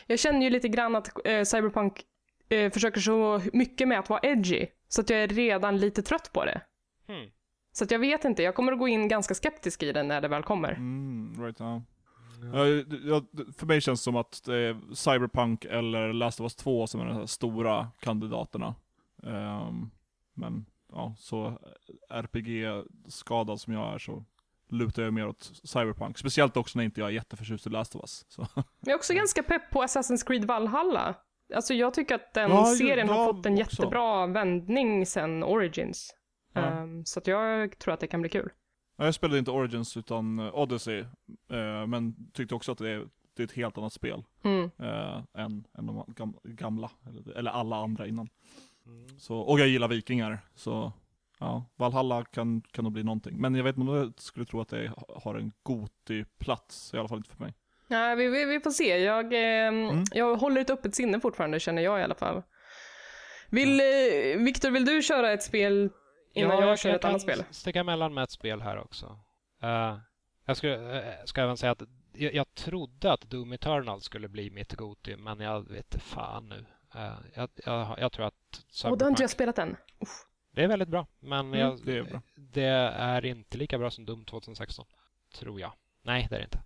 Jag 0.08 0.20
känner 0.20 0.42
ju 0.42 0.50
lite 0.50 0.68
grann 0.68 0.96
att 0.96 1.28
eh, 1.28 1.44
Cyberpunk 1.44 2.02
eh, 2.50 2.72
försöker 2.72 3.02
så 3.02 3.42
mycket 3.54 3.88
med 3.88 4.00
att 4.00 4.10
vara 4.10 4.20
edgy, 4.24 4.66
så 4.88 5.02
att 5.02 5.10
jag 5.10 5.20
är 5.24 5.28
redan 5.28 5.78
lite 5.78 6.02
trött 6.02 6.34
på 6.34 6.46
det. 6.46 6.62
Hmm. 7.08 7.30
Så 7.72 7.86
jag 7.90 8.00
vet 8.00 8.26
inte, 8.26 8.44
jag 8.44 8.56
kommer 8.56 8.72
att 8.72 8.80
gå 8.80 8.88
in 8.88 9.08
ganska 9.08 9.34
skeptisk 9.34 9.84
i 9.84 9.92
den 9.92 10.08
när 10.08 10.22
det 10.22 10.28
väl 10.28 10.44
kommer. 10.44 10.72
Mm, 10.72 11.44
right. 11.44 11.60
Ja, 11.60 11.82
jag- 13.06 13.26
för 13.58 13.66
mig 13.66 13.82
känns 13.82 14.00
det 14.00 14.04
som 14.04 14.16
att 14.16 14.42
det 14.46 14.56
är 14.56 14.96
Cyberpunk 14.96 15.66
eller 15.66 16.14
Last 16.14 16.40
of 16.40 16.44
Us 16.44 16.56
2 16.56 16.88
som 16.88 17.02
är 17.02 17.06
de 17.06 17.16
här 17.16 17.26
stora 17.26 17.88
kandidaterna. 18.00 18.76
Ehm, 19.24 19.90
men 20.34 20.66
ja, 20.92 21.16
så 21.18 21.58
RPG-skadad 22.10 23.60
som 23.62 23.74
jag 23.74 23.94
är 23.94 23.98
så 24.00 24.24
lutar 24.70 25.04
jag 25.04 25.14
mer 25.14 25.28
åt 25.28 25.52
Cyberpunk. 25.64 26.18
Speciellt 26.18 26.58
också 26.58 26.78
när 26.80 26.86
inte 26.86 27.00
jag 27.02 27.08
är 27.10 27.14
jätteförtjust 27.14 27.68
i 27.68 27.70
Last 27.70 27.96
of 27.96 28.02
Us. 28.02 28.26
Så. 28.30 28.48
Jag 28.80 28.92
är 28.92 28.96
också 28.96 29.14
ganska 29.14 29.44
pepp 29.44 29.70
på 29.72 29.84
Assassin's 29.84 30.28
Creed 30.28 30.46
Valhalla. 30.46 31.16
Alltså 31.56 31.74
jag 31.74 31.94
tycker 31.94 32.16
att 32.16 32.34
den 32.34 32.52
Ja, 32.52 32.66
serien 32.66 33.10
har 33.10 33.16
ja, 33.18 33.26
fått 33.34 33.46
en 33.46 33.54
också. 33.62 33.82
jättebra 33.82 34.28
vändning 34.28 35.06
sen 35.06 35.44
Origins. 35.44 36.16
Ja. 36.54 36.62
Ehm, 36.62 37.06
så 37.06 37.20
att 37.20 37.28
jag 37.28 37.80
tror 37.80 37.94
att 37.94 38.00
det 38.00 38.08
kan 38.08 38.22
bli 38.22 38.30
kul. 38.30 38.50
Ja, 38.98 39.06
jag 39.06 39.14
spelade 39.16 39.40
inte 39.40 39.52
Origins 39.52 39.98
utan 39.98 40.40
eh, 40.40 40.56
Odyssey, 40.56 41.00
eh, 41.52 41.88
men 41.88 42.16
tyckte 42.34 42.56
också 42.56 42.72
att 42.72 42.78
det 42.78 42.90
är, 42.90 43.08
det 43.36 43.44
är 43.44 43.48
ett 43.48 43.52
helt 43.54 43.78
annat 43.78 43.94
spel 43.94 44.24
Mm. 44.44 44.64
eh, 44.80 45.24
än, 45.34 45.68
än 45.78 45.86
de 45.86 46.14
gam, 46.16 46.36
gamla, 46.44 46.92
eller, 47.10 47.38
eller 47.38 47.52
alla 47.52 47.76
andra 47.76 48.08
innan. 48.08 48.30
Mm. 48.86 49.20
Så, 49.20 49.38
och 49.38 49.60
jag 49.60 49.68
gillar 49.68 49.88
vikingar, 49.88 50.40
så 50.56 50.94
ja, 51.40 51.66
Valhalla 51.76 52.26
kan, 52.26 52.62
kan 52.62 52.84
nog 52.84 52.94
bli 52.94 53.04
någonting. 53.04 53.38
Men 53.42 53.56
jag 53.56 53.64
vet 53.64 53.78
inte 53.78 53.92
om 53.92 53.98
jag 53.98 54.14
skulle 54.18 54.46
tro 54.46 54.62
att 54.62 54.70
det 54.70 54.92
har 55.16 55.36
en 55.36 55.52
Goti-plats, 55.64 56.94
i 56.94 56.98
alla 56.98 57.08
fall 57.08 57.18
inte 57.18 57.30
för 57.36 57.44
mig. 57.44 57.54
Ja, 57.88 58.16
vi, 58.16 58.28
vi, 58.28 58.46
vi 58.46 58.60
får 58.60 58.72
se. 58.72 58.98
Jag, 58.98 59.26
ehm, 59.34 59.90
Mm. 59.90 60.04
jag 60.12 60.36
håller 60.36 60.62
ett 60.62 60.70
öppet 60.70 60.96
sinne 60.96 61.20
fortfarande, 61.20 61.60
känner 61.60 61.82
jag 61.82 62.00
i 62.00 62.04
alla 62.04 62.16
fall. 62.16 62.44
Vill, 63.50 63.80
eh, 63.80 64.38
Viktor, 64.44 64.72
vill 64.72 64.86
du 64.86 65.02
köra 65.02 65.32
ett 65.32 65.44
spel 65.44 65.90
innan 66.34 66.68
jag, 66.68 66.80
kör 66.80 66.96
ett 66.96 67.06
annat 67.06 67.22
spel? 67.22 67.44
sticka 67.52 67.80
emellan 67.80 68.14
med 68.14 68.24
ett 68.24 68.32
spel 68.32 68.62
här 68.62 68.78
också. 68.78 69.20
Uh, 69.64 69.98
jag 70.46 70.58
skulle, 70.58 71.02
eh, 71.02 71.26
ska 71.26 71.42
även 71.42 71.58
säga 71.58 71.72
att 71.72 71.82
jag, 72.14 72.34
jag 72.34 72.54
trodde 72.54 73.14
att 73.14 73.22
Doom 73.22 73.54
Eternal 73.54 74.02
skulle 74.02 74.28
bli 74.28 74.50
mitt 74.50 74.74
Goti, 74.74 75.16
men 75.16 75.40
jag 75.40 75.70
vet 75.70 76.02
fan 76.02 76.50
nu. 76.50 76.66
Uh, 76.96 77.18
jag, 77.34 77.50
jag, 77.66 77.96
jag, 78.00 78.12
tror 78.12 78.26
att 78.26 78.64
Cyberpunk... 78.70 78.92
Och 78.92 78.98
du 78.98 79.06
har 79.06 79.10
inte 79.10 79.24
jag 79.24 79.30
spelat 79.30 79.58
än? 79.58 79.78
Uff. 80.00 80.26
Det 80.52 80.64
är 80.64 80.68
väldigt 80.68 80.90
bra, 80.90 81.08
men 81.20 81.40
mm, 81.40 81.60
jag, 81.60 81.86
det, 81.86 81.98
är 81.98 82.04
bra. 82.04 82.22
det 82.36 82.64
är 82.96 83.26
inte 83.26 83.58
lika 83.58 83.78
bra 83.78 83.92
som 83.92 84.06
Doom 84.06 84.26
2016. 84.26 84.86
Tror 85.34 85.60
jag. 85.60 85.74
Nej, 86.04 86.28
det 86.30 86.36
är 86.36 86.40
det 86.40 86.46
inte. 86.46 86.64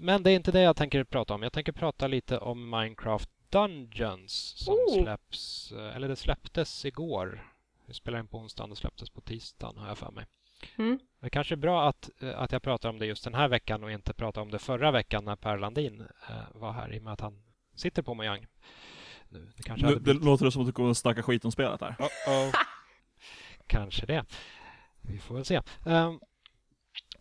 Men 0.00 0.22
det 0.22 0.30
är 0.30 0.36
inte 0.36 0.52
det 0.52 0.60
jag 0.60 0.76
tänker 0.76 1.04
prata 1.04 1.34
om. 1.34 1.42
Jag 1.42 1.52
tänker 1.52 1.72
prata 1.72 2.06
lite 2.06 2.38
om 2.38 2.70
Minecraft 2.70 3.30
Dungeons 3.50 4.54
som 4.56 4.74
oh. 4.74 5.02
släpps, 5.02 5.72
eller 5.72 6.08
det 6.08 6.16
släpptes 6.16 6.84
igår. 6.84 7.49
Vi 7.90 7.94
spelar 7.94 8.18
in 8.18 8.26
på 8.26 8.38
onsdagen, 8.38 8.70
det 8.70 8.76
släpptes 8.76 9.10
på 9.10 9.20
tisdagen 9.20 9.76
har 9.78 9.88
jag 9.88 9.98
för 9.98 10.10
mig. 10.10 10.26
Mm. 10.76 10.98
Det 11.20 11.30
kanske 11.30 11.54
är 11.54 11.56
bra 11.56 11.88
att, 11.88 12.10
eh, 12.22 12.40
att 12.40 12.52
jag 12.52 12.62
pratar 12.62 12.88
om 12.88 12.98
det 12.98 13.06
just 13.06 13.24
den 13.24 13.34
här 13.34 13.48
veckan 13.48 13.84
och 13.84 13.92
inte 13.92 14.14
pratar 14.14 14.42
om 14.42 14.50
det 14.50 14.58
förra 14.58 14.90
veckan 14.90 15.24
när 15.24 15.36
Per 15.36 15.58
Landin 15.58 16.00
eh, 16.28 16.34
var 16.54 16.72
här 16.72 16.94
i 16.94 16.98
och 16.98 17.02
med 17.02 17.12
att 17.12 17.20
han 17.20 17.42
sitter 17.74 18.02
på 18.02 18.14
Mojang. 18.14 18.46
Nu, 19.28 19.52
det 19.56 19.62
kanske 19.62 19.86
nu, 19.86 19.94
det 19.94 20.12
låter 20.12 20.44
det 20.44 20.52
som 20.52 20.62
att 20.62 20.68
du 20.68 20.72
kommer 20.72 20.90
att 20.90 20.98
snacka 20.98 21.22
skit 21.22 21.44
om 21.44 21.52
spelet 21.52 21.80
här. 21.80 21.90
Uh 21.90 22.06
-oh. 22.28 22.52
kanske 23.66 24.06
det. 24.06 24.24
Vi 25.00 25.18
får 25.18 25.34
väl 25.34 25.44
se. 25.44 25.60
Um, 25.84 26.20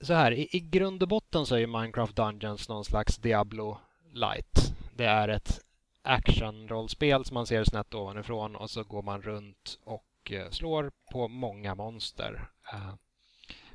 så 0.01 0.13
här, 0.13 0.31
i, 0.31 0.47
i 0.51 0.59
grund 0.59 1.03
och 1.03 1.09
botten 1.09 1.45
så 1.45 1.55
är 1.55 1.67
Minecraft 1.67 2.15
Dungeons 2.15 2.69
någon 2.69 2.85
slags 2.85 3.17
Diablo 3.17 3.77
light. 4.13 4.73
Det 4.95 5.05
är 5.05 5.27
ett 5.27 5.59
actionrollspel 6.01 7.25
som 7.25 7.33
man 7.33 7.47
ser 7.47 7.63
snett 7.63 7.93
ovanifrån 7.93 8.55
och 8.55 8.69
så 8.69 8.83
går 8.83 9.01
man 9.01 9.21
runt 9.21 9.79
och 9.83 10.05
eh, 10.31 10.49
slår 10.49 10.91
på 11.11 11.27
många 11.27 11.75
monster. 11.75 12.49
Uh, 12.73 12.93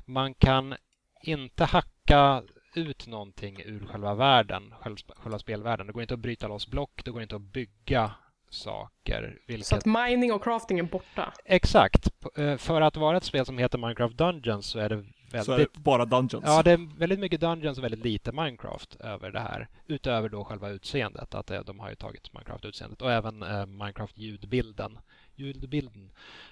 man 0.05 0.33
kan 0.33 0.75
inte 1.21 1.65
hacka 1.65 2.43
ut 2.75 3.07
någonting 3.07 3.61
ur 3.65 3.85
själva 3.85 4.15
världen, 4.15 4.73
själva 5.17 5.39
spelvärlden. 5.39 5.87
Det 5.87 5.93
går 5.93 6.01
inte 6.01 6.13
att 6.13 6.19
bryta 6.19 6.47
loss 6.47 6.67
block, 6.67 7.01
det 7.05 7.11
går 7.11 7.21
inte 7.21 7.35
att 7.35 7.41
bygga 7.41 8.11
saker. 8.49 9.39
Vilket... 9.47 9.67
Så 9.67 9.75
att 9.75 9.85
mining 9.85 10.33
och 10.33 10.43
crafting 10.43 10.79
är 10.79 10.83
borta? 10.83 11.33
Exakt. 11.45 12.09
Eh, 12.37 12.57
för 12.57 12.81
att 12.81 12.97
vara 12.97 13.17
ett 13.17 13.23
spel 13.23 13.45
som 13.45 13.57
heter 13.57 13.77
Minecraft 13.77 14.17
Dungeons 14.17 14.65
så 14.65 14.79
är 14.79 14.89
det 14.89 14.95
väldigt... 14.95 15.45
Så 15.45 15.51
är 15.51 15.57
det 15.57 15.79
bara 15.79 16.05
Dungeons? 16.05 16.45
Ja, 16.45 16.63
det 16.63 16.71
är 16.71 16.99
väldigt 16.99 17.19
mycket 17.19 17.41
Dungeons 17.41 17.77
och 17.77 17.83
väldigt 17.83 18.03
lite 18.03 18.31
Minecraft 18.31 18.95
över 18.95 19.31
det 19.31 19.39
här. 19.39 19.67
Utöver 19.87 20.29
då 20.29 20.43
själva 20.43 20.69
utseendet, 20.69 21.35
att 21.35 21.51
de 21.65 21.79
har 21.79 21.89
ju 21.89 21.95
tagit 21.95 22.33
Minecraft-utseendet 22.33 23.01
och 23.01 23.11
även 23.11 23.43
eh, 23.43 23.65
Minecraft-ljudbilden. 23.65 24.99
Ljudbilden. 25.35 26.11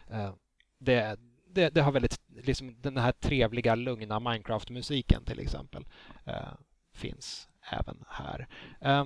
Eh, 0.09 0.33
det, 0.79 1.19
det, 1.47 1.69
det, 1.69 1.81
har 1.81 1.91
väldigt, 1.91 2.21
liksom 2.27 2.81
den 2.81 2.97
här 2.97 3.11
trevliga, 3.11 3.75
lugna 3.75 4.19
Minecraft-musiken 4.19 5.25
till 5.25 5.39
exempel, 5.39 5.85
eh, 6.25 6.53
finns 6.93 7.49
även 7.71 8.03
här. 8.07 8.47
Eh, 8.81 9.05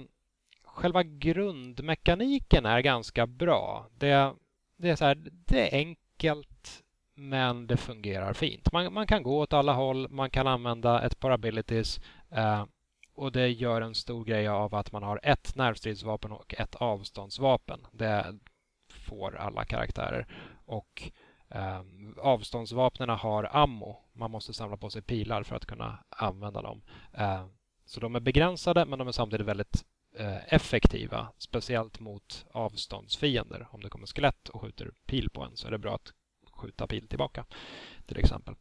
själva 0.64 1.04
grundmekaniken 1.04 2.66
är 2.66 2.80
ganska 2.80 3.28
bra. 3.28 3.88
Det, 3.98 4.34
det, 4.78 4.90
är, 4.90 4.96
så 4.96 5.06
här, 5.06 5.18
det 5.32 5.76
är 5.76 5.78
enkelt 5.78 6.84
men 7.18 7.68
det 7.68 7.78
fungerar 7.78 8.34
fint. 8.34 8.72
Man, 8.72 8.94
man, 8.94 9.08
kan 9.08 9.24
gå 9.24 9.40
åt 9.40 9.54
alla 9.54 9.74
håll, 9.74 10.10
man 10.10 10.30
kan 10.30 10.48
använda 10.48 11.02
ett 11.02 11.20
par 11.20 11.32
abilities 11.32 12.02
eh, 12.32 12.66
och 13.14 13.32
det 13.32 13.50
gör 13.50 13.82
en 13.82 13.96
stor 13.96 14.26
grej 14.26 14.48
av 14.48 14.76
att 14.76 14.92
man 14.92 15.04
har 15.04 15.20
ett 15.24 15.56
närstridsvapen 15.56 16.32
och 16.32 16.56
ett 16.58 16.76
avståndsvapen. 16.76 17.80
Det 17.92 18.38
får 19.08 19.36
alla 19.36 19.66
karaktärer. 19.66 20.28
Och 20.66 21.12
eh, 21.50 21.82
Avståndsvapnen 22.18 23.10
har 23.10 23.50
ammo. 23.56 23.98
Man 24.14 24.32
måste 24.32 24.54
samla 24.54 24.78
på 24.78 24.90
sig 24.90 25.02
pilar 25.02 25.44
för 25.44 25.56
att 25.56 25.66
kunna 25.66 26.04
använda 26.10 26.62
dem. 26.62 26.82
Eh, 27.14 27.46
så 27.86 28.00
de 28.00 28.16
är 28.16 28.20
begränsade 28.20 28.86
men 28.86 29.00
de 29.00 29.08
är 29.08 29.12
samtidigt 29.12 29.48
väldigt 29.48 29.86
Eh, 30.20 30.54
effektiva, 30.54 31.28
speciellt 31.38 32.00
mot 32.00 32.46
avståndsfiender. 32.52 33.68
Om 33.72 33.82
det 33.82 33.90
kommer 33.90 34.08
skelett 34.08 34.50
och 34.50 34.62
skjuter 34.62 34.92
pil 35.06 35.30
på 35.30 35.44
en 35.44 35.58
så 35.58 35.68
är 35.68 35.72
det 35.72 35.78
bra 35.78 35.96
att 35.96 36.14
skjuta 36.52 36.88
pil 36.88 37.08
tillbaka, 37.08 37.46
till 38.06 38.18
exempel. 38.18 38.56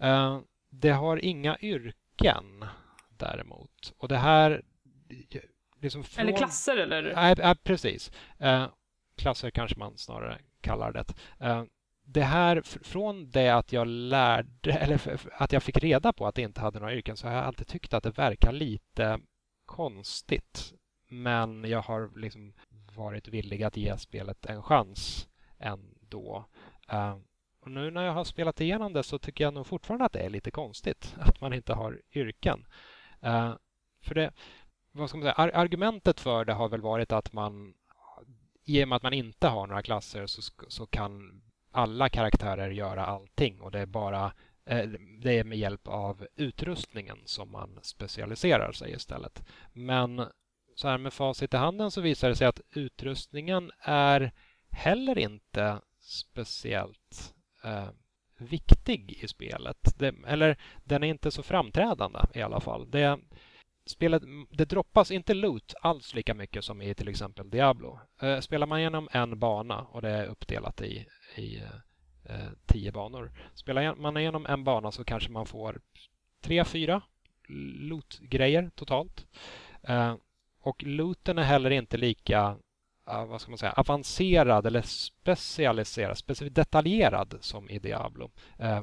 Eh, 0.00 0.40
det 0.70 0.90
har 0.90 1.16
inga 1.24 1.58
yrken 1.58 2.64
däremot. 3.10 3.92
Och 3.98 4.08
det 4.08 4.16
här... 4.16 4.62
Liksom 5.80 6.04
från... 6.04 6.26
Eller 6.26 6.38
klasser 6.38 6.76
eller? 6.76 7.14
Nej, 7.14 7.54
precis. 7.62 8.12
Eh, 8.38 8.66
klasser 9.18 9.50
kanske 9.50 9.78
man 9.78 9.98
snarare 9.98 10.38
kallar 10.60 10.92
det. 10.92 11.04
Eh, 11.40 11.64
det 12.04 12.22
här, 12.22 12.62
från 12.62 13.30
det 13.30 13.48
att 13.48 13.72
jag 13.72 13.86
lärde, 13.86 14.72
eller 14.72 15.20
att 15.32 15.52
jag 15.52 15.62
fick 15.62 15.78
reda 15.78 16.12
på 16.12 16.26
att 16.26 16.34
det 16.34 16.42
inte 16.42 16.60
hade 16.60 16.78
några 16.80 16.94
yrken 16.94 17.16
så 17.16 17.26
har 17.28 17.34
jag 17.34 17.44
alltid 17.44 17.66
tyckt 17.66 17.94
att 17.94 18.02
det 18.02 18.18
verkar 18.18 18.52
lite 18.52 19.20
konstigt. 19.66 20.72
Men 21.08 21.64
jag 21.64 21.82
har 21.82 22.18
liksom 22.18 22.54
varit 22.96 23.28
villig 23.28 23.62
att 23.62 23.76
ge 23.76 23.98
spelet 23.98 24.46
en 24.46 24.62
chans 24.62 25.28
ändå. 25.58 26.44
Eh, 26.88 27.16
och 27.60 27.70
nu 27.70 27.90
när 27.90 28.02
jag 28.02 28.12
har 28.12 28.24
spelat 28.24 28.60
igenom 28.60 28.92
det 28.92 29.02
så 29.02 29.18
tycker 29.18 29.44
jag 29.44 29.54
nog 29.54 29.66
fortfarande 29.66 30.04
att 30.04 30.12
det 30.12 30.20
är 30.20 30.30
lite 30.30 30.50
konstigt 30.50 31.14
att 31.20 31.40
man 31.40 31.52
inte 31.52 31.74
har 31.74 32.00
yrken. 32.14 32.66
Eh, 33.20 33.54
för 34.00 34.14
det, 34.14 34.32
vad 34.92 35.08
ska 35.08 35.18
man 35.18 35.24
säga, 35.24 35.52
argumentet 35.54 36.20
för 36.20 36.44
det 36.44 36.52
har 36.52 36.68
väl 36.68 36.80
varit 36.80 37.12
att 37.12 37.32
man 37.32 37.74
i 38.68 38.84
och 38.84 38.88
med 38.88 38.96
att 38.96 39.02
man 39.02 39.12
inte 39.12 39.48
har 39.48 39.66
några 39.66 39.82
klasser 39.82 40.26
så, 40.26 40.42
så 40.68 40.86
kan 40.86 41.42
alla 41.70 42.08
karaktärer 42.08 42.70
göra 42.70 43.06
allting 43.06 43.60
och 43.60 43.70
det 43.70 43.80
är 43.80 43.86
bara 43.86 44.32
eh, 44.64 44.88
det 45.22 45.38
är 45.38 45.44
med 45.44 45.58
hjälp 45.58 45.88
av 45.88 46.26
utrustningen 46.36 47.18
som 47.24 47.50
man 47.50 47.78
specialiserar 47.82 48.72
sig 48.72 48.92
istället. 48.92 49.42
Men 49.72 50.26
så 50.74 50.88
här 50.88 50.98
med 50.98 51.12
facit 51.12 51.54
i 51.54 51.56
handen 51.56 51.90
så 51.90 52.00
visar 52.00 52.28
det 52.28 52.36
sig 52.36 52.46
att 52.46 52.60
utrustningen 52.70 53.70
är 53.80 54.32
heller 54.70 55.18
inte 55.18 55.80
speciellt 56.00 57.34
eh, 57.64 57.88
viktig 58.38 59.18
i 59.22 59.28
spelet. 59.28 59.94
Det, 59.98 60.14
eller 60.26 60.56
den 60.84 61.04
är 61.04 61.08
inte 61.08 61.30
så 61.30 61.42
framträdande 61.42 62.18
i 62.34 62.42
alla 62.42 62.60
fall. 62.60 62.90
Det, 62.90 63.18
spelet, 63.88 64.22
det 64.50 64.64
droppas 64.64 65.10
inte 65.10 65.34
loot 65.34 65.74
alls 65.80 66.14
lika 66.14 66.34
mycket 66.34 66.64
som 66.64 66.82
i 66.82 66.94
till 66.94 67.08
exempel 67.08 67.50
Diablo. 67.50 68.00
Eh, 68.22 68.40
spelar 68.40 68.66
man 68.66 68.78
igenom 68.78 69.08
en 69.12 69.38
bana 69.38 69.80
och 69.80 70.02
det 70.02 70.10
är 70.10 70.26
uppdelat 70.26 70.80
i, 70.82 71.06
i 71.36 71.56
eh, 71.56 72.34
eh 72.34 72.48
tio 72.66 72.92
banor. 72.92 73.32
Spelar 73.54 73.94
man 73.94 74.16
igenom 74.16 74.46
en 74.46 74.64
bana 74.64 74.92
så 74.92 75.04
kanske 75.04 75.30
man 75.30 75.46
får 75.46 75.80
tre, 76.40 76.64
fyra 76.64 77.02
loot-grejer 77.78 78.70
totalt. 78.74 79.26
Eh, 79.82 80.14
och 80.60 80.82
looten 80.82 81.38
är 81.38 81.42
heller 81.42 81.70
inte 81.70 81.96
lika 81.96 82.56
vad 83.04 83.40
ska 83.40 83.50
man 83.50 83.58
säga, 83.58 83.72
avancerad 83.72 84.66
eller 84.66 84.82
specialiserad, 84.82 86.18
specifikt 86.18 86.56
detaljerad 86.56 87.38
som 87.40 87.70
i 87.70 87.78
Diablo. 87.78 88.30
Eh, 88.58 88.82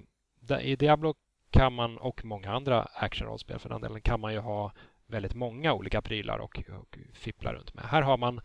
I 0.61 0.75
Diablo 0.75 1.15
kan 1.49 1.73
man, 1.73 1.97
och 1.97 2.25
många 2.25 2.51
andra 2.51 2.81
actionrollspel 2.81 3.59
för 3.59 3.69
den 3.69 3.81
delen, 3.81 4.01
kan 4.01 4.19
man 4.19 4.33
ju 4.33 4.39
ha 4.39 4.71
väldigt 5.07 5.33
många 5.33 5.73
olika 5.73 6.01
prylar 6.01 6.37
och, 6.37 6.63
och 6.79 6.97
fippla 7.13 7.53
runt 7.53 7.73
med. 7.73 7.85
Här 7.85 8.01
har 8.01 8.17
man 8.17 8.41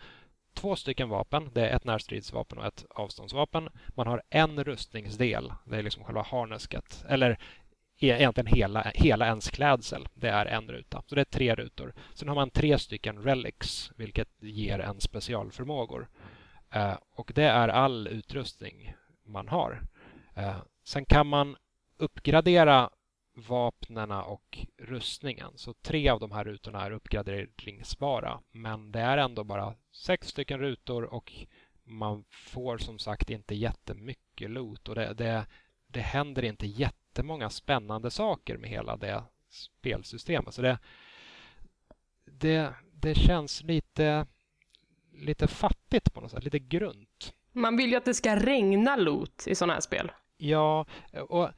två 0.55 0.77
stycken 0.77 1.09
vapen. 1.09 1.51
Det 1.53 1.69
är 1.69 1.77
ett 1.77 1.85
närstridsvapen 1.85 2.59
och 2.59 2.67
ett 2.67 2.85
avståndsvapen. 2.91 3.69
Man 3.89 4.07
har 4.07 4.23
en 4.31 4.65
rustningsdel. 4.65 5.53
Det 5.65 5.77
är 5.77 5.83
liksom 5.83 6.05
själva 6.05 6.23
harnesket. 6.23 7.05
Eller 7.09 7.31
e-, 7.99 8.07
egentligen 8.07 8.47
hela, 8.47 8.93
hela 8.95 9.27
ens 9.27 9.51
klädsel. 9.51 10.09
Det 10.15 10.29
är 10.29 10.47
en 10.47 10.69
ruta. 10.69 11.03
Så 11.07 11.15
det 11.15 11.21
är 11.21 11.25
tre 11.25 11.55
rutor. 11.55 11.95
Sen 12.15 12.29
har 12.29 12.35
man 12.35 12.51
tre 12.51 12.79
stycken 12.79 13.23
relics, 13.23 13.93
vilket 13.97 14.29
ger 14.43 14.79
en 14.79 15.01
specialförmågor. 15.01 16.09
Eh, 16.71 16.95
och 17.15 17.33
det 17.35 17.45
är 17.45 17.69
all 17.69 18.09
utrustning 18.09 18.95
man 19.25 19.49
har. 19.49 19.83
Eh, 20.35 20.57
sen 20.85 21.05
kan 21.05 21.27
man 21.27 21.57
uppgradera 21.97 22.91
vapnena 23.35 24.23
och 24.23 24.59
rustningen. 24.79 25.53
Så 25.57 25.73
tre 25.73 26.09
av 26.09 26.21
de 26.21 26.33
här 26.33 26.45
rutorna 26.45 26.83
är 26.85 26.91
uppgraderingsbara. 26.91 28.41
Men 28.51 28.93
det 28.93 29.01
är 29.01 29.19
ändå 29.19 29.45
bara 29.45 29.75
sex 29.93 30.29
stycken 30.29 30.61
rutor 30.61 31.15
och 31.15 31.33
man 31.85 32.25
får 32.31 32.79
som 32.79 32.99
sagt 32.99 33.31
inte 33.31 33.55
jättemycket 33.55 34.51
loot. 34.51 34.89
Och 34.89 34.95
det, 34.95 35.15
det, 35.15 35.47
det 35.87 36.01
händer 36.01 36.45
inte 36.45 36.67
jätte 36.67 36.97
jättemånga 37.11 37.51
spännande 37.51 38.11
saker 38.11 38.57
med 38.57 38.71
hela 38.71 38.97
det 38.97 39.23
spelsystemet. 39.51 40.55
Så 40.55 40.63
det, 40.63 40.79
det, 42.25 42.75
det 42.93 43.15
känns 43.15 43.63
lite, 43.63 44.27
lite 45.13 45.47
fattigt 45.47 46.15
på 46.15 46.21
något 46.21 46.31
sätt, 46.31 46.45
lite 46.45 46.59
grunt. 46.59 47.35
Man 47.53 47.77
vill 47.77 47.91
ju 47.91 47.97
att 47.97 48.05
det 48.05 48.15
ska 48.15 48.37
regna 48.37 48.97
loot 48.97 49.47
i 49.47 49.55
sådana 49.55 49.73
här 49.73 49.81
spel. 49.81 50.13
Ja, 50.37 50.87
och 51.29 51.49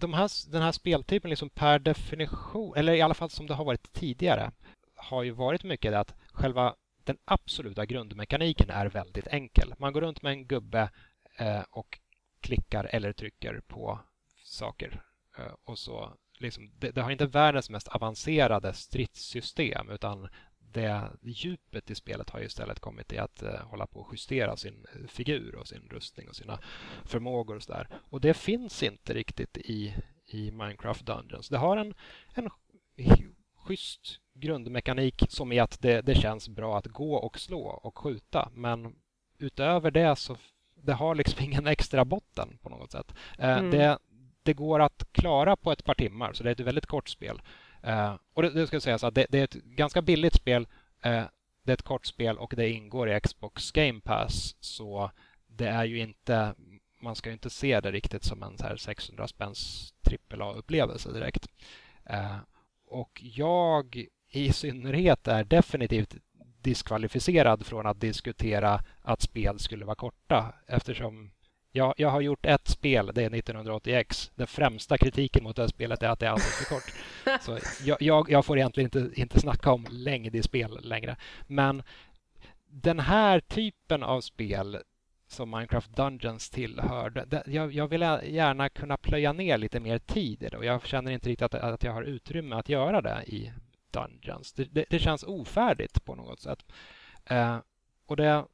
de 0.00 0.14
här, 0.14 0.50
den 0.50 0.62
här 0.62 0.72
speltypen 0.72 1.30
liksom 1.30 1.50
per 1.50 1.78
definition, 1.78 2.76
eller 2.76 2.92
i 2.92 3.00
alla 3.00 3.14
fall 3.14 3.30
som 3.30 3.46
det 3.46 3.54
har 3.54 3.64
varit 3.64 3.92
tidigare, 3.92 4.52
har 4.96 5.22
ju 5.22 5.30
varit 5.30 5.64
mycket 5.64 5.94
att 5.94 6.14
själva 6.32 6.74
den 7.04 7.18
absoluta 7.24 7.86
grundmekaniken 7.86 8.70
är 8.70 8.86
väldigt 8.86 9.26
enkel. 9.26 9.74
Man 9.78 9.92
går 9.92 10.00
runt 10.00 10.22
med 10.22 10.32
en 10.32 10.46
gubbe 10.46 10.90
eh, 11.38 11.62
och 11.70 11.98
klickar 12.40 12.84
eller 12.84 13.12
trycker 13.12 13.60
på 13.68 14.00
saker. 14.44 15.02
Eh, 15.38 15.54
och 15.64 15.78
så 15.78 16.12
liksom, 16.38 16.70
det, 16.78 16.90
det, 16.90 17.02
har 17.02 17.10
inte 17.10 17.26
världens 17.26 17.70
mest 17.70 17.88
avancerade 17.88 18.72
stridssystem 18.72 19.90
utan 19.90 20.28
det 20.72 21.10
djupet 21.22 21.90
i 21.90 21.94
spelet 21.94 22.30
har 22.30 22.40
ju 22.40 22.46
istället 22.46 22.80
kommit 22.80 23.12
i 23.12 23.18
att 23.18 23.42
uh, 23.42 23.50
hålla 23.50 23.86
på 23.86 24.00
och 24.00 24.08
justera 24.12 24.56
sin 24.56 24.86
figur 25.08 25.54
och 25.54 25.68
sin 25.68 25.88
rustning 25.90 26.28
och 26.28 26.36
sina 26.36 26.58
förmågor 27.04 27.56
och 27.56 27.62
sådär. 27.62 27.88
Och 28.10 28.20
det 28.20 28.34
finns 28.34 28.82
inte 28.82 29.14
riktigt 29.14 29.56
i, 29.58 29.94
i 30.26 30.50
Minecraft 30.50 31.06
Dungeons. 31.06 31.48
Det 31.48 31.58
har 31.58 31.76
en, 31.76 31.94
en 32.34 32.50
schysst 33.54 34.20
grundmekanik 34.34 35.22
som 35.28 35.52
är 35.52 35.62
att 35.62 35.82
det, 35.82 36.00
det 36.00 36.14
känns 36.14 36.48
bra 36.48 36.78
att 36.78 36.86
gå 36.86 37.14
och 37.14 37.38
slå 37.38 37.60
och 37.60 37.98
skjuta. 37.98 38.50
Men 38.54 38.94
utöver 39.38 39.90
det 39.90 40.16
så 40.16 40.36
det 40.74 40.92
har 40.92 41.14
liksom 41.14 41.44
ingen 41.44 41.66
extra 41.66 42.04
botten 42.04 42.58
på 42.62 42.68
något 42.68 42.92
sätt. 42.92 43.14
Uh, 43.38 43.44
mm. 43.44 43.70
det, 43.70 43.98
det 44.42 44.54
går 44.54 44.80
att 44.80 45.12
klara 45.12 45.56
på 45.56 45.72
ett 45.72 45.84
par 45.84 45.94
timmar, 45.94 46.32
så 46.32 46.44
det 46.44 46.50
är 46.50 46.52
ett 46.52 46.60
väldigt 46.60 46.86
kort 46.86 47.08
spel. 47.08 47.42
Uh, 47.86 48.16
och 48.34 48.42
det, 48.42 48.50
det 48.50 48.66
ska 48.66 48.80
sägas 48.80 49.04
att 49.04 49.14
det, 49.14 49.26
det, 49.28 49.38
är 49.38 49.44
ett 49.44 49.54
ganska 49.54 50.02
billigt 50.02 50.34
spel. 50.34 50.62
Uh, 51.06 51.24
det 51.62 51.72
är 51.72 51.74
ett 51.74 51.82
kort 51.82 52.06
spel 52.06 52.38
och 52.38 52.52
det 52.56 52.70
ingår 52.70 53.10
i 53.10 53.20
Xbox 53.20 53.70
Game 53.70 54.00
Pass. 54.00 54.56
Så 54.60 55.10
det 55.46 55.68
är 55.68 55.84
ju 55.84 55.98
inte, 55.98 56.54
man 57.00 57.16
ska 57.16 57.28
ju 57.28 57.32
inte 57.32 57.50
se 57.50 57.80
det 57.80 57.92
riktigt 57.92 58.24
som 58.24 58.42
en 58.42 58.58
så 58.58 58.64
här 58.64 58.76
600 58.76 59.28
spänns 59.28 59.92
AAA-upplevelse 60.30 61.12
direkt. 61.12 61.48
Uh, 62.10 62.38
och 62.86 63.20
jag 63.22 64.06
i 64.30 64.52
synnerhet 64.52 65.28
är 65.28 65.44
definitivt 65.44 66.16
diskvalificerad 66.62 67.66
från 67.66 67.86
att 67.86 68.00
diskutera 68.00 68.84
att 69.02 69.22
spel 69.22 69.58
skulle 69.58 69.84
vara 69.84 69.96
korta 69.96 70.54
eftersom 70.66 71.30
jag, 71.72 71.94
jag 71.96 72.08
har 72.08 72.20
gjort 72.20 72.46
ett 72.46 72.68
spel, 72.68 73.10
det 73.14 73.24
är 73.24 73.30
1980X. 73.30 74.30
Den 74.34 74.46
främsta 74.46 74.98
kritiken 74.98 75.44
mot 75.44 75.56
det 75.56 75.68
spelet 75.68 76.02
är 76.02 76.08
att 76.08 76.18
det 76.18 76.26
är 76.26 76.30
alldeles 76.30 76.56
för 76.56 76.74
kort. 76.74 76.92
Så 77.42 77.58
jag, 77.84 78.02
jag, 78.02 78.30
jag, 78.30 78.44
får 78.44 78.58
egentligen 78.58 78.86
inte, 78.86 79.20
inte 79.20 79.40
snacka 79.40 79.72
om 79.72 79.86
längd 79.90 80.34
i 80.34 80.42
spel 80.42 80.78
längre. 80.82 81.16
Men 81.46 81.82
den 82.66 83.00
här 83.00 83.40
typen 83.40 84.02
av 84.02 84.20
spel 84.20 84.78
som 85.28 85.50
Minecraft 85.50 85.96
Dungeons 85.96 86.50
tillhör, 86.50 87.10
det, 87.10 87.42
jag, 87.46 87.72
jag, 87.72 87.88
vill 87.88 88.00
gärna 88.00 88.68
kunna 88.68 88.96
plöja 88.96 89.32
ner 89.32 89.58
lite 89.58 89.80
mer 89.80 89.98
tid 89.98 90.42
i 90.42 90.48
det 90.48 90.56
och 90.56 90.64
jag 90.64 90.86
känner 90.86 91.12
inte 91.12 91.28
riktigt 91.28 91.54
att, 91.54 91.54
att 91.54 91.82
jag 91.82 91.92
har 91.92 92.02
utrymme 92.02 92.56
att 92.56 92.68
göra 92.68 93.00
det 93.00 93.22
i 93.26 93.52
Dungeons. 93.90 94.52
Det, 94.52 94.64
det, 94.64 94.84
det 94.90 94.98
känns 94.98 95.22
ofärdigt 95.22 96.04
på 96.04 96.14
något 96.14 96.40
sätt. 96.40 96.64
Uh, 97.30 97.58
och 98.06 98.16
det, 98.16 98.44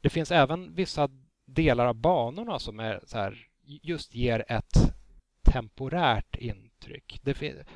det 0.00 0.10
finns 0.10 0.30
även 0.30 0.74
vissa 0.74 1.08
delar 1.44 1.86
av 1.86 1.94
banorna 1.94 2.58
som 2.58 2.80
är 2.80 3.00
så 3.04 3.18
här, 3.18 3.48
just 3.64 4.14
ger 4.14 4.44
ett 4.48 4.94
temporärt 5.42 6.36
intryck. 6.36 7.20
Det, 7.22 7.66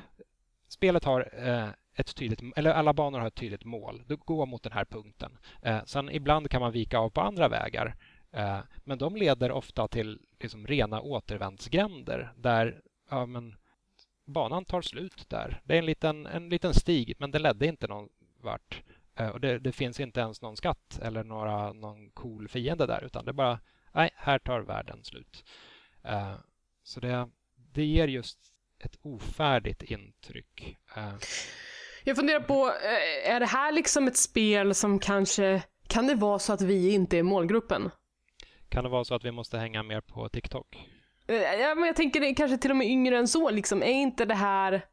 spelet 0.67 1.03
har 1.03 1.47
eh, 1.47 1.69
ett 1.95 2.15
tydligt, 2.15 2.41
eller 2.55 2.71
alla 2.71 2.93
banor 2.93 3.19
har 3.19 3.27
ett 3.27 3.35
tydligt 3.35 3.65
mål. 3.65 4.03
Du 4.07 4.15
går 4.15 4.45
mot 4.45 4.63
den 4.63 4.71
här 4.71 4.85
punkten. 4.85 5.37
Eh, 5.61 5.83
sen 5.85 6.09
ibland 6.09 6.49
kan 6.49 6.61
man 6.61 6.71
vika 6.71 6.99
av 6.99 7.09
på 7.09 7.21
andra 7.21 7.47
vägar. 7.47 7.95
Eh, 8.31 8.59
men 8.83 8.97
de 8.97 9.15
leder 9.15 9.51
ofta 9.51 9.87
till 9.87 10.19
liksom 10.39 10.67
rena 10.67 11.01
återvändsgränder 11.01 12.33
där 12.35 12.81
ja, 13.09 13.25
men, 13.25 13.55
banan 14.25 14.65
tar 14.65 14.81
slut 14.81 15.29
där. 15.29 15.61
Det 15.63 15.73
är 15.73 15.79
en 15.79 15.85
liten, 15.85 16.25
en 16.25 16.49
liten 16.49 16.73
stig, 16.73 17.13
men 17.17 17.31
det 17.31 17.39
ledde 17.39 17.67
inte 17.67 17.87
någon 17.87 18.09
vart. 18.41 18.83
Eh, 19.19 19.27
och 19.27 19.39
det, 19.39 19.59
det, 19.59 19.71
finns 19.71 19.99
inte 19.99 20.19
ens 20.19 20.41
någon 20.41 20.57
skatt 20.57 20.99
eller 21.01 21.23
några, 21.23 21.73
någon 21.73 22.09
cool 22.09 22.47
fiende 22.47 22.85
där 22.85 23.03
utan 23.03 23.25
det 23.25 23.31
är 23.31 23.33
bara, 23.33 23.59
nej, 23.93 24.09
här 24.15 24.39
tar 24.39 24.59
världen 24.59 25.03
slut. 25.03 25.45
Uh, 26.05 26.33
så 26.83 26.99
det, 26.99 27.29
det 27.55 27.83
ger 27.83 28.07
just 28.07 28.39
ett 28.79 28.95
ofärdigt 29.01 29.83
intryck. 29.83 30.77
Uh. 30.97 31.15
Jag 32.03 32.17
funderar 32.17 32.39
på, 32.39 32.71
är 33.25 33.39
det 33.39 33.45
här 33.45 33.71
liksom 33.71 34.07
ett 34.07 34.17
spel 34.17 34.75
som 34.75 34.99
kanske, 34.99 35.63
kan 35.87 36.07
det 36.07 36.15
vara 36.15 36.39
så 36.39 36.53
att 36.53 36.61
vi 36.61 36.93
inte 36.93 37.17
är 37.17 37.23
målgruppen? 37.23 37.91
Kan 38.69 38.83
det 38.83 38.89
vara 38.89 39.03
så 39.03 39.15
att 39.15 39.25
vi 39.25 39.31
måste 39.31 39.57
hänga 39.57 39.83
mer 39.83 40.01
på 40.01 40.29
TikTok? 40.29 40.87
Ja, 41.59 41.75
men 41.75 41.85
jag 41.85 41.95
tänker 41.95 42.35
kanske 42.35 42.57
till 42.57 42.71
och 42.71 42.77
med 42.77 42.87
yngre 42.87 43.17
än 43.17 43.27
så 43.27 43.49
liksom. 43.49 43.83
Är 43.83 43.91
inte 43.91 44.25
det 44.25 44.35
här 44.35 44.85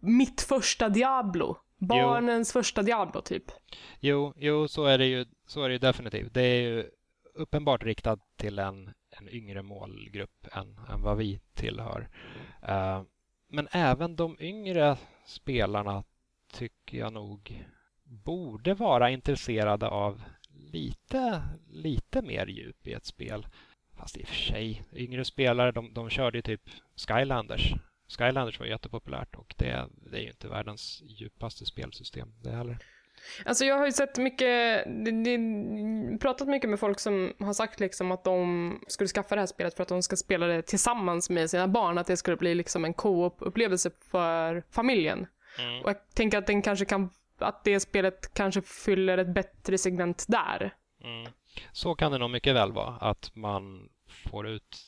mitt 0.00 0.40
första 0.40 0.88
Diablo? 0.88 1.63
Barnens 1.78 2.54
jo. 2.54 2.60
första 2.60 2.82
Diablo 2.82 3.20
typ. 3.20 3.44
Jo, 4.00 4.34
jo, 4.36 4.68
så 4.68 4.84
är 4.84 4.98
det 4.98 5.06
ju, 5.06 5.26
så 5.46 5.62
är 5.62 5.68
det 5.68 5.72
ju 5.72 5.78
definitivt. 5.78 6.34
Det 6.34 6.42
är 6.42 6.62
ju 6.62 6.90
uppenbart 7.34 7.84
riktat 7.84 8.20
till 8.36 8.58
en, 8.58 8.94
en 9.10 9.28
yngre 9.28 9.62
målgrupp 9.62 10.46
än, 10.52 10.78
än 10.88 11.02
vad 11.02 11.16
vi 11.16 11.40
tillhör. 11.54 12.08
Uh, 12.68 13.02
men 13.48 13.68
även 13.70 14.16
de 14.16 14.36
yngre 14.40 14.96
spelarna 15.26 16.04
tycker 16.52 16.98
jag 16.98 17.12
nog 17.12 17.64
borde 18.04 18.74
vara 18.74 19.10
intresserade 19.10 19.88
av 19.88 20.22
lite, 20.72 21.42
lite 21.70 22.22
mer 22.22 22.46
djup 22.46 22.86
i 22.86 22.92
ett 22.92 23.06
spel. 23.06 23.46
Fast 23.96 24.16
i 24.16 24.22
och 24.22 24.28
för 24.28 24.34
sig, 24.34 24.82
yngre 24.92 25.24
spelare 25.24 25.72
de, 25.72 25.94
de 25.94 26.10
körde 26.10 26.38
ju 26.38 26.42
typ 26.42 26.62
Skylanders 26.96 27.74
Skylanders 28.08 28.60
var 28.60 28.66
jättepopulärt 28.66 29.34
och 29.34 29.54
det, 29.58 29.88
det 30.10 30.16
är 30.16 30.22
ju 30.22 30.28
inte 30.28 30.48
världens 30.48 31.02
djupaste 31.06 31.66
spelsystem 31.66 32.28
det 32.42 32.50
heller. 32.50 32.78
Alltså 33.44 33.64
jag 33.64 33.78
har 33.78 33.86
ju 33.86 33.92
sett 33.92 34.18
mycket, 34.18 34.84
det, 35.04 35.24
det, 35.24 36.18
pratat 36.18 36.48
mycket 36.48 36.70
med 36.70 36.80
folk 36.80 37.00
som 37.00 37.32
har 37.38 37.52
sagt 37.52 37.80
liksom 37.80 38.12
att 38.12 38.24
de 38.24 38.80
skulle 38.88 39.08
skaffa 39.08 39.34
det 39.34 39.40
här 39.40 39.46
spelet 39.46 39.74
för 39.74 39.82
att 39.82 39.88
de 39.88 40.02
ska 40.02 40.16
spela 40.16 40.46
det 40.46 40.62
tillsammans 40.62 41.30
med 41.30 41.50
sina 41.50 41.68
barn, 41.68 41.98
att 41.98 42.06
det 42.06 42.16
skulle 42.16 42.36
bli 42.36 42.54
liksom 42.54 42.84
en 42.84 42.94
co-op-upplevelse 42.94 43.90
för 44.10 44.62
familjen. 44.70 45.26
Mm. 45.58 45.82
Och 45.82 45.88
jag 45.88 45.96
tänker 46.14 46.38
att 46.38 46.46
den 46.46 46.62
kanske 46.62 46.84
kan, 46.84 47.10
att 47.38 47.64
det 47.64 47.80
spelet 47.80 48.34
kanske 48.34 48.62
fyller 48.62 49.18
ett 49.18 49.34
bättre 49.34 49.78
segment 49.78 50.24
där. 50.28 50.74
Mm. 51.04 51.32
Så 51.72 51.94
kan 51.94 52.12
det 52.12 52.18
nog 52.18 52.30
mycket 52.30 52.54
väl 52.54 52.72
vara, 52.72 52.96
att 52.96 53.30
man 53.34 53.88
får 54.30 54.48
ut 54.48 54.78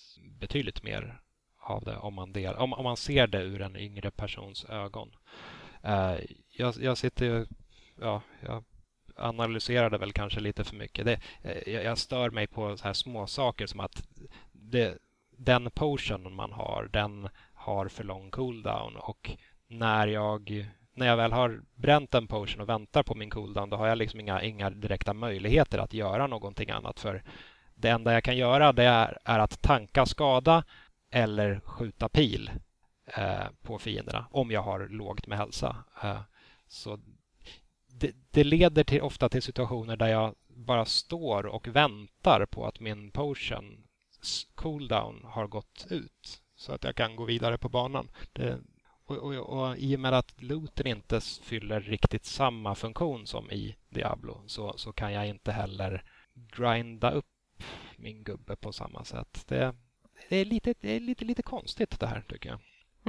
betydligt 0.41 0.83
mer 0.83 1.21
av 1.67 1.85
det 1.85 1.97
om 1.97 2.15
man, 2.15 2.33
del, 2.33 2.55
om, 2.55 2.73
om 2.73 2.85
man 2.85 2.97
ser 2.97 3.27
det 3.27 3.43
ur 3.43 3.63
en 3.63 3.77
yngre 3.77 4.11
persons 4.11 4.65
ögon. 4.65 5.11
Uh, 5.85 6.17
jag, 6.51 6.75
jag 6.81 6.99
sitter 6.99 7.47
ja, 8.01 8.23
jag 8.41 8.65
analyserade 9.17 9.99
väl 9.99 10.13
kanske 10.13 10.41
lite 10.41 10.65
för 10.65 10.77
mycket. 10.77 11.05
Det, 11.05 11.21
eh, 11.43 11.73
jag, 11.75 11.85
jag, 11.85 11.99
stör 11.99 12.31
mig 12.31 12.47
på 12.47 12.77
så 12.77 12.85
här 12.85 12.93
små 12.93 13.27
saker 13.27 13.67
som 13.67 13.81
att 13.81 14.07
det, 14.53 14.99
den 15.39 15.71
potion 15.71 16.35
man 16.35 16.53
har, 16.53 16.89
den 16.93 17.29
har 17.55 17.89
för 17.89 18.05
lång 18.05 18.31
cooldown 18.31 18.97
och 18.97 19.31
när 19.69 20.07
jag 20.07 20.67
när 20.95 21.07
jag 21.07 21.17
väl 21.17 21.33
har 21.33 21.61
bränt 21.75 22.15
en 22.15 22.27
potion 22.27 22.61
och 22.61 22.69
väntar 22.69 23.03
på 23.03 23.15
min 23.15 23.31
cooldown 23.31 23.71
då 23.71 23.77
har 23.77 23.87
jag 23.87 23.99
liksom 23.99 24.21
inga, 24.21 24.43
inga 24.43 24.71
direkta 24.71 25.15
möjligheter 25.15 25.79
att 25.79 25.93
göra 25.93 26.27
någonting 26.27 26.71
annat 26.71 27.01
för 27.01 27.23
det 27.75 27.89
enda 27.89 28.13
jag 28.13 28.25
kan 28.25 28.37
göra 28.37 28.73
det 28.73 28.85
är, 28.85 29.19
är 29.25 29.39
att 29.39 29.63
tanka 29.63 30.07
skada 30.07 30.65
eller 31.11 31.61
skjuta 31.65 32.09
pil 32.09 32.51
eh, 33.07 33.47
på 33.63 33.79
fienderna 33.79 34.27
om 34.31 34.51
jag 34.51 34.63
har 34.63 34.89
lågt 34.89 35.27
med 35.27 35.39
hälsa. 35.39 35.85
Eh, 36.03 36.21
så 36.69 36.99
det, 37.87 38.15
det, 38.31 38.45
leder 38.45 38.85
till, 38.85 39.03
ofta 39.03 39.29
till 39.29 39.43
situationer 39.43 39.97
där 39.97 40.09
jag 40.09 40.35
bara 40.49 40.85
står 40.85 41.47
och 41.47 41.69
väntar 41.69 42.47
på 42.47 42.67
att 42.67 42.81
min 42.81 43.11
potion 43.11 43.87
cooldown 44.55 45.25
har 45.25 45.47
gått 45.47 45.87
ut 45.91 46.43
så 46.57 46.73
att 46.73 46.85
jag 46.85 46.97
kan 46.97 47.17
gå 47.17 47.25
vidare 47.25 47.59
på 47.59 47.69
banan. 47.69 48.09
Det, 48.33 48.61
och, 49.05 49.17
och, 49.17 49.35
och, 49.35 49.77
I 49.77 49.97
och 49.97 50.01
med 50.01 50.15
att 50.15 50.43
looten 50.43 50.87
inte 50.87 51.21
fyller 51.21 51.81
riktigt 51.81 52.25
samma 52.25 52.75
funktion 52.75 53.27
som 53.27 53.51
i 53.51 53.77
Diablo 53.89 54.43
så, 54.47 54.75
så 54.77 54.93
kan 54.93 55.13
jag 55.13 55.29
inte 55.29 55.53
heller 55.53 56.05
grinda 56.35 57.11
upp 57.11 57.27
min 57.97 58.25
gubbe 58.25 58.57
på 58.57 58.73
samma 58.73 59.05
sätt. 59.05 59.45
Det, 59.49 59.75
det 60.29 60.37
är 60.37 60.45
lite, 60.45 60.75
det 60.81 60.91
är 60.97 61.01
lite, 61.01 61.25
lite 61.25 61.43
konstigt 61.43 62.01
det 62.01 62.07
här 62.07 62.25
tycker 62.29 62.49
jag. 62.49 62.59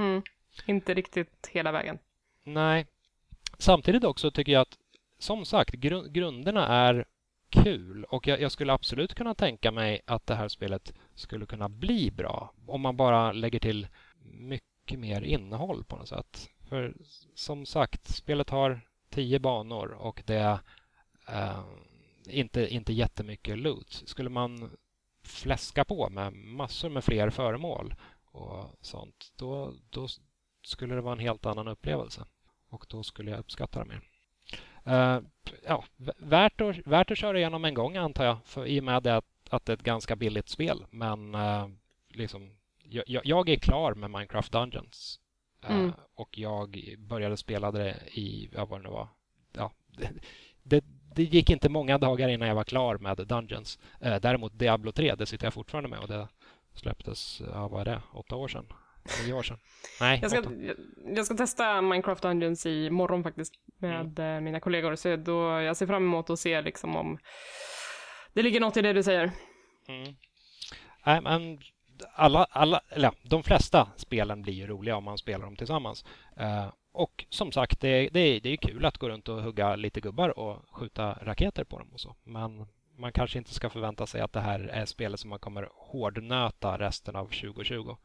Mm. 0.06 0.22
Inte 0.66 0.94
riktigt 0.94 1.50
hela 1.52 1.72
vägen. 1.72 1.98
Nej. 2.44 2.86
Samtidigt 3.58 4.04
också 4.04 4.30
tycker 4.30 4.52
jag 4.52 4.62
att 4.62 4.78
som 5.18 5.44
sagt 5.44 5.74
gru 5.74 6.08
grunderna 6.08 6.66
är 6.66 7.04
kul 7.50 8.04
och 8.04 8.26
jag, 8.26 8.40
jag, 8.40 8.52
skulle 8.52 8.72
absolut 8.72 9.14
kunna 9.14 9.34
tänka 9.34 9.70
mig 9.70 10.00
att 10.04 10.26
det 10.26 10.34
här 10.34 10.48
spelet 10.48 10.94
skulle 11.14 11.46
kunna 11.46 11.68
bli 11.68 12.10
bra 12.10 12.52
om 12.66 12.80
man 12.80 12.96
bara 12.96 13.32
lägger 13.32 13.58
till 13.58 13.88
mycket 14.22 14.98
mer 14.98 15.22
innehåll 15.22 15.84
på 15.84 15.96
något 15.96 16.08
sätt. 16.08 16.50
För 16.68 16.94
som 17.34 17.66
sagt, 17.66 18.08
spelet 18.08 18.50
har 18.50 18.80
tio 19.10 19.38
banor 19.38 19.92
och 19.92 20.22
det 20.26 20.36
är 20.36 20.58
uh, 21.30 21.64
inte, 22.26 22.74
inte 22.74 22.92
jättemycket 22.92 23.58
loot. 23.58 24.02
Skulle 24.06 24.30
man 24.30 24.70
fläska 25.28 25.84
på 25.84 26.10
med 26.10 26.32
massor 26.32 26.88
med 26.88 27.04
fler 27.04 27.30
föremål 27.30 27.94
och 28.24 28.64
sånt, 28.80 29.32
då, 29.36 29.74
då 29.90 30.08
skulle 30.62 30.94
det 30.94 31.00
vara 31.00 31.12
en 31.12 31.18
helt 31.18 31.46
annan 31.46 31.68
upplevelse. 31.68 32.24
Och 32.68 32.86
då 32.88 33.02
skulle 33.02 33.30
jag 33.30 33.40
uppskatta 33.40 33.84
det 33.84 33.84
mer. 33.84 34.00
Uh, 34.86 35.22
ja, 35.66 35.84
värt, 36.16 36.60
att, 36.60 36.76
värt 36.86 37.10
att 37.10 37.18
köra 37.18 37.38
igenom 37.38 37.64
en 37.64 37.74
gång 37.74 37.96
antar 37.96 38.24
jag, 38.24 38.36
för, 38.44 38.66
i 38.66 38.80
och 38.80 38.84
med 38.84 39.02
det 39.02 39.16
att, 39.16 39.24
att 39.50 39.64
det 39.64 39.72
är 39.72 39.76
ett 39.76 39.82
ganska 39.82 40.16
billigt 40.16 40.48
spel. 40.48 40.84
Men 40.90 41.34
uh, 41.34 41.68
liksom, 42.08 42.56
jag, 42.84 43.04
jag, 43.06 43.48
är 43.48 43.56
klar 43.56 43.94
med 43.94 44.10
Minecraft 44.10 44.52
Dungeons. 44.52 45.20
Mm. 45.62 45.92
och 46.14 46.38
jag 46.38 46.94
började 46.98 47.36
spela 47.36 47.70
det 47.72 47.96
i, 48.06 48.50
ja, 48.54 48.64
vad 48.64 48.80
det 48.80 48.82
nu 48.82 48.88
var, 48.88 49.08
ja, 49.52 49.72
det, 49.86 50.10
det, 50.62 50.84
det, 51.18 51.24
gick 51.24 51.50
inte 51.50 51.68
många 51.68 51.98
dagar 51.98 52.28
innan 52.28 52.48
jag 52.48 52.54
var 52.54 52.64
klar 52.64 52.98
med 52.98 53.16
Dungeons. 53.16 53.78
däremot 54.00 54.58
Diablo 54.58 54.92
3, 54.92 55.14
det 55.14 55.26
sitter 55.26 55.46
jag 55.46 55.54
fortfarande 55.54 55.88
med 55.88 55.98
och 55.98 56.08
det 56.08 56.28
släpptes, 56.74 57.42
ja, 57.52 57.68
vad 57.68 57.80
är 57.80 57.84
det, 57.84 58.02
åtta 58.12 58.36
år 58.36 58.48
sedan? 58.48 58.66
Nio 59.24 59.32
år 59.32 59.42
sedan? 59.42 59.58
Nej, 60.00 60.18
jag 60.22 60.30
ska, 60.30 60.42
jag, 60.60 60.76
jag 61.16 61.26
ska 61.26 61.34
testa 61.34 61.80
Minecraft 61.82 62.22
Dungeons 62.22 62.66
i 62.66 62.90
morgon 62.90 63.22
faktiskt 63.22 63.54
med 63.78 64.18
mm. 64.18 64.44
mina 64.44 64.60
kollegor. 64.60 64.94
Så 64.94 65.16
då, 65.16 65.60
jag 65.60 65.76
ser 65.76 65.86
fram 65.86 66.04
emot 66.04 66.30
att 66.30 66.38
se 66.38 66.62
liksom 66.62 66.96
om 66.96 67.18
det 68.32 68.42
ligger 68.42 68.60
något 68.60 68.76
i 68.76 68.82
det 68.82 68.92
du 68.92 69.02
säger. 69.02 69.32
Mm. 69.88 70.16
Nej, 71.06 71.20
men 71.20 71.58
alla, 72.14 72.44
alla, 72.44 72.80
eller 72.88 73.12
de 73.22 73.42
flesta 73.42 73.88
spelen 73.96 74.42
blir 74.42 74.54
ju 74.54 74.66
roliga 74.66 74.96
om 74.96 75.04
man 75.04 75.18
spelar 75.18 75.44
dem 75.44 75.56
tillsammans. 75.56 76.04
Och 76.98 77.26
som 77.28 77.52
sagt, 77.52 77.80
det, 77.80 78.08
det, 78.08 78.40
det 78.40 78.52
är 78.52 78.56
kul 78.56 78.84
att 78.84 78.98
gå 78.98 79.08
runt 79.08 79.28
och 79.28 79.42
hugga 79.42 79.76
lite 79.76 80.00
gubbar 80.00 80.38
och 80.38 80.56
skjuta 80.70 81.18
raketer 81.22 81.64
på 81.64 81.78
dem 81.78 81.88
och 81.92 82.00
så. 82.00 82.14
Men 82.24 82.66
man 82.96 83.12
kanske 83.12 83.38
inte 83.38 83.54
ska 83.54 83.70
förvänta 83.70 84.06
sig 84.06 84.20
att 84.20 84.32
det 84.32 84.40
här 84.40 84.60
är 84.60 84.84
spelet 84.84 85.20
som 85.20 85.30
man 85.30 85.38
kommer 85.38 85.68
hårdnöta 85.74 86.78
resten 86.78 87.16
av 87.16 87.24
2020. 87.24 87.96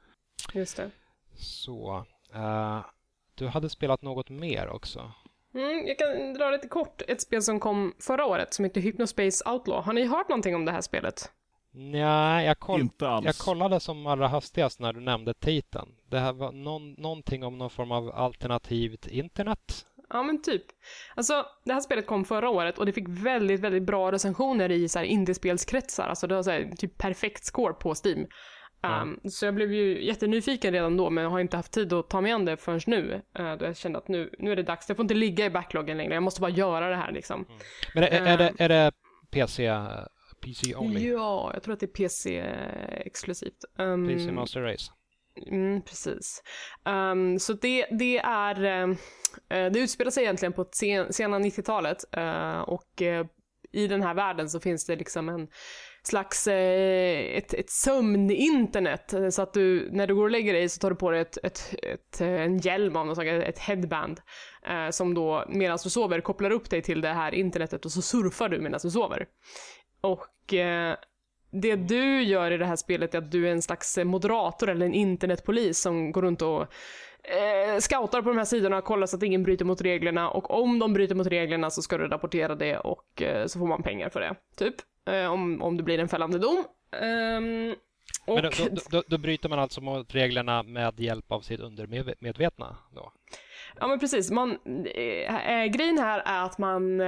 Just 0.54 0.78
det. 0.78 0.92
Så, 1.36 2.06
uh, 2.36 2.86
du 3.36 3.48
hade 3.48 3.70
spelat 3.70 4.02
något 4.02 4.30
mer 4.30 4.68
också? 4.70 5.12
Mm, 5.54 5.88
jag 5.88 6.00
kan 6.00 6.34
dra 6.34 6.52
lite 6.52 6.68
kort. 6.68 7.02
Ett 7.08 7.22
spel 7.22 7.42
som 7.42 7.60
kom 7.60 7.94
förra 8.00 8.26
året 8.26 8.54
som 8.54 8.66
heter 8.66 8.82
Hypnospace 8.82 9.50
Outlaw. 9.50 9.86
Har 9.86 9.94
ni 9.94 10.06
hört 10.06 10.30
någonting 10.30 10.56
om 10.56 10.66
det 10.66 10.72
här 10.72 10.82
spelet? 10.82 11.32
Nej, 11.76 12.46
jag, 12.46 12.60
koll 12.60 12.90
jag 13.00 13.36
kollade 13.36 13.80
som 13.80 14.08
allra 14.08 14.28
hastigast 14.28 14.80
när 14.80 14.94
du 14.94 15.00
nämnde 15.00 15.34
titeln. 15.34 15.88
Det 16.10 16.20
här 16.20 16.34
var 16.34 16.52
någon, 16.52 16.94
någonting 16.94 17.44
om 17.44 17.58
någon 17.58 17.70
form 17.70 17.92
av 17.92 18.12
alternativt 18.16 19.08
internet? 19.08 19.86
Ja, 20.10 20.24
men 20.24 20.42
typ. 20.42 20.64
Alltså, 21.16 21.46
det 21.66 21.74
här 21.74 21.82
spelet 21.82 22.08
kom 22.08 22.26
förra 22.26 22.50
året 22.50 22.80
och 22.80 22.86
det 22.86 22.94
fick 22.94 23.10
väldigt, 23.10 23.60
väldigt 23.60 23.84
bra 23.84 24.12
recensioner 24.12 24.72
i 24.72 24.90
så 24.90 25.00
här 25.00 25.06
indiespelskretsar. 25.06 26.08
Alltså 26.08 26.28
det 26.28 26.36
har 26.36 26.44
så 26.44 26.52
här, 26.52 26.72
typ 26.78 26.98
perfekt 26.98 27.46
score 27.46 27.74
på 27.74 27.94
Steam. 28.04 28.28
Um, 28.84 29.20
Så 29.32 29.46
jag 29.46 29.56
blev 29.56 29.74
ju 29.74 30.06
jättenyfiken 30.06 30.74
redan 30.74 30.98
då, 30.98 31.10
men 31.10 31.24
jag 31.24 31.32
har 31.32 31.40
inte 31.40 31.58
haft 31.58 31.72
tid 31.72 31.94
att 31.94 32.10
ta 32.10 32.22
mig 32.22 32.32
an 32.32 32.46
det 32.46 32.58
förrän 32.58 32.82
nu. 32.88 33.22
Uh, 33.40 33.54
då 33.54 33.66
jag 33.66 33.78
kände 33.78 33.98
att 33.98 34.08
nu, 34.08 34.30
nu 34.40 34.52
är 34.52 34.56
det 34.56 34.64
dags. 34.64 34.88
Det 34.88 34.96
får 34.96 35.04
inte 35.04 35.14
ligga 35.14 35.46
i 35.46 35.50
backloggen 35.50 35.98
längre. 35.98 36.14
Jag 36.14 36.24
måste 36.24 36.42
bara 36.42 36.52
göra 36.52 36.90
det 36.90 36.96
här 36.96 37.12
liksom. 37.12 37.46
Mm. 37.50 37.60
Men 37.94 38.04
är, 38.04 38.10
är, 38.10 38.38
det, 38.38 38.54
är 38.58 38.70
det 38.70 38.92
PC, 39.32 39.72
PC 40.44 40.76
only? 40.76 41.10
Ja, 41.12 41.52
jag 41.54 41.64
tror 41.64 41.74
att 41.74 41.80
det 41.80 41.86
är 41.86 41.88
PC 41.88 42.40
exklusivt. 43.06 43.66
Um, 43.78 44.08
PC 44.08 44.32
Master 44.32 44.62
Race? 44.62 44.92
Mm, 45.48 45.82
precis. 45.82 46.44
Um, 46.86 47.40
så 47.40 47.54
det, 47.54 47.86
det 47.86 48.18
är, 48.18 48.88
uh, 48.88 48.96
det 49.48 49.80
utspelar 49.80 50.12
sig 50.12 50.24
egentligen 50.24 50.54
på 50.54 50.66
sen, 50.72 51.14
sena 51.14 51.40
90-talet 51.40 52.06
uh, 52.18 52.62
och 52.62 53.02
uh, 53.02 53.26
i 53.74 53.88
den 53.88 54.04
här 54.04 54.14
världen 54.14 54.50
så 54.50 54.60
finns 54.60 54.86
det 54.86 54.96
liksom 54.96 55.30
en 55.30 55.48
slags 56.04 56.48
eh, 56.48 57.38
ett, 57.38 57.54
ett 57.54 57.70
sömninternet. 57.70 59.14
Så 59.32 59.42
att 59.42 59.54
du, 59.54 59.90
när 59.92 60.08
du 60.08 60.16
går 60.16 60.24
och 60.24 60.32
lägger 60.32 60.54
dig 60.54 60.70
så 60.70 60.80
tar 60.80 60.90
du 60.90 60.96
på 60.96 61.12
dig 61.12 61.22
ett, 61.22 61.38
ett, 61.44 61.76
ett 61.84 62.22
en 62.22 62.58
hjälm 62.58 62.96
av 62.96 63.06
något 63.06 63.16
slag, 63.18 63.28
ett 63.28 63.60
headband. 63.60 64.22
Eh, 64.68 64.90
som 64.90 65.14
då 65.14 65.46
medan 65.50 65.80
du 65.84 65.90
sover 65.90 66.22
kopplar 66.22 66.52
upp 66.52 66.70
dig 66.70 66.82
till 66.82 67.02
det 67.02 67.14
här 67.14 67.34
internetet 67.34 67.86
och 67.86 67.92
så 67.92 68.02
surfar 68.02 68.50
du 68.50 68.60
medan 68.60 68.80
du 68.84 68.90
sover. 68.90 69.28
Och 70.04 70.54
eh, 70.54 70.96
det 71.52 71.76
du 71.76 72.24
gör 72.24 72.52
i 72.52 72.58
det 72.58 72.66
här 72.66 72.76
spelet 72.76 73.14
är 73.16 73.18
att 73.18 73.32
du 73.32 73.48
är 73.48 73.52
en 73.52 73.62
slags 73.62 73.98
moderator 73.98 74.70
eller 74.70 74.86
en 74.86 74.94
internetpolis 74.94 75.80
som 75.80 76.12
går 76.12 76.22
runt 76.22 76.42
och 76.42 76.62
eh, 77.24 77.80
scoutar 77.80 78.22
på 78.22 78.30
de 78.30 78.38
här 78.38 78.46
sidorna, 78.46 78.82
kollar 78.82 79.08
så 79.08 79.18
att 79.18 79.24
ingen 79.24 79.44
bryter 79.44 79.66
mot 79.66 79.82
reglerna 79.82 80.30
och 80.30 80.52
om 80.52 80.80
de 80.80 80.94
bryter 80.94 81.16
mot 81.16 81.28
reglerna 81.28 81.70
så 81.70 81.82
ska 81.82 81.98
du 81.98 82.08
rapportera 82.08 82.56
det 82.56 82.78
och 82.78 83.22
eh, 83.22 83.46
så 83.46 83.60
får 83.60 83.68
man 83.68 83.84
pengar 83.84 84.10
för 84.10 84.20
det, 84.20 84.36
typ. 84.58 84.76
Eh, 85.06 85.32
om, 85.32 85.62
om 85.62 85.78
det 85.78 85.84
blir 85.84 86.00
en 86.00 86.10
fällande 86.10 86.40
dom. 86.40 86.64
Um, 87.02 87.76
och... 88.26 88.36
Men 88.36 88.44
då, 88.44 88.82
då, 88.90 89.04
då, 89.08 89.18
bryter 89.18 89.50
man 89.50 89.60
alltså 89.60 89.82
mot 89.82 90.16
reglerna 90.16 90.64
med 90.64 91.00
hjälp 91.00 91.32
av 91.32 91.42
sitt 91.42 91.60
undermedvetna 91.60 92.78
då? 92.96 93.12
Ja 93.80 93.88
men 93.88 94.00
precis. 94.00 94.32
Man, 94.32 94.52
äh, 94.86 95.66
grejen 95.66 95.98
här 95.98 96.20
är 96.26 96.44
att 96.44 96.58
man 96.58 97.02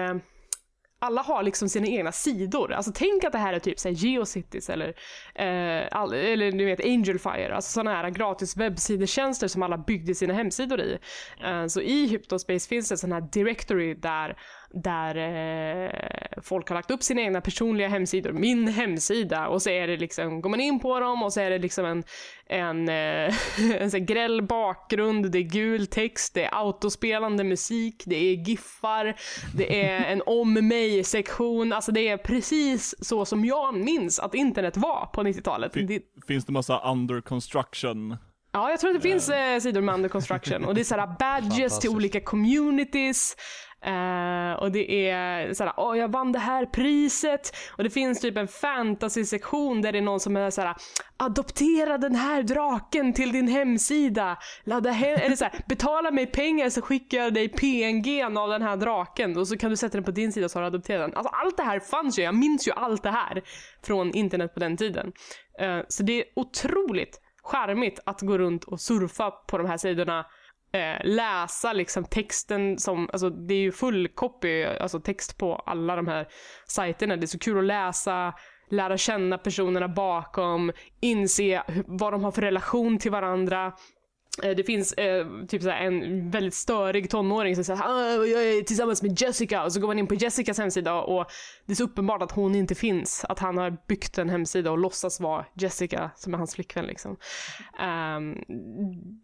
alla 0.99 1.21
har 1.21 1.43
liksom 1.43 1.69
sina 1.69 1.87
egna 1.87 2.11
sidor. 2.11 2.71
Alltså 2.71 2.91
tänk 2.95 3.23
att 3.23 3.31
det 3.31 3.37
här 3.37 3.53
är 3.53 3.59
typ 3.59 3.79
så 3.79 3.89
Geocities 3.89 4.69
eller, 4.69 4.87
eh, 5.35 5.87
all, 5.91 6.13
eller 6.13 6.51
du 6.51 6.65
vet 6.65 6.85
Angelfire, 6.85 7.55
alltså 7.55 7.71
sådana 7.71 7.91
här 7.91 8.09
gratis 8.09 8.57
webbsidetjänster 8.57 9.47
som 9.47 9.63
alla 9.63 9.77
byggde 9.77 10.15
sina 10.15 10.33
hemsidor 10.33 10.79
i. 10.81 10.97
Eh, 11.43 11.67
så 11.67 11.81
i 11.81 12.07
Hypnospace 12.07 12.69
finns 12.69 12.89
det 12.89 12.97
sån 12.97 13.11
här 13.11 13.21
directory 13.21 13.93
där 13.93 14.37
där 14.70 15.16
eh, 15.16 15.91
folk 16.41 16.70
har 16.70 16.76
lagt 16.76 16.91
upp 16.91 17.03
sina 17.03 17.22
egna 17.22 17.41
personliga 17.41 17.88
hemsidor, 17.88 18.32
min 18.32 18.68
hemsida 18.68 19.47
och 19.47 19.61
så 19.61 19.70
är 19.70 19.88
det 19.88 19.97
liksom, 19.97 20.41
går 20.41 20.49
man 20.49 20.59
in 20.59 20.80
på 20.80 20.99
dem 20.99 21.24
och 21.24 21.34
så 21.34 21.41
är 21.41 21.49
det 21.49 21.57
liksom 21.57 21.86
en, 21.86 22.03
en, 22.45 22.89
eh, 22.89 23.36
en 23.82 23.91
så 23.91 23.99
gräll 23.99 24.41
bakgrund, 24.41 25.32
det 25.32 25.38
är 25.38 25.43
gul 25.43 25.88
text, 25.88 26.34
det 26.34 26.45
är 26.45 26.49
autospelande 26.55 27.43
musik, 27.43 28.03
det 28.05 28.16
är 28.16 28.34
giffar, 28.34 29.16
det 29.55 29.86
är 29.86 30.05
en 30.05 30.22
om 30.26 30.53
mig-sektion, 30.53 31.74
alltså 31.74 31.91
det 31.91 32.07
är 32.07 32.18
precis 32.18 32.95
så 32.99 33.26
som 33.26 33.45
jag 33.45 33.76
minns 33.76 34.20
att 34.20 34.36
internet 34.36 34.78
var 34.78 35.09
på 35.13 35.24
90-talet. 35.24 35.74
Fin, 35.74 36.01
finns 36.28 36.45
det 36.45 36.51
massa 36.51 36.91
under 36.91 37.22
construction 37.22 38.18
Ja, 38.55 38.70
jag 38.70 38.80
tror 38.80 38.89
att 38.89 38.95
det 38.95 39.09
finns 39.09 39.30
eh, 39.30 39.59
sidor 39.59 39.82
med 39.82 39.95
under 39.95 40.09
construction 40.09 40.66
och 40.66 40.76
det 40.76 40.82
är 40.82 40.86
sådär 40.86 41.16
badges 41.20 41.80
till 41.80 41.89
olika 41.89 42.22
communities. 42.22 43.36
Uh, 43.88 44.53
och 44.53 44.71
det 44.71 45.09
är 45.09 45.53
såhär, 45.53 45.73
åh 45.77 45.97
jag 45.97 46.11
vann 46.11 46.31
det 46.31 46.39
här 46.39 46.65
priset. 46.65 47.55
Och 47.77 47.83
det 47.83 47.89
finns 47.89 48.21
typ 48.21 48.38
en 48.38 48.47
fantasy-sektion 48.47 49.81
där 49.81 49.91
det 49.91 49.97
är 49.97 50.01
någon 50.01 50.19
som 50.19 50.38
är 50.38 50.49
såhär, 50.49 50.75
adoptera 51.17 51.97
den 51.97 52.15
här 52.15 52.43
draken 52.43 53.13
till 53.13 53.31
din 53.31 53.47
hemsida. 53.47 54.38
Ladda 54.63 54.91
hem, 54.91 55.19
eller 55.21 55.36
såhär, 55.36 55.53
betala 55.67 56.11
mig 56.11 56.25
pengar 56.25 56.69
så 56.69 56.81
skickar 56.81 57.17
jag 57.17 57.33
dig 57.33 57.49
PNG 57.49 58.23
av 58.38 58.49
den 58.49 58.61
här 58.61 58.77
draken. 58.77 59.38
Och 59.38 59.47
så 59.47 59.57
kan 59.57 59.69
du 59.69 59.77
sätta 59.77 59.97
den 59.97 60.03
på 60.03 60.11
din 60.11 60.31
sida 60.31 60.49
så 60.49 60.57
har 60.59 60.61
du 60.61 60.67
adopterat 60.67 61.09
den. 61.09 61.17
Alltså 61.17 61.33
allt 61.33 61.57
det 61.57 61.63
här 61.63 61.79
fanns 61.79 62.19
ju, 62.19 62.23
jag 62.23 62.36
minns 62.36 62.67
ju 62.67 62.71
allt 62.71 63.03
det 63.03 63.11
här 63.11 63.41
från 63.83 64.13
internet 64.13 64.53
på 64.53 64.59
den 64.59 64.77
tiden. 64.77 65.11
Uh, 65.61 65.81
så 65.88 66.03
det 66.03 66.19
är 66.19 66.25
otroligt 66.36 67.21
charmigt 67.43 67.99
att 68.05 68.21
gå 68.21 68.38
runt 68.38 68.63
och 68.63 68.81
surfa 68.81 69.31
på 69.31 69.57
de 69.57 69.67
här 69.67 69.77
sidorna 69.77 70.25
eh, 70.76 70.97
läsa 71.03 71.73
liksom 71.73 72.05
texten 72.05 72.78
som, 72.78 73.09
alltså 73.13 73.30
det 73.30 73.53
är 73.53 73.59
ju 73.59 73.71
full 73.71 74.07
copy, 74.07 74.63
alltså 74.63 74.99
text 74.99 75.38
på 75.38 75.55
alla 75.55 75.95
de 75.95 76.07
här 76.07 76.28
sajterna. 76.67 77.15
Det 77.15 77.26
är 77.26 77.28
så 77.28 77.39
kul 77.39 77.57
att 77.57 77.63
läsa, 77.63 78.34
lära 78.69 78.97
känna 78.97 79.38
personerna 79.38 79.88
bakom, 79.88 80.71
inse 81.01 81.63
vad 81.88 82.13
de 82.13 82.23
har 82.23 82.32
för 82.32 82.41
relation 82.41 82.97
till 82.97 83.11
varandra. 83.11 83.73
Eh, 84.43 84.55
det 84.55 84.63
finns 84.63 84.93
eh, 84.93 85.26
typ 85.47 85.61
såhär, 85.61 85.86
en 85.86 86.30
väldigt 86.32 86.53
störig 86.53 87.09
tonåring 87.09 87.55
som 87.55 87.63
säger 87.63 87.82
ah, 87.82 88.26
jag 88.26 88.43
är 88.43 88.61
tillsammans 88.61 89.01
med 89.01 89.21
Jessica 89.21 89.63
och 89.63 89.73
så 89.73 89.80
går 89.80 89.88
man 89.88 89.99
in 89.99 90.07
på 90.07 90.15
Jessicas 90.15 90.57
hemsida 90.57 90.93
och 90.93 91.26
det 91.65 91.73
är 91.73 91.76
så 91.76 91.84
uppenbart 91.84 92.21
att 92.21 92.32
hon 92.32 92.55
inte 92.55 92.76
finns. 92.76 93.26
Att 93.30 93.39
han 93.39 93.57
har 93.57 93.78
byggt 93.88 94.17
en 94.17 94.30
hemsida 94.30 94.71
och 94.71 94.78
låtsas 94.78 95.19
vara 95.19 95.45
Jessica 95.53 96.11
som 96.15 96.34
är 96.34 96.38
hans 96.38 96.55
flickvän 96.55 96.86
liksom. 96.86 97.17
Um, 97.82 98.43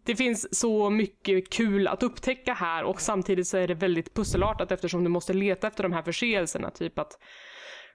det 0.04 0.16
finns 0.16 0.58
så 0.58 0.90
mycket 0.90 1.50
kul 1.50 1.88
att 1.88 2.02
upptäcka 2.02 2.54
här 2.54 2.84
och 2.84 3.00
samtidigt 3.00 3.46
så 3.46 3.56
är 3.56 3.68
det 3.68 3.74
väldigt 3.74 4.14
pusselartat 4.14 4.72
eftersom 4.72 5.04
du 5.04 5.10
måste 5.10 5.32
leta 5.32 5.66
efter 5.66 5.82
de 5.82 5.92
här 5.92 6.02
förseelserna. 6.02 6.70
Typ 6.70 6.98
att 6.98 7.18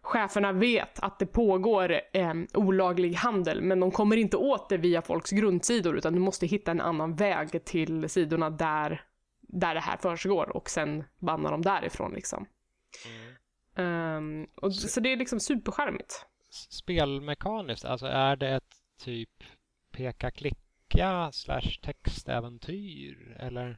cheferna 0.08 0.51
vet 0.51 0.99
att 0.99 1.20
det 1.20 1.26
pågår 1.26 2.01
eh, 2.14 2.34
olaglig 2.53 3.14
handel 3.14 3.62
men 3.62 3.80
de 3.80 3.91
kommer 3.91 4.18
inte 4.18 4.38
åt 4.38 4.70
det 4.70 4.78
via 4.78 5.01
folks 5.01 5.32
grundsidor 5.32 5.97
utan 5.97 6.14
du 6.14 6.20
måste 6.20 6.45
hitta 6.45 6.72
en 6.72 6.82
annan 6.82 7.16
väg 7.16 7.66
till 7.66 8.10
sidorna 8.10 8.49
där, 8.49 9.01
där 9.41 9.74
det 9.74 9.80
här 9.80 9.97
försiggår 9.97 10.49
och 10.58 10.70
sen 10.70 11.03
banna 11.20 11.51
dem 11.51 11.62
därifrån 11.62 12.14
liksom. 12.14 12.45
Mm. 13.05 13.38
Um, 13.78 14.47
och, 14.55 14.76
så, 14.76 14.88
så 14.88 14.99
det 14.99 15.12
är 15.12 15.18
liksom 15.18 15.39
superskärmigt. 15.39 16.26
Spelmekaniskt, 16.70 17.86
alltså 17.86 18.05
är 18.05 18.36
det 18.36 18.49
ett 18.49 18.76
typ 19.03 19.43
peka-klicka 19.91 21.32
slash 21.32 21.80
textäventyr 21.82 23.38
eller? 23.39 23.78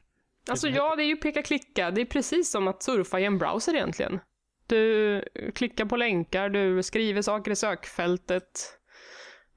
Alltså 0.50 0.68
ja, 0.68 0.96
det 0.96 1.02
är 1.02 1.06
ju 1.06 1.16
peka-klicka. 1.16 1.90
Det 1.90 2.00
är 2.00 2.04
precis 2.04 2.50
som 2.50 2.68
att 2.68 2.82
surfa 2.82 3.20
i 3.20 3.24
en 3.24 3.38
browser 3.38 3.74
egentligen. 3.74 4.20
Du 4.70 5.22
klickar 5.54 5.84
på 5.84 5.96
länkar, 5.96 6.48
du 6.48 6.82
skriver 6.82 7.22
saker 7.22 7.50
i 7.50 7.56
sökfältet. 7.56 8.76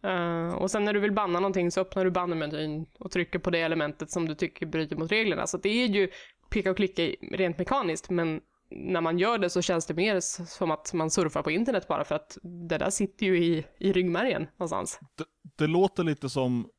Uh, 0.05 0.53
och 0.53 0.71
sen 0.71 0.85
när 0.85 0.93
du 0.93 0.99
vill 0.99 1.11
banna 1.11 1.39
någonting 1.39 1.71
så 1.71 1.81
öppnar 1.81 2.05
du 2.05 2.11
bannermenyn 2.11 2.85
och 2.99 3.11
trycker 3.11 3.39
på 3.39 3.49
det 3.49 3.59
elementet 3.59 4.11
som 4.11 4.27
du 4.27 4.35
tycker 4.35 4.65
bryter 4.65 4.95
mot 4.95 5.11
reglerna. 5.11 5.47
Så 5.47 5.57
det 5.57 5.69
är 5.69 5.87
ju 5.87 6.09
peka 6.49 6.71
och 6.71 6.77
klicka 6.77 7.03
rent 7.31 7.57
mekaniskt, 7.57 8.09
men 8.09 8.41
när 8.69 9.01
man 9.01 9.19
gör 9.19 9.37
det 9.37 9.49
så 9.49 9.61
känns 9.61 9.85
det 9.85 9.93
mer 9.93 10.19
som 10.45 10.71
att 10.71 10.93
man 10.93 11.11
surfar 11.11 11.43
på 11.43 11.51
internet 11.51 11.87
bara 11.87 12.03
för 12.03 12.15
att 12.15 12.37
det 12.69 12.77
där 12.77 12.89
sitter 12.89 13.25
ju 13.25 13.43
i, 13.43 13.65
i 13.79 13.93
ryggmärgen 13.93 14.47
någonstans. 14.57 14.99
Det, 15.17 15.25
det 15.55 15.67
låter 15.67 16.03
lite 16.03 16.29
som 16.29 16.69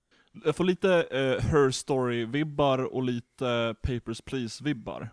Jag 0.45 0.57
får 0.57 0.65
lite 0.65 1.07
eh, 1.11 1.45
Her 1.51 1.71
Story-vibbar 1.71 2.79
och 2.79 3.03
lite 3.03 3.75
Papers, 3.83 4.23
Please-vibbar. 4.23 5.11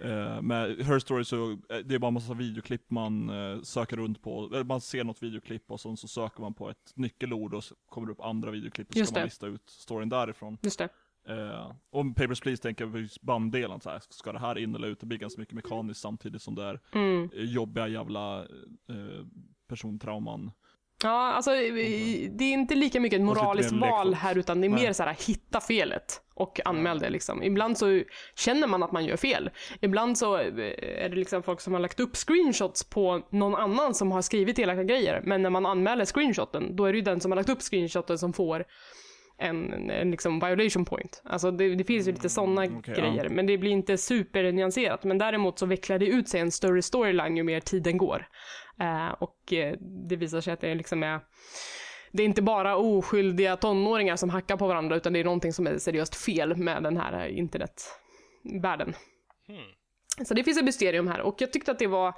Eh, 0.00 0.42
med 0.42 0.76
Her 0.86 0.98
Story 0.98 1.24
så, 1.24 1.50
eh, 1.52 1.56
det 1.84 1.94
är 1.94 1.98
bara 1.98 2.08
en 2.08 2.14
massa 2.14 2.34
videoklipp 2.34 2.90
man 2.90 3.30
eh, 3.30 3.62
söker 3.62 3.96
runt 3.96 4.22
på. 4.22 4.64
Man 4.66 4.80
ser 4.80 5.04
något 5.04 5.22
videoklipp 5.22 5.70
och 5.70 5.80
sen 5.80 5.96
så 5.96 6.08
söker 6.08 6.40
man 6.40 6.54
på 6.54 6.70
ett 6.70 6.92
nyckelord 6.94 7.54
och 7.54 7.64
så 7.64 7.74
kommer 7.88 8.06
det 8.06 8.12
upp 8.12 8.20
andra 8.20 8.50
videoklipp 8.50 8.88
och 8.88 8.94
så 8.94 8.98
Just 8.98 9.10
ska 9.10 9.20
man 9.20 9.24
lista 9.26 9.46
ut 9.46 9.70
storyn 9.70 10.08
därifrån. 10.08 10.58
Just 10.62 10.78
det. 10.78 10.88
Eh, 11.28 11.72
och 11.90 12.16
Papers, 12.16 12.40
Please 12.40 12.62
tänker 12.62 12.84
jag 12.84 12.92
på 12.92 13.06
banddelen, 13.26 13.80
så 13.80 13.90
här, 13.90 14.02
ska 14.08 14.32
det 14.32 14.38
här 14.38 14.58
in 14.58 14.74
eller 14.74 14.88
ut? 14.88 15.00
Det 15.00 15.06
blir 15.06 15.18
ganska 15.18 15.40
mycket 15.40 15.54
mekaniskt 15.54 16.00
samtidigt 16.00 16.42
som 16.42 16.54
det 16.54 16.64
är 16.64 16.80
Mm. 16.92 17.30
jobbiga 17.32 17.88
jävla 17.88 18.46
persontrauman. 19.68 20.50
Ja, 21.02 21.32
alltså 21.32 21.50
det 21.50 22.44
är 22.44 22.52
inte 22.52 22.74
lika 22.74 23.00
mycket 23.00 23.16
ett 23.16 23.20
lite 23.20 23.40
moraliskt 23.40 23.72
val 23.72 24.14
här 24.14 24.38
utan 24.38 24.60
det 24.60 24.66
är 24.66 24.68
mer 24.68 24.92
så 24.92 25.02
här 25.02 25.16
hitta 25.26 25.60
felet 25.60 26.20
och 26.34 26.60
anmäl 26.64 26.98
det 26.98 27.10
liksom. 27.10 27.42
Ibland 27.42 27.78
så 27.78 28.02
känner 28.34 28.66
man 28.66 28.82
att 28.82 28.92
man 28.92 29.04
gör 29.04 29.16
fel. 29.16 29.50
Ibland 29.80 30.18
så 30.18 30.36
eh, 30.36 31.04
är 31.04 31.08
det 31.08 31.16
liksom 31.16 31.42
folk 31.42 31.60
som 31.60 31.72
har 31.72 31.80
lagt 31.80 32.00
upp 32.00 32.16
screenshots 32.16 32.84
på 32.84 33.22
någon 33.30 33.54
annan 33.54 33.94
som 33.94 34.12
har 34.12 34.22
skrivit 34.22 34.58
elaka 34.58 34.84
grejer. 34.84 35.20
Men 35.24 35.42
när 35.42 35.50
man 35.50 35.66
anmäler 35.66 36.04
screenshoten, 36.04 36.76
då 36.76 36.84
är 36.84 36.92
det 36.92 36.98
ju 36.98 37.04
den 37.04 37.20
som 37.20 37.30
har 37.30 37.36
lagt 37.36 37.48
upp 37.48 37.62
screenshoten 37.62 38.18
som 38.18 38.32
får 38.32 38.64
en, 39.38 39.90
en 39.90 40.10
liksom 40.10 40.40
violation 40.40 40.84
point. 40.84 41.22
Alltså 41.24 41.50
det, 41.50 41.74
det 41.74 41.84
finns 41.84 42.08
ju 42.08 42.12
lite 42.12 42.28
sådana 42.28 42.64
Mm, 42.64 42.82
ja. 42.86 42.94
grejer, 42.94 43.28
men 43.28 43.46
det 43.46 43.58
blir 43.58 43.70
inte 43.70 43.98
supernyanserat. 43.98 45.04
Men 45.04 45.18
däremot 45.18 45.58
så 45.58 45.66
vecklar 45.66 45.98
det 45.98 46.06
ut 46.06 46.28
sig 46.28 46.40
en 46.40 46.50
större 46.50 46.82
storyline 46.82 47.36
ju 47.36 47.42
mer 47.42 47.60
tiden 47.60 47.98
går. 47.98 48.28
Eh, 48.80 49.08
och 49.08 49.52
eh, 49.52 49.74
det 50.08 50.16
visar 50.16 50.40
sig 50.40 50.52
att 50.52 50.60
det 50.60 50.74
liksom 50.74 51.02
är 51.02 51.20
det 52.12 52.22
är 52.22 52.26
inte 52.26 52.42
bara 52.42 52.76
oskyldiga 52.76 53.56
tonåringar 53.56 54.16
som 54.16 54.30
hackar 54.30 54.56
på 54.56 54.66
varandra 54.66 54.96
utan 54.96 55.12
det 55.12 55.20
är 55.20 55.24
någonting 55.24 55.52
som 55.52 55.66
är 55.66 55.78
seriöst 55.78 56.16
fel 56.16 56.56
med 56.56 56.82
den 56.82 56.96
här 56.96 57.26
eh, 57.26 57.38
internetvärlden. 57.38 58.94
Så 60.24 60.34
det 60.34 60.44
finns 60.44 60.58
ett 60.58 60.64
mysterium 60.64 61.08
här 61.08 61.20
och 61.20 61.34
jag 61.38 61.52
tyckte 61.52 61.70
att 61.70 61.78
det 61.78 61.86
var 61.86 62.14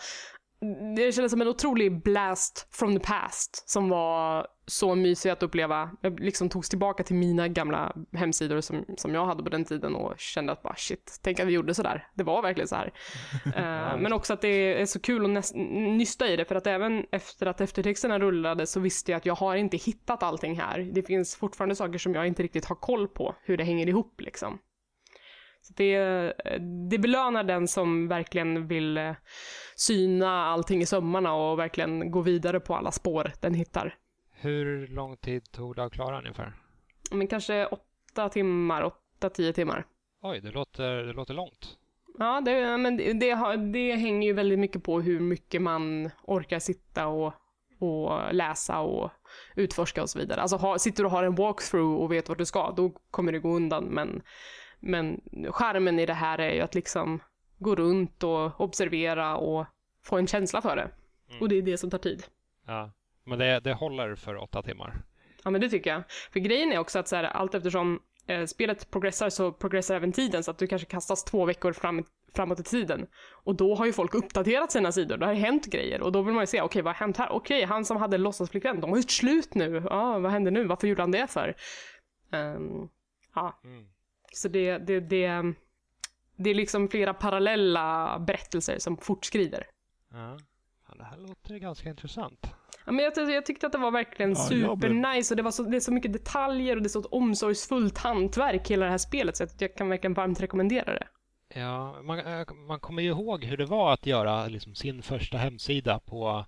det 0.97 1.13
kändes 1.13 1.33
som 1.33 1.41
en 1.41 1.49
otrolig 1.49 2.03
blast 2.03 2.69
from 2.71 2.95
the 2.95 3.01
past 3.01 3.71
som 3.71 3.89
var 3.89 4.47
så 4.67 4.95
mysig 4.95 5.31
att 5.31 5.43
uppleva. 5.43 5.91
Jag 6.01 6.21
liksom 6.21 6.49
togs 6.49 6.69
tillbaka 6.69 7.03
till 7.03 7.17
mina 7.17 7.49
gamla 7.49 7.97
hemsidor 8.13 8.61
som, 8.61 8.85
som 8.97 9.15
jag 9.15 9.27
hade 9.27 9.43
på 9.43 9.49
den 9.49 9.65
tiden 9.65 9.95
och 9.95 10.19
kände 10.19 10.53
att 10.53 10.63
bara 10.63 10.75
shit, 10.77 11.21
tänk 11.23 11.41
att 11.41 11.47
vi 11.47 11.53
gjorde 11.53 11.75
sådär. 11.75 12.09
Det 12.15 12.23
var 12.23 12.43
verkligen 12.43 12.69
så 12.69 12.77
här. 12.77 12.93
Eh, 13.59 13.99
men 13.99 14.13
också 14.13 14.33
att 14.33 14.41
det 14.41 14.81
är 14.81 14.87
så 14.87 15.01
kul 15.01 15.25
att 15.25 15.31
näst, 15.31 15.55
nysta 15.55 16.29
i 16.29 16.37
det 16.37 16.45
för 16.45 16.55
att 16.55 16.67
även 16.67 17.05
efter 17.13 17.47
att 17.47 17.61
eftertexterna 17.61 18.19
rullade 18.19 18.67
så 18.67 18.81
visste 18.81 19.13
jag 19.13 19.17
att 19.17 19.27
jag 19.27 19.35
har 19.35 19.57
inte 19.57 19.77
hittat 19.77 20.23
allting 20.23 20.61
här. 20.61 20.91
Det 20.93 21.03
finns 21.03 21.37
fortfarande 21.37 21.75
saker 21.75 21.99
som 21.99 22.15
jag 22.15 22.27
inte 22.27 22.43
riktigt 22.43 22.65
har 22.65 22.77
koll 22.77 23.09
på 23.09 23.35
hur 23.43 23.57
det 23.57 23.65
hänger 23.65 23.89
ihop 23.89 24.21
liksom. 24.21 24.59
Det, 25.77 26.33
det 26.91 26.99
belönar 26.99 27.45
den 27.45 27.69
som 27.69 28.09
verkligen 28.09 28.67
vill 28.67 28.97
eh, 28.97 29.13
syna 29.77 30.47
allting 30.47 30.81
i 30.81 30.87
sömmarna 30.87 31.35
och 31.35 31.59
verkligen 31.59 32.11
gå 32.11 32.21
vidare 32.21 32.61
på 32.61 32.75
alla 32.75 32.91
spår 32.91 33.33
den 33.41 33.55
hittar. 33.55 33.95
Hur 34.33 34.87
lång 34.87 35.17
tid 35.17 35.53
tog 35.53 35.77
det 35.77 35.85
att 35.85 35.93
klara 35.93 36.19
ungefär? 36.19 36.53
Men 37.11 37.27
kanske 37.27 37.67
åtta 37.67 38.29
timmar, 38.29 38.83
åtta, 38.83 39.31
tio 39.31 39.53
timmar. 39.53 39.87
Oj, 40.23 40.41
det 40.41 40.51
låter, 40.51 40.97
det 40.97 41.13
låter 41.13 41.35
långt. 41.35 41.77
Ja, 42.19 42.41
det, 42.41 42.77
men 42.77 42.97
det, 42.97 43.13
det, 43.13 43.57
det 43.73 43.95
hänger 43.95 44.29
ju 44.29 44.33
väldigt 44.33 44.59
mycket 44.59 44.83
på 44.83 45.01
hur 45.01 45.21
mycket 45.21 45.63
man 45.63 46.11
orkar 46.25 46.59
sitta 46.59 47.07
och, 47.07 47.35
och 47.79 48.35
läsa 48.35 48.81
och 48.81 49.11
utforska 49.57 50.03
och 50.03 50.11
så 50.11 50.19
vidare. 50.19 50.41
Alltså 50.41 50.57
ha, 50.57 50.79
sitter 50.79 51.03
du 51.03 51.07
och 51.07 51.13
har 51.13 51.23
en 51.23 51.35
walkthrough 51.35 52.03
och 52.03 52.13
vet 52.13 52.29
vart 52.29 52.39
du 52.39 52.45
ska, 52.45 52.71
då 52.71 52.91
kommer 53.11 53.33
det 53.33 53.39
gå 53.39 53.57
undan. 53.57 53.85
Men, 53.85 54.23
men 54.81 55.21
skärmen 55.51 55.99
i 55.99 56.07
det 56.07 56.13
här 56.15 56.39
är 56.39 56.55
ju 56.55 56.61
att 56.61 56.75
liksom 56.75 57.21
gå 57.59 57.75
runt 57.75 58.23
och 58.23 58.61
observera 58.61 59.37
och 59.37 59.67
få 60.03 60.17
en 60.19 60.27
känsla 60.27 60.63
för 60.63 60.77
det. 60.77 60.91
Och 61.41 61.49
det 61.49 61.59
är 61.59 61.63
det 61.63 61.79
som 61.79 61.91
tar 61.91 61.99
tid. 61.99 62.25
Ja. 62.67 62.91
Men 63.25 63.39
det, 63.39 63.61
det 63.61 63.73
håller 63.75 64.15
för 64.15 64.37
åtta 64.37 64.63
timmar. 64.63 64.95
Ja, 65.45 65.51
men 65.51 65.61
det 65.61 65.69
tycker 65.69 65.91
jag. 65.91 66.03
För 66.33 66.41
grejen 66.41 66.73
är 66.73 66.79
också 66.79 66.99
att 66.99 67.09
så 67.09 67.17
här, 67.17 67.25
allt 67.25 67.55
eftersom 67.55 68.01
eh, 68.27 68.45
spelet 68.45 68.91
progressar 68.91 69.31
så 69.31 69.53
progressar 69.53 69.95
även 69.95 70.13
tiden 70.13 70.45
så 70.45 70.51
att 70.51 70.59
du 70.59 70.67
kanske 70.67 70.89
kastas 70.89 71.25
två 71.25 71.45
veckor 71.45 71.73
fram, 71.73 72.05
framåt 72.35 72.61
i 72.61 72.63
tiden. 72.63 73.07
Och 73.33 73.55
då 73.55 73.75
har 73.75 73.87
ju 73.87 73.93
folk 73.93 74.15
uppdaterat 74.15 74.73
sina 74.73 74.93
sidor, 74.93 75.17
det 75.17 75.27
har 75.27 75.35
hänt 75.35 75.67
grejer 75.67 76.03
och 76.03 76.13
då 76.13 76.23
vill 76.23 76.35
man 76.35 76.43
ju 76.43 76.47
se, 76.47 76.61
okej 76.63 76.83
vad 76.83 76.95
har 76.95 77.01
hänt 77.01 77.17
här? 77.17 77.31
Okej, 77.33 77.65
han 77.65 77.85
som 77.85 77.97
hade 77.97 78.19
låtsasflickvän, 78.19 78.81
de 78.81 78.91
har 78.91 78.97
gjort 78.97 79.11
slut 79.11 79.55
nu. 79.55 79.83
Ja, 79.91 80.19
vad 80.19 80.33
hände 80.33 80.51
nu? 80.51 80.65
Varför 80.65 80.89
gjorde 80.89 81.03
han 81.03 81.11
det 81.11 81.27
för? 81.27 81.55
Ehm, 82.33 82.89
ja, 83.35 83.61
Mm. 83.65 83.87
Så 84.33 84.49
det, 84.49 84.79
det, 84.79 85.01
det, 85.01 85.55
det 86.37 86.51
är 86.51 86.55
liksom 86.55 86.89
flera 86.89 87.15
parallella 87.15 88.19
berättelser 88.19 88.79
som 88.79 88.97
fortskrider. 88.97 89.67
Ja. 90.13 90.39
Ja, 90.89 90.95
det 90.95 91.05
här 91.05 91.17
låter 91.17 91.59
ganska 91.59 91.89
intressant. 91.89 92.47
Ja, 92.87 92.93
men 92.93 93.05
jag, 93.05 93.31
jag 93.31 93.47
tyckte 93.47 93.67
att 93.67 93.73
det 93.73 93.79
var 93.79 93.91
verkligen 93.91 94.31
Ja, 94.31 94.37
supernice 94.37 95.35
och 95.35 95.37
det, 95.37 95.43
var 95.43 95.51
så, 95.51 95.63
det 95.63 95.77
är 95.77 95.81
så 95.81 95.93
mycket 95.93 96.13
detaljer 96.13 96.77
och 96.77 96.83
det 96.83 96.87
är 96.87 96.89
så 96.89 97.01
ett 97.01 97.07
omsorgsfullt 97.07 97.99
hantverk 97.99 98.71
hela 98.71 98.85
det 98.85 98.91
här 98.91 98.99
spelet 98.99 99.37
så 99.37 99.45
att 99.45 99.61
jag 99.61 99.75
kan 99.75 99.89
verkligen 99.89 100.15
varmt 100.15 100.41
rekommendera 100.41 100.95
det. 100.95 101.09
Ja, 101.55 102.03
man, 102.03 102.19
eh, 102.19 102.55
man 102.69 102.81
kommer 102.81 103.03
ju 103.03 103.09
ihåg 103.09 103.45
hur 103.45 103.57
det 103.57 103.67
var 103.67 103.93
att 103.93 104.07
göra 104.07 104.47
liksom, 104.47 104.75
sin 104.75 105.03
första 105.03 105.39
hemsida 105.39 105.99
på 105.99 106.45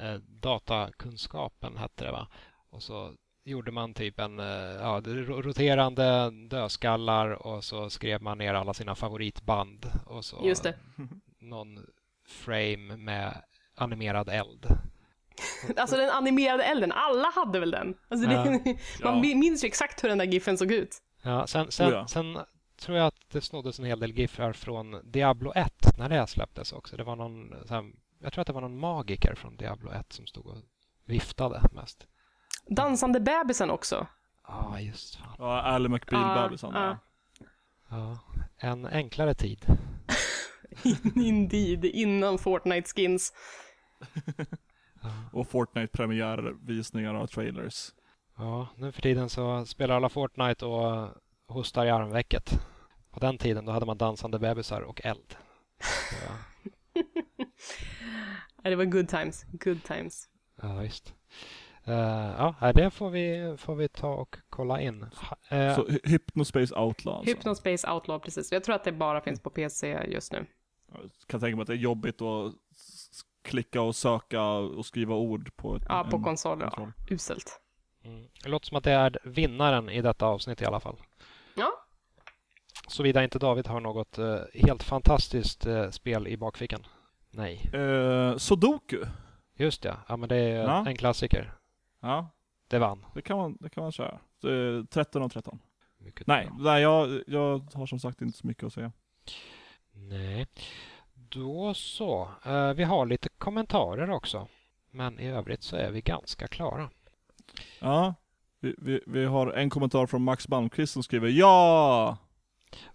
eh, 0.00 0.14
datakunskapen, 0.14 1.76
hette 1.76 2.04
det 2.04 2.12
va? 2.12 2.28
Och 2.70 2.82
så 2.82 3.12
gjorde 3.44 3.70
man 3.72 3.94
typ 3.94 4.20
en 4.20 4.40
eh, 4.40 4.46
ja, 4.80 5.00
roterande 5.28 6.30
dödskallar 6.48 7.46
och 7.46 7.64
så 7.64 7.90
skrev 7.90 8.22
man 8.22 8.38
ner 8.38 8.54
alla 8.54 8.74
sina 8.74 8.94
favoritband 8.94 9.86
och 10.06 10.24
så 10.24 10.40
Just 10.44 10.62
det. 10.62 10.74
någon 11.38 11.86
frame 12.28 12.96
med 12.96 13.42
animerad 13.74 14.28
eld. 14.28 14.66
Alltså 15.76 15.96
den 15.96 16.10
animerade 16.10 16.64
elden, 16.64 16.92
alla 16.92 17.30
hade 17.30 17.60
väl 17.60 17.70
den? 17.70 17.94
Alltså, 18.08 18.28
det, 18.28 18.34
Ja. 18.34 18.44
man 19.12 19.14
Ja. 19.28 19.34
minns 19.36 19.64
ju 19.64 19.66
exakt 19.66 20.04
hur 20.04 20.08
den 20.08 20.18
där 20.18 20.24
giffen 20.24 20.58
såg 20.58 20.72
ut. 20.72 21.02
Ja, 21.22 21.46
sen, 21.46 21.70
sen, 21.70 21.90
ja. 21.90 22.06
sen 22.06 22.38
tror 22.76 22.98
jag 22.98 23.06
att 23.06 23.30
det 23.32 23.40
snoddes 23.40 23.78
en 23.78 23.84
hel 23.84 24.00
del 24.00 24.12
giffar 24.18 24.52
från 24.52 25.00
Diablo 25.10 25.52
1 25.56 25.72
när 25.98 26.08
det 26.08 26.26
släpptes 26.26 26.72
också. 26.72 26.96
Det 26.96 27.04
var 27.04 27.16
någon, 27.16 27.54
så 27.66 27.74
här, 27.74 27.92
jag 28.18 28.32
tror 28.32 28.40
att 28.40 28.46
det 28.46 28.52
var 28.52 28.60
någon 28.60 28.78
magiker 28.78 29.34
från 29.34 29.56
Diablo 29.56 29.90
1 29.90 30.12
som 30.12 30.26
stod 30.26 30.46
och 30.46 30.56
viftade 31.04 31.60
mest. 31.72 32.06
Dansande 32.66 33.20
bebisen 33.20 33.70
också. 33.70 34.06
Ja, 34.48 34.80
just 34.80 35.16
fan. 35.16 35.34
Ja, 35.38 35.60
Ally 35.62 35.88
McBeal-bebisen. 35.88 36.70
Ja, 36.74 36.86
Ja, 36.86 36.98
Ja, 37.90 38.18
en 38.58 38.86
enklare 38.86 39.34
tid. 39.34 39.66
Indeed, 41.16 41.84
innan 41.84 42.38
Fortnite 42.38 42.88
skins. 42.94 43.32
Och 45.32 45.48
Fortnite-premiärvisningar 45.48 47.14
och 47.14 47.30
trailers. 47.30 47.92
Ja, 48.36 48.68
nu 48.76 48.92
för 48.92 49.02
tiden 49.02 49.30
så 49.30 49.66
spelar 49.66 49.96
alla 49.96 50.08
Fortnite 50.08 50.66
och 50.66 51.08
hostar 51.46 51.86
i 51.86 51.90
armvecket. 51.90 52.60
På 53.10 53.20
den 53.20 53.38
tiden 53.38 53.64
då 53.64 53.72
hade 53.72 53.86
man 53.86 53.98
dansande 53.98 54.38
bebisar 54.38 54.80
och 54.80 55.00
eld. 55.04 55.36
Ja, 56.26 56.36
det 58.70 58.76
var 58.76 58.84
good 58.84 59.08
times, 59.08 59.44
good 59.52 59.84
times. 59.84 60.28
ja, 60.62 60.74
visst. 60.78 61.14
Eh, 61.86 62.34
ja, 62.60 62.72
det 62.74 62.90
får 62.90 63.10
vi, 63.10 63.54
får 63.58 63.74
vi 63.74 63.88
ta 63.88 64.14
och 64.14 64.36
kolla 64.50 64.80
in. 64.80 65.02
Eh, 65.48 65.74
Så 65.74 65.86
Hy- 65.86 66.00
Hypnospace 66.08 66.74
Outlaw 66.74 67.18
alltså. 67.18 67.34
Hypnospace 67.36 67.90
Outlaw, 67.90 68.24
precis. 68.24 68.52
Jag 68.52 68.64
tror 68.64 68.74
att 68.74 68.84
det 68.84 68.92
bara 68.92 69.20
finns 69.20 69.40
på 69.40 69.50
PC 69.50 70.04
just 70.08 70.32
nu. 70.32 70.46
Jag 70.92 71.10
kan 71.26 71.40
tänka 71.40 71.56
mig 71.56 71.62
att 71.62 71.66
det 71.66 71.72
är 71.74 71.76
jobbigt 71.76 72.22
att 72.22 72.52
klicka 73.42 73.80
och 73.82 73.96
söka 73.96 74.42
och 74.52 74.86
skriva 74.86 75.14
ord 75.14 75.56
på 75.56 75.76
ett, 75.76 75.82
Ja, 75.88 76.06
på 76.10 76.16
en 76.16 76.22
konsoler. 76.22 76.70
Ja. 76.76 76.88
Uselt. 77.10 77.60
Mm. 78.04 78.26
Det 78.42 78.48
låter 78.48 78.66
som 78.66 78.76
att 78.76 78.84
det 78.84 78.92
är 78.92 79.18
vinnaren 79.24 79.88
i 79.90 80.02
detta 80.02 80.26
avsnitt 80.26 80.62
i 80.62 80.64
alla 80.64 80.80
fall. 80.80 80.96
Ja, 81.56 81.72
Såvida 82.88 83.24
inte 83.24 83.38
David 83.38 83.66
har 83.66 83.80
något 83.80 84.18
eh, 84.18 84.36
helt 84.54 84.82
fantastiskt 84.82 85.66
eh, 85.66 85.90
spel 85.90 86.26
i 86.28 86.36
bakfickan. 86.36 86.86
Nej, 87.30 87.70
Eh, 87.74 88.36
Sudoku. 88.36 89.04
just 89.56 89.82
det. 89.82 89.96
Ja, 90.08 90.16
men 90.16 90.28
det 90.28 90.36
är 90.36 90.62
Ja. 90.64 90.86
en 90.88 90.96
klassiker. 90.96 91.52
Ja, 92.04 92.28
Det 92.68 92.78
vann. 92.78 93.04
det 93.14 93.22
kan 93.22 93.36
man, 93.36 93.56
det 93.60 93.68
kan 93.68 93.82
man 93.82 93.92
köra. 93.92 94.18
Eh, 94.44 94.84
13 94.90 95.22
av 95.22 95.28
13. 95.28 95.58
Mycket 95.98 96.26
Nej, 96.26 96.46
bra. 96.46 96.56
nej 96.72 96.82
jag, 96.82 97.22
jag 97.26 97.58
har 97.74 97.86
som 97.86 98.00
sagt 98.00 98.20
inte 98.22 98.38
så 98.38 98.46
mycket 98.46 98.64
att 98.64 98.72
säga. 98.72 98.92
Nej. 99.92 100.46
Då 101.14 101.74
så. 101.74 102.28
Eh, 102.44 102.72
vi 102.72 102.84
har 102.84 103.06
lite 103.06 103.28
kommentarer 103.28 104.10
också. 104.10 104.48
Men 104.90 105.20
i 105.20 105.26
övrigt 105.28 105.62
så 105.62 105.76
är 105.76 105.90
vi 105.90 106.00
ganska 106.00 106.46
klara. 106.46 106.90
Ja, 107.80 108.14
vi, 108.60 108.74
vi, 108.78 109.00
vi 109.06 109.24
har 109.24 109.46
en 109.52 109.70
kommentar 109.70 110.06
från 110.06 110.22
Max 110.24 110.48
Malmqvist 110.48 110.92
som 110.92 111.02
skriver 111.02 111.28
Ja! 111.28 112.16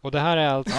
Och 0.01 0.11
det 0.11 0.19
här 0.19 0.37
är 0.37 0.47
alltså... 0.47 0.75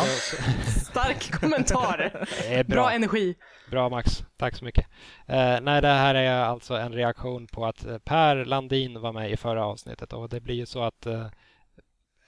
stark 0.91 1.31
kommentar. 1.33 2.27
Det 2.43 2.55
är 2.55 2.65
Bra 2.65 2.75
bra. 2.83 2.93
energi. 2.93 3.35
Bra 3.71 3.89
Max, 3.89 4.25
tack 4.37 4.57
så 4.57 4.65
mycket. 4.65 4.87
Eh, 5.27 5.61
nej, 5.61 5.83
det 5.83 5.89
här 5.89 6.15
är 6.15 6.33
alltså 6.45 6.75
en 6.75 6.93
reaktion 6.93 7.47
på 7.47 7.67
att 7.67 7.87
eh, 7.87 7.99
Per 7.99 8.45
Landin 8.45 9.01
var 9.01 9.13
med 9.13 9.31
i 9.31 9.37
förra 9.37 9.65
avsnittet 9.67 10.13
och 10.13 10.29
det 10.29 10.41
blir 10.41 10.55
ju 10.55 10.67
så 10.67 10.83
att 10.83 11.07
eh, 11.07 11.27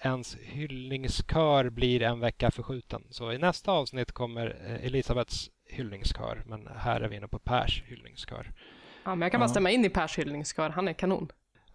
ens 0.05 0.37
hyllningskör 0.37 1.71
blir 1.71 2.03
en 2.03 2.21
vecka 2.21 2.51
förskjuten. 2.51 3.03
Så 3.11 3.33
i 3.33 3.39
nästa 3.39 3.73
avsnitt 3.73 4.13
kommer 4.13 4.57
eh, 4.67 4.87
Elisabeths 4.87 5.51
hyllningskör, 5.69 6.43
men 6.47 6.69
här 6.77 7.01
är 7.01 7.09
vi 7.09 7.17
inne 7.17 7.29
på 7.29 7.39
Pers 7.39 7.83
hyllningskör. 7.87 8.53
Ja, 9.05 9.15
men 9.15 9.23
jag 9.23 9.31
kan 9.33 9.41
bara 9.41 9.49
stämma 9.49 9.71
in 9.71 9.85
i 9.85 9.89
Pers 9.89 10.19
hyllningskör, 10.19 10.71
han 10.71 10.89
är 10.89 10.93
kanon. 10.93 11.29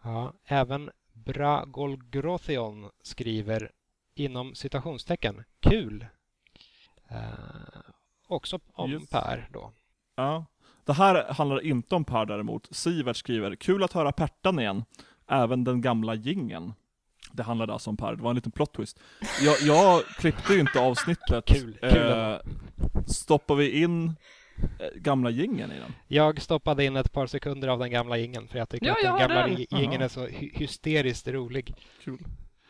Ja, 0.03 0.33
även 0.45 0.89
Bragolgrothion 1.13 2.89
skriver 3.03 3.71
inom 4.19 4.55
citationstecken 4.55 5.43
kul. 5.59 6.05
Eh, 7.09 7.17
också 8.27 8.59
om 8.73 8.91
Just. 8.91 9.11
Per 9.11 9.49
då. 9.53 9.71
Ja. 10.15 10.45
Det 10.85 10.93
här 10.93 11.33
handlar 11.33 11.61
inte 11.65 11.95
om 11.95 12.05
Per 12.05 12.25
däremot. 12.25 12.75
Sivert 12.75 13.15
skriver, 13.15 13.55
kul 13.55 13.83
att 13.83 13.93
höra 13.93 14.11
Pertan 14.11 14.59
igen. 14.59 14.83
Även 15.29 15.63
den 15.63 15.81
gamla 15.81 16.15
gingen. 16.15 16.73
Det 17.31 17.43
handlade 17.43 17.73
alltså 17.73 17.89
om 17.89 17.97
Per, 17.97 18.15
det 18.15 18.23
var 18.23 18.29
en 18.29 18.35
liten 18.35 18.51
plot 18.51 18.73
twist. 18.73 18.99
Jag, 19.41 19.61
jag 19.61 20.03
klippte 20.05 20.53
ju 20.53 20.59
inte 20.59 20.79
avsnittet. 20.79 21.45
Kul, 21.45 21.77
kul 21.81 22.11
Eh, 22.11 22.37
stoppar 23.07 23.55
vi 23.55 23.81
in 23.81 24.07
eh, 24.79 24.87
gamla 24.95 25.29
gingen 25.29 25.71
i 25.71 25.79
den? 25.79 25.93
Jag 26.07 26.41
stoppade 26.41 26.85
in 26.85 26.95
ett 26.95 27.11
par 27.11 27.27
sekunder 27.27 27.67
av 27.67 27.79
den 27.79 27.91
gamla 27.91 28.17
ingen 28.17 28.47
för 28.47 28.57
jag 28.59 28.69
tycker 28.69 28.85
Ja, 28.85 28.93
att 28.93 29.03
jag 29.03 29.13
den 29.19 29.19
gamla 29.29 29.47
den. 29.47 29.57
i- 29.57 29.67
ingen 29.69 29.93
Aha. 29.93 30.03
är 30.03 30.07
så 30.07 30.27
hy- 30.27 30.51
hysteriskt 30.57 31.27
rolig. 31.27 31.75
Kul. 32.03 32.19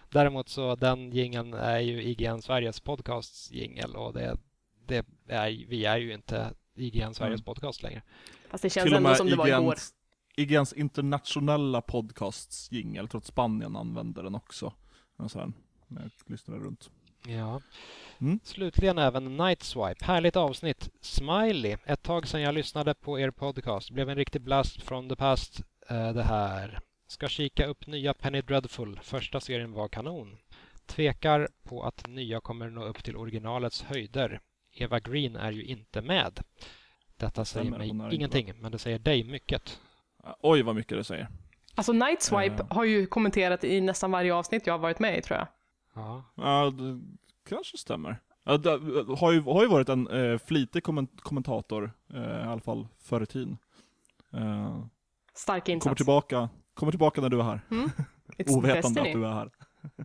Däremot 0.09 0.49
så 0.49 0.75
den 0.75 1.11
gingen 1.11 1.53
är 1.53 1.79
ju 1.79 2.03
IGN 2.03 2.41
Sveriges 2.41 2.79
podcasts 2.79 3.51
jingel 3.51 3.95
och 3.95 4.13
det, 4.13 4.37
det 4.85 5.05
är, 5.27 5.65
vi 5.67 5.85
är 5.85 5.97
ju 5.97 6.13
inte 6.13 6.53
IGN 6.75 7.13
Sveriges 7.13 7.39
Mm. 7.41 7.43
podcast 7.43 7.83
längre. 7.83 8.01
Fast 8.49 8.61
det 8.61 8.69
känns 8.69 8.93
ändå 8.93 9.15
som 9.15 9.29
det 9.29 9.35
var 9.35 9.47
igår. 9.47 9.75
IGNs, 10.35 10.73
internationella 10.73 11.81
podcasts 11.81 12.71
jingel, 12.71 13.07
trots 13.07 13.27
Spanien 13.27 13.75
använder 13.75 14.23
den 14.23 14.35
också. 14.35 14.73
Sån 15.27 15.41
här, 15.41 15.51
när 15.87 16.01
jag 16.01 16.11
lyssnade 16.25 16.59
runt. 16.59 16.89
Ja. 17.27 17.61
Mm. 18.21 18.39
Slutligen 18.43 18.97
även 18.97 19.37
Night 19.37 19.63
Swipe. 19.63 20.05
Härligt 20.05 20.35
avsnitt. 20.35 20.89
Smiley. 21.01 21.77
Ett 21.85 22.03
tag 22.03 22.27
sedan 22.27 22.41
jag 22.41 22.55
lyssnade 22.55 22.93
på 22.93 23.19
er 23.19 23.31
podcast. 23.31 23.91
Blev 23.91 24.09
en 24.09 24.15
riktig 24.15 24.41
blast 24.41 24.81
from 24.81 25.09
the 25.09 25.15
past 25.15 25.61
eh, 25.89 26.13
det 26.13 26.23
här. 26.23 26.79
Ska 27.07 27.27
kika 27.27 27.65
upp 27.65 27.87
nya 27.87 28.13
Penny 28.13 28.41
Dreadful. 28.41 28.99
Första 29.03 29.39
serien 29.39 29.71
var 29.71 29.87
kanon. 29.87 30.37
Tvekar 30.85 31.47
på 31.63 31.83
att 31.83 32.07
nya 32.07 32.39
kommer 32.41 32.69
nå 32.69 32.83
upp 32.83 33.03
till 33.03 33.15
originalets 33.15 33.81
höjder. 33.83 34.39
Eva 34.73 34.99
Green 34.99 35.35
är 35.35 35.51
ju 35.51 35.63
inte 35.65 36.01
med. 36.01 36.39
Detta 37.17 37.45
säger 37.45 37.71
mig 37.71 38.15
ingenting, 38.15 38.53
men 38.61 38.71
det 38.71 38.77
säger 38.79 38.99
dig 38.99 39.23
mycket. 39.23 39.79
Eh, 40.23 40.33
Oj 40.41 40.61
vad 40.61 40.75
mycket 40.75 40.97
det 40.97 41.03
säger. 41.03 41.27
Alltså 41.75 41.91
Night 41.93 42.21
Swipe 42.21 42.55
Eh. 42.63 42.67
har 42.69 42.83
ju 42.83 43.05
kommenterat 43.07 43.63
i 43.63 43.81
nästan 43.81 44.11
varje 44.11 44.33
avsnitt 44.33 44.67
jag 44.67 44.73
har 44.73 44.79
varit 44.79 44.99
med 44.99 45.17
i 45.17 45.21
tror 45.21 45.37
jag. 45.37 45.47
Ja, 45.95 46.23
Ja, 46.35 46.69
det 46.71 47.01
kanske 47.49 47.77
stämmer. 47.77 48.21
Ja, 48.43 48.57
det 48.57 48.69
har 49.17 49.31
ju, 49.31 49.41
har 49.41 49.61
ju 49.61 49.67
varit 49.67 49.89
en 49.89 50.07
eh, 50.07 50.37
flitig 50.37 50.83
komment- 50.83 51.21
kommentator, 51.21 51.91
eh, 52.13 52.21
i 52.21 52.43
alla 52.43 52.61
fall 52.61 52.87
förr 52.99 53.21
i 53.23 53.25
tiden. 53.25 53.57
Eh, 54.33 54.85
Stark 55.33 55.65
kommer, 55.65 55.73
insats. 55.75 55.97
tillbaka, 55.97 56.49
kommer 56.77 56.91
tillbaka 56.91 57.21
när 57.21 57.29
du 57.29 57.39
är 57.39 57.43
här. 57.43 57.59
Mm. 57.71 57.89
Ovetande 58.47 59.01
att 59.01 59.13
du 59.13 59.25
är 59.25 59.33
här. 59.33 59.49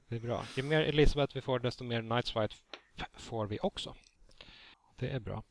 det 0.08 0.16
är 0.16 0.20
bra. 0.20 0.42
Ju 0.56 0.62
mer 0.62 0.80
Elisabeth 0.80 1.34
vi 1.34 1.40
får, 1.40 1.58
desto 1.58 1.84
mer 1.84 2.02
Night 2.02 2.26
Swipe 2.26 2.54
f- 2.98 3.06
får 3.16 3.46
vi 3.46 3.58
också. 3.62 3.94
Det 4.98 5.08
är 5.10 5.20
bra. 5.20 5.42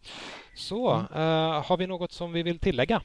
Så, 0.56 0.92
eh, 0.94 1.64
har 1.66 1.78
vi 1.78 1.88
något 1.88 2.12
som 2.12 2.32
vi 2.34 2.44
vill 2.44 2.60
tillägga? 2.60 3.02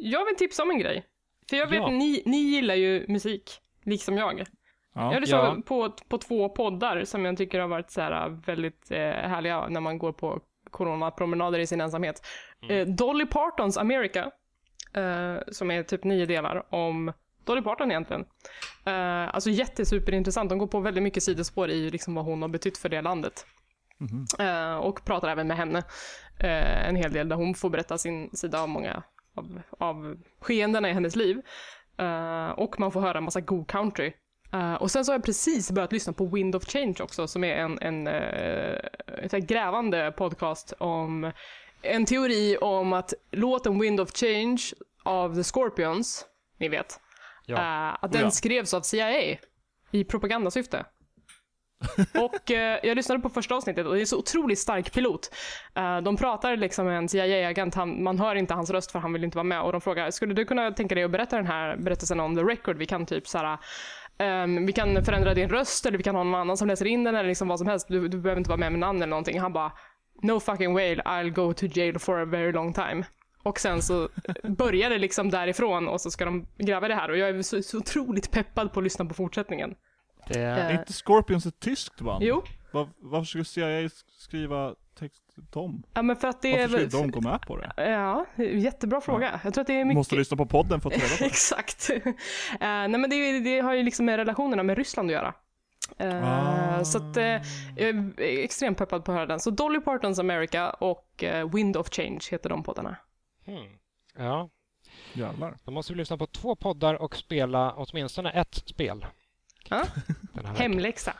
Jag 0.00 0.24
vill 0.24 0.36
tipsa 0.36 0.62
om 0.62 0.70
en 0.70 0.78
grej. 0.78 1.04
För 1.50 1.56
jag 1.56 1.66
vet, 1.66 1.78
Ja. 1.78 1.90
ni, 1.90 2.22
ni 2.26 2.36
gillar 2.36 2.74
ju 2.74 3.04
musik, 3.08 3.50
liksom 3.84 4.16
jag. 4.16 4.44
Ja. 4.94 5.12
Jag 5.12 5.20
lyssnar 5.20 5.38
Ja. 5.44 5.56
på, 5.66 5.90
på 6.08 6.18
två 6.18 6.48
poddar 6.48 7.04
som 7.04 7.24
jag 7.24 7.36
tycker 7.36 7.60
har 7.60 7.68
varit 7.68 7.90
så 7.90 8.00
här 8.00 8.28
väldigt 8.28 8.90
eh, 8.90 8.98
härliga 8.98 9.68
när 9.68 9.80
man 9.80 9.98
går 9.98 10.12
på 10.12 10.40
coronapromenader 10.70 11.58
i 11.58 11.66
sin 11.66 11.80
ensamhet. 11.80 12.26
Eh, 12.68 12.86
Dolly 12.86 13.26
Partons 13.26 13.76
America, 13.78 14.30
eh, 14.94 15.36
som 15.48 15.70
är 15.70 15.82
typ 15.82 16.04
nio 16.04 16.26
delar 16.26 16.74
om 16.74 17.12
Dolly 17.44 17.62
Parton 17.62 17.90
egentligen. 17.90 18.24
Eh, 18.84 19.34
alltså 19.34 19.50
jättesuperintressant. 19.50 20.48
De 20.48 20.58
går 20.58 20.66
på 20.66 20.80
väldigt 20.80 21.02
mycket 21.02 21.22
sidospår 21.22 21.70
i 21.70 21.90
liksom 21.90 22.14
vad 22.14 22.24
hon 22.24 22.42
har 22.42 22.48
betytt 22.48 22.78
för 22.78 22.88
det 22.88 23.02
landet. 23.02 23.46
Mhm. 23.98 24.26
Eh, 24.38 24.76
och 24.76 25.04
pratar 25.04 25.28
även 25.28 25.46
med 25.46 25.56
henne 25.56 25.78
eh, 26.38 26.88
en 26.88 26.96
hel 26.96 27.12
del 27.12 27.28
där 27.28 27.36
hon 27.36 27.54
får 27.54 27.70
berätta 27.70 27.98
sin 27.98 28.30
sida 28.32 28.62
av 28.62 28.68
många 28.68 29.02
av, 29.34 29.60
av 29.78 30.16
skeendena 30.40 30.90
i 30.90 30.92
hennes 30.92 31.16
liv. 31.16 31.40
Eh, 31.98 32.50
och 32.50 32.80
man 32.80 32.92
får 32.92 33.00
höra 33.00 33.18
en 33.18 33.24
massa 33.24 33.40
go 33.40 33.64
country. 33.64 34.12
Och 34.80 34.90
sen 34.90 35.04
så 35.04 35.12
har 35.12 35.14
jag 35.14 35.24
precis 35.24 35.70
börjat 35.70 35.92
lyssna 35.92 36.12
på 36.12 36.26
Wind 36.26 36.56
of 36.56 36.64
Change 36.64 36.94
också 37.00 37.26
som 37.26 37.44
är 37.44 37.56
en, 37.56 37.78
en, 37.80 38.06
en 39.30 39.46
grävande 39.46 40.12
podcast 40.16 40.72
om 40.78 41.32
en 41.82 42.06
teori 42.06 42.56
om 42.60 42.92
att 42.92 43.14
låten 43.30 43.78
Wind 43.78 44.00
of 44.00 44.12
Change 44.12 44.62
av 45.02 45.34
The 45.34 45.44
Scorpions, 45.44 46.26
ni 46.58 46.68
vet, 46.68 47.00
Ja. 47.46 47.54
eh, 47.56 48.04
att 48.04 48.12
den 48.12 48.20
Oh 48.20 48.26
ja. 48.26 48.30
skrevs 48.30 48.74
av 48.74 48.80
CIA 48.80 49.36
i 49.90 50.04
propagandasyfte. 50.04 50.84
Och 52.14 52.50
eh, 52.50 52.78
jag 52.82 52.96
lyssnade 52.96 53.20
på 53.20 53.28
första 53.28 53.54
avsnittet 53.54 53.86
och 53.86 53.94
det 53.94 54.00
är 54.00 54.04
så 54.04 54.18
otroligt 54.18 54.58
stark 54.58 54.92
pilot. 54.92 55.34
Eh, 55.74 56.00
de 56.00 56.16
pratar 56.16 56.56
liksom 56.56 56.86
med 56.86 56.98
en 56.98 57.08
CIA-agent, 57.08 57.74
han, 57.74 58.02
man 58.02 58.18
hör 58.18 58.34
inte 58.34 58.54
hans 58.54 58.70
röst 58.70 58.92
för 58.92 58.98
han 58.98 59.12
vill 59.12 59.24
inte 59.24 59.36
vara 59.36 59.44
med 59.44 59.62
och 59.62 59.72
de 59.72 59.80
frågar, 59.80 60.10
skulle 60.10 60.34
du 60.34 60.44
kunna 60.44 60.70
tänka 60.70 60.94
dig 60.94 61.04
att 61.04 61.10
berätta 61.10 61.36
den 61.36 61.46
här 61.46 61.76
berättelsen 61.76 62.20
on 62.20 62.36
the 62.36 62.42
record? 62.42 62.76
Vi 62.78 62.86
kan 62.86 63.06
typ 63.06 63.28
såhär, 63.28 63.58
ehm, 64.18 64.66
vi 64.66 64.72
kan 64.72 65.04
förändra 65.04 65.34
din 65.34 65.48
röst 65.48 65.86
eller 65.86 65.98
vi 65.98 66.04
kan 66.04 66.14
ha 66.14 66.24
någon 66.24 66.40
annan 66.40 66.56
som 66.56 66.68
läser 66.68 66.86
in 66.86 67.04
den 67.04 67.14
eller 67.14 67.28
liksom 67.28 67.48
vad 67.48 67.58
som 67.58 67.68
helst. 67.68 67.88
Du, 67.88 68.08
du 68.08 68.18
behöver 68.18 68.38
inte 68.38 68.50
vara 68.50 68.58
med 68.60 68.72
med 68.72 68.78
namn 68.78 68.98
eller 68.98 69.10
någonting. 69.10 69.40
Han 69.40 69.52
bara, 69.52 69.72
no 70.22 70.40
fucking 70.40 70.74
way, 70.74 70.94
I'll 70.94 71.30
go 71.30 71.52
to 71.52 71.66
jail 71.66 71.98
for 71.98 72.20
a 72.20 72.24
very 72.24 72.52
long 72.52 72.72
time. 72.72 73.04
Och 73.44 73.60
sen 73.60 73.82
så 73.82 74.08
börjar 74.42 74.90
det 74.90 74.98
liksom 74.98 75.30
därifrån 75.30 75.88
och 75.88 76.00
så 76.00 76.10
ska 76.10 76.24
de 76.24 76.46
gräva 76.58 76.88
det 76.88 76.94
här 76.94 77.10
och 77.10 77.18
jag 77.18 77.28
är 77.28 77.42
så, 77.42 77.62
så 77.62 77.78
otroligt 77.78 78.30
peppad 78.30 78.72
på 78.72 78.80
att 78.80 78.84
lyssna 78.84 79.04
på 79.04 79.14
fortsättningen. 79.14 79.74
Det, 80.28 80.38
Är 80.40 80.70
Eh, 80.70 80.78
inte 80.80 80.92
Scorpions 80.92 81.46
ett 81.46 81.60
tyskt 81.60 82.00
band? 82.00 82.24
Jo, 82.24 82.42
Var, 82.72 82.88
varför 82.98 83.24
skulle 83.24 83.44
CIA 83.44 83.88
skriva 84.18 84.74
text 84.98 85.22
till 85.34 85.44
dem? 85.50 85.82
ja, 85.94 86.02
men 86.02 86.16
för 86.16 86.28
att 86.28 86.42
det 86.42 86.48
är 86.48 86.68
Varför 86.68 86.88
skulle 86.88 87.02
väl... 87.02 87.10
de 87.12 87.20
gå 87.20 87.20
med 87.30 87.40
på 87.40 87.56
det? 87.56 87.72
Ja, 87.76 88.26
jättebra 88.38 89.00
fråga. 89.00 89.40
Jag 89.44 89.54
tror 89.54 89.60
att 89.62 89.66
det 89.66 89.80
är 89.80 89.84
mycket... 89.84 89.96
Måste 89.96 90.16
lyssna 90.16 90.36
på 90.36 90.46
podden 90.46 90.80
för 90.80 90.90
att 90.90 90.94
ta 90.94 91.00
reda 91.00 91.16
på 91.16 91.18
det. 91.24 91.26
Exakt. 91.26 91.90
Eh, 91.90 92.00
nej 92.60 92.88
men 92.88 93.10
det, 93.10 93.40
det 93.40 93.60
har 93.60 93.74
ju 93.74 93.82
liksom 93.82 94.06
med 94.06 94.16
relationerna 94.16 94.62
med 94.62 94.76
Ryssland 94.78 95.08
att 95.10 95.12
göra. 95.12 95.34
Eh, 95.98 96.24
Ah. 96.78 96.84
Så 96.84 96.98
att 96.98 97.16
eh, 97.16 97.24
jag 97.76 97.88
är 97.88 98.20
extremt 98.20 98.78
peppad 98.78 99.04
på 99.04 99.12
att 99.12 99.16
höra 99.16 99.26
den. 99.26 99.40
Så 99.40 99.50
Dolly 99.50 99.80
Partons 99.80 100.18
America 100.18 100.70
och 100.70 101.24
eh, 101.24 101.50
Wind 101.54 101.76
of 101.76 101.88
Change 101.90 102.20
heter 102.30 102.48
de 102.50 102.62
poddarna. 102.62 102.96
Hmm. 103.44 103.78
Ja, 104.16 104.48
Jävlar. 105.12 105.56
då 105.64 105.70
måste 105.70 105.92
vi 105.92 105.96
lyssna 105.96 106.16
på 106.16 106.26
två 106.26 106.56
poddar 106.56 106.94
och 106.94 107.16
spela 107.16 107.72
åtminstone 107.76 108.30
ett 108.30 108.54
spel. 108.66 109.06
Ja. 109.68 109.84
Här. 110.34 110.54
Hemläxa. 110.54 111.16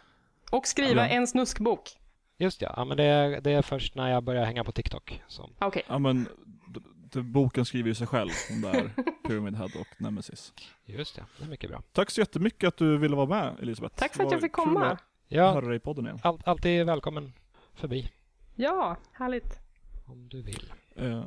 Och 0.50 0.66
skriva 0.66 1.02
Ja. 1.02 1.08
en 1.08 1.26
snuskbok. 1.26 1.90
Just 2.36 2.62
ja, 2.62 2.74
ja 2.76 2.84
men 2.84 2.96
det 2.96 3.04
är, 3.04 3.40
det 3.40 3.50
är 3.50 3.62
först 3.62 3.94
när 3.94 4.10
jag 4.10 4.22
börjar 4.22 4.44
hänga 4.44 4.64
på 4.64 4.72
TikTok. 4.72 5.22
Som, 5.28 5.50
Okej. 5.58 5.82
Ja 5.88 5.98
men, 5.98 6.24
d- 6.68 6.80
d- 7.12 7.20
boken 7.22 7.64
skriver 7.64 7.88
ju 7.88 7.94
sig 7.94 8.06
själv, 8.06 8.30
om 8.50 8.60
det 8.60 8.68
är 8.68 8.90
Pyramid 9.28 9.56
Head 9.56 9.68
och 9.80 9.86
Nemesis. 10.00 10.52
just 10.84 11.16
det, 11.16 11.24
det 11.38 11.44
är 11.44 11.48
mycket 11.48 11.70
bra. 11.70 11.82
Tack 11.92 12.10
så 12.10 12.20
jättemycket 12.20 12.68
att 12.68 12.76
du 12.76 12.98
ville 12.98 13.16
vara 13.16 13.26
med 13.26 13.56
Elisabeth. 13.62 13.94
Tack 13.96 14.14
för 14.14 14.24
att 14.24 14.32
jag 14.32 14.40
fick 14.40 14.52
kul 14.52 14.64
komma. 14.64 14.86
att 14.90 14.98
Ja, 15.28 15.52
höra 15.52 15.66
dig 15.66 15.76
i 15.76 15.80
podden 15.80 16.04
igen. 16.04 16.18
all, 16.22 16.42
alltid 16.44 16.86
välkommen 16.86 17.32
förbi 17.74 18.10
Ja, 18.54 18.96
härligt. 19.12 19.58
om 20.06 20.28
du 20.28 20.42
vill. 20.42 20.72
Eh, 20.96 21.24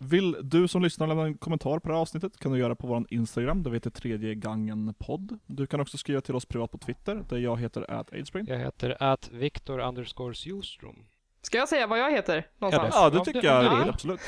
vill 0.00 0.36
du 0.42 0.68
som 0.68 0.82
lyssnar 0.82 1.06
lämna 1.06 1.22
en 1.24 1.38
kommentar 1.38 1.78
på 1.78 1.88
det 1.88 1.94
här 1.94 2.00
avsnittet 2.00 2.38
kan 2.38 2.52
du 2.52 2.58
göra 2.58 2.74
på 2.74 2.86
vår 2.86 3.04
Instagram, 3.10 3.62
där 3.62 3.70
vi 3.70 3.76
heter 3.76 3.90
tredje 3.90 4.34
gangen 4.34 4.94
podd. 4.98 5.38
Du 5.46 5.66
kan 5.66 5.80
också 5.80 5.98
skriva 5.98 6.20
till 6.20 6.34
oss 6.34 6.46
privat 6.46 6.70
på 6.70 6.78
Twitter, 6.78 7.24
där 7.28 7.38
jag 7.38 7.60
heter 7.60 7.90
ataidsbrain. 7.90 8.46
Jag 8.48 8.58
heter 8.58 8.96
att 9.02 9.30
Victor 9.30 9.78
underscore 9.78 10.34
Sjostrom. 10.34 11.06
Ska 11.42 11.58
jag 11.58 11.68
säga 11.68 11.86
vad 11.86 11.98
jag 11.98 12.10
heter 12.10 12.46
någonstans? 12.58 12.94
Ja, 12.94 13.10
det 13.10 13.18
du- 13.18 13.24
tycker 13.24 13.44
jag 13.44 13.78
vill. 13.78 13.88
absolut. 13.90 14.20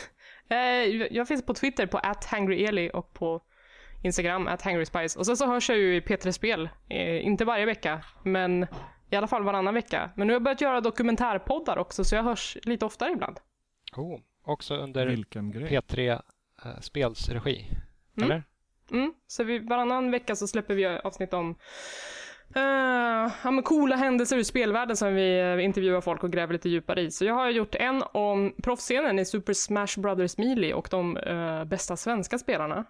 Eh, 0.48 0.56
jag 1.16 1.28
finns 1.28 1.46
på 1.46 1.54
Twitter 1.54 1.86
på 1.86 2.00
@hangryeli 2.30 2.90
och 2.94 3.12
på 3.12 3.42
Instagram 4.02 4.48
@hangryspice. 4.64 5.18
Och 5.18 5.26
sen 5.26 5.36
så 5.36 5.46
hörs 5.46 5.68
jag 5.68 5.78
ju 5.78 5.96
i 5.96 6.00
P3 6.00 6.32
Spel, 6.32 6.68
eh, 6.88 7.26
inte 7.26 7.44
varje 7.44 7.66
vecka, 7.66 8.04
men 8.22 8.66
i 9.10 9.16
alla 9.16 9.26
fall 9.26 9.44
varannan 9.44 9.74
vecka. 9.74 10.10
Men 10.16 10.26
nu 10.26 10.32
har 10.32 10.34
jag 10.34 10.42
börjat 10.42 10.60
göra 10.60 10.80
dokumentärpoddar 10.80 11.78
också, 11.78 12.04
så 12.04 12.14
jag 12.14 12.22
hörs 12.22 12.56
lite 12.62 12.84
oftare 12.84 13.12
ibland. 13.12 13.36
Oh, 13.96 14.18
också 14.42 14.76
under 14.76 15.06
Vilken 15.06 15.50
grej. 15.50 15.68
P3 15.68 16.22
eh, 16.64 16.80
Spels 16.80 17.28
regi. 17.28 17.66
Mm. 18.16 18.30
Eller? 18.30 18.42
Mm, 18.90 19.14
så 19.26 19.44
vi, 19.44 19.58
varannan 19.58 20.10
vecka 20.10 20.36
så 20.36 20.46
släpper 20.46 20.74
vi 20.74 20.86
avsnitt 20.86 21.34
om 21.34 21.58
eh, 22.54 23.32
ja, 23.44 23.50
men 23.50 23.62
coola 23.62 23.96
händelser 23.96 24.36
ur 24.36 24.42
spelvärlden 24.42 24.96
som 24.96 25.14
vi 25.14 25.40
eh, 25.40 25.64
intervjuar 25.64 26.00
folk 26.00 26.24
och 26.24 26.32
gräver 26.32 26.52
lite 26.52 26.68
djupare 26.68 27.00
i. 27.00 27.10
Så 27.10 27.24
jag 27.24 27.34
har 27.34 27.50
gjort 27.50 27.74
en 27.74 28.02
om 28.12 28.54
proffsscenen 28.62 29.18
i 29.18 29.24
Super 29.24 29.52
Smash 29.52 30.00
Brothers 30.00 30.38
Melee 30.38 30.74
och 30.74 30.88
de 30.90 31.16
eh, 31.16 31.64
bästa 31.64 31.96
svenska 31.96 32.38
spelarna. 32.38 32.84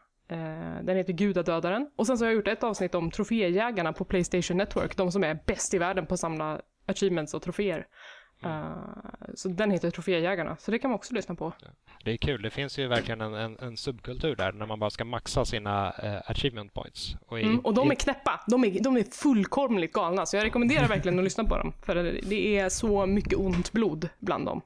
Den 0.83 0.97
heter 0.97 1.13
Gudadödaren. 1.13 1.91
Och 1.97 2.07
sen 2.07 2.19
så 2.19 2.25
har 2.25 2.31
jag 2.31 2.37
gjort 2.37 2.49
ett 2.49 2.65
avsnitt 2.65 2.95
om 2.95 3.11
troféjägarna 3.11 3.93
på 3.93 4.05
Playstation 4.05 4.57
Network. 4.57 4.97
De 4.97 5.13
som 5.13 5.25
är 5.25 5.39
bäst 5.47 5.75
i 5.75 5.79
världen 5.79 6.07
på 6.07 6.15
att 6.15 6.21
samla 6.21 6.61
achievements 6.87 7.35
och 7.35 7.43
troféer. 7.43 7.87
Uh, 8.45 9.35
så 9.35 9.49
den 9.49 9.71
heter 9.71 9.91
Troféjägarna, 9.91 10.57
så 10.57 10.71
det 10.71 10.79
kan 10.79 10.91
man 10.91 10.95
också 10.95 11.15
lyssna 11.15 11.35
på. 11.35 11.53
Det 12.05 12.13
är 12.13 12.17
kul, 12.17 12.43
det 12.43 12.51
finns 12.51 12.79
ju 12.79 12.87
verkligen 12.87 13.21
en, 13.21 13.35
en, 13.35 13.59
en 13.59 13.77
subkultur 13.77 14.37
där 14.37 14.53
när 14.53 14.67
man 14.67 14.79
bara 14.79 14.91
ska 14.91 15.05
maxa 15.05 15.45
sina 15.45 15.95
uh, 16.05 16.31
achievement 16.31 16.75
points. 16.75 17.17
Och, 17.27 17.41
i, 17.41 17.43
mm, 17.43 17.59
och 17.59 17.75
de 17.75 17.91
är 17.91 17.95
knäppa, 17.95 18.41
de 18.47 18.65
är, 18.65 18.81
de 18.81 18.97
är 18.97 19.05
fullkomligt 19.05 19.93
galna, 19.93 20.27
så 20.27 20.37
jag 20.37 20.45
rekommenderar 20.45 20.89
verkligen 20.89 21.19
att 21.19 21.25
lyssna 21.25 21.45
på 21.45 21.59
dem. 21.59 21.73
För 21.83 21.95
det 22.23 22.59
är 22.59 22.69
så 22.69 23.07
mycket 23.07 23.39
ont 23.39 23.73
blod 23.73 24.09
bland 24.19 24.47
dem. 24.47 24.63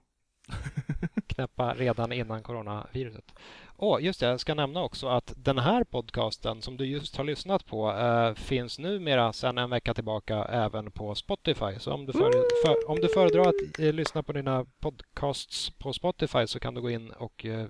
Knäppa 1.26 1.74
redan 1.74 2.12
innan 2.12 2.42
coronaviruset. 2.42 3.32
Och 3.78 4.00
just 4.00 4.20
det, 4.20 4.26
jag 4.26 4.40
ska 4.40 4.54
nämna 4.54 4.82
också 4.82 5.08
att 5.08 5.32
den 5.36 5.58
här 5.58 5.84
podcasten 5.84 6.62
som 6.62 6.76
du 6.76 6.86
just 6.86 7.16
har 7.16 7.24
lyssnat 7.24 7.66
på 7.66 7.92
äh, 7.92 8.34
finns 8.34 8.78
numera 8.78 9.32
sedan 9.32 9.58
en 9.58 9.70
vecka 9.70 9.94
tillbaka 9.94 10.44
även 10.44 10.90
på 10.90 11.14
Spotify. 11.14 11.78
Så 11.78 11.92
om 11.92 12.06
du, 12.06 12.12
för, 12.12 12.30
för, 12.66 12.90
om 12.90 12.96
du 13.00 13.08
föredrar 13.08 13.48
att 13.48 13.78
äh, 13.78 13.92
lyssna 13.92 14.22
på 14.22 14.32
dina 14.32 14.66
podcasts 14.80 15.70
på 15.70 15.92
Spotify 15.92 16.46
så 16.46 16.60
kan 16.60 16.74
du 16.74 16.80
gå 16.80 16.90
in 16.90 17.10
och 17.10 17.44
äh, 17.44 17.66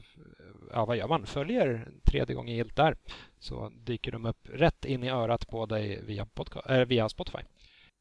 ja, 0.73 0.85
vad 0.85 0.97
gör 0.97 1.09
man? 1.09 1.27
Följer 1.27 1.89
tredje 2.05 2.35
gången 2.35 2.55
gilt 2.55 2.77
där 2.77 2.97
så 3.39 3.69
dyker 3.69 4.13
de 4.13 4.27
upp 4.27 4.49
rätt 4.53 4.85
in 4.85 5.05
i 5.05 5.09
örat 5.09 5.49
på 5.49 5.67
dig 5.67 6.03
via, 6.03 6.27
äh, 6.69 6.79
via 6.79 7.09
Spotify. 7.09 7.39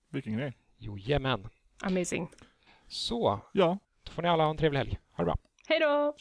Vilken 0.10 0.38
grej. 0.38 0.54
Jojomän. 0.78 1.48
Amazing. 1.84 2.32
Så, 2.88 3.40
ja. 3.54 3.78
då 4.04 4.12
får 4.12 4.22
ni 4.22 4.30
alla 4.30 4.44
ha 4.44 4.50
en 4.50 4.58
trevlig 4.58 4.80
helg. 4.80 5.00
Ha 5.12 5.24
det 5.24 5.26
bra. 5.26 5.38
Hej 5.68 5.80
då! 5.80 6.14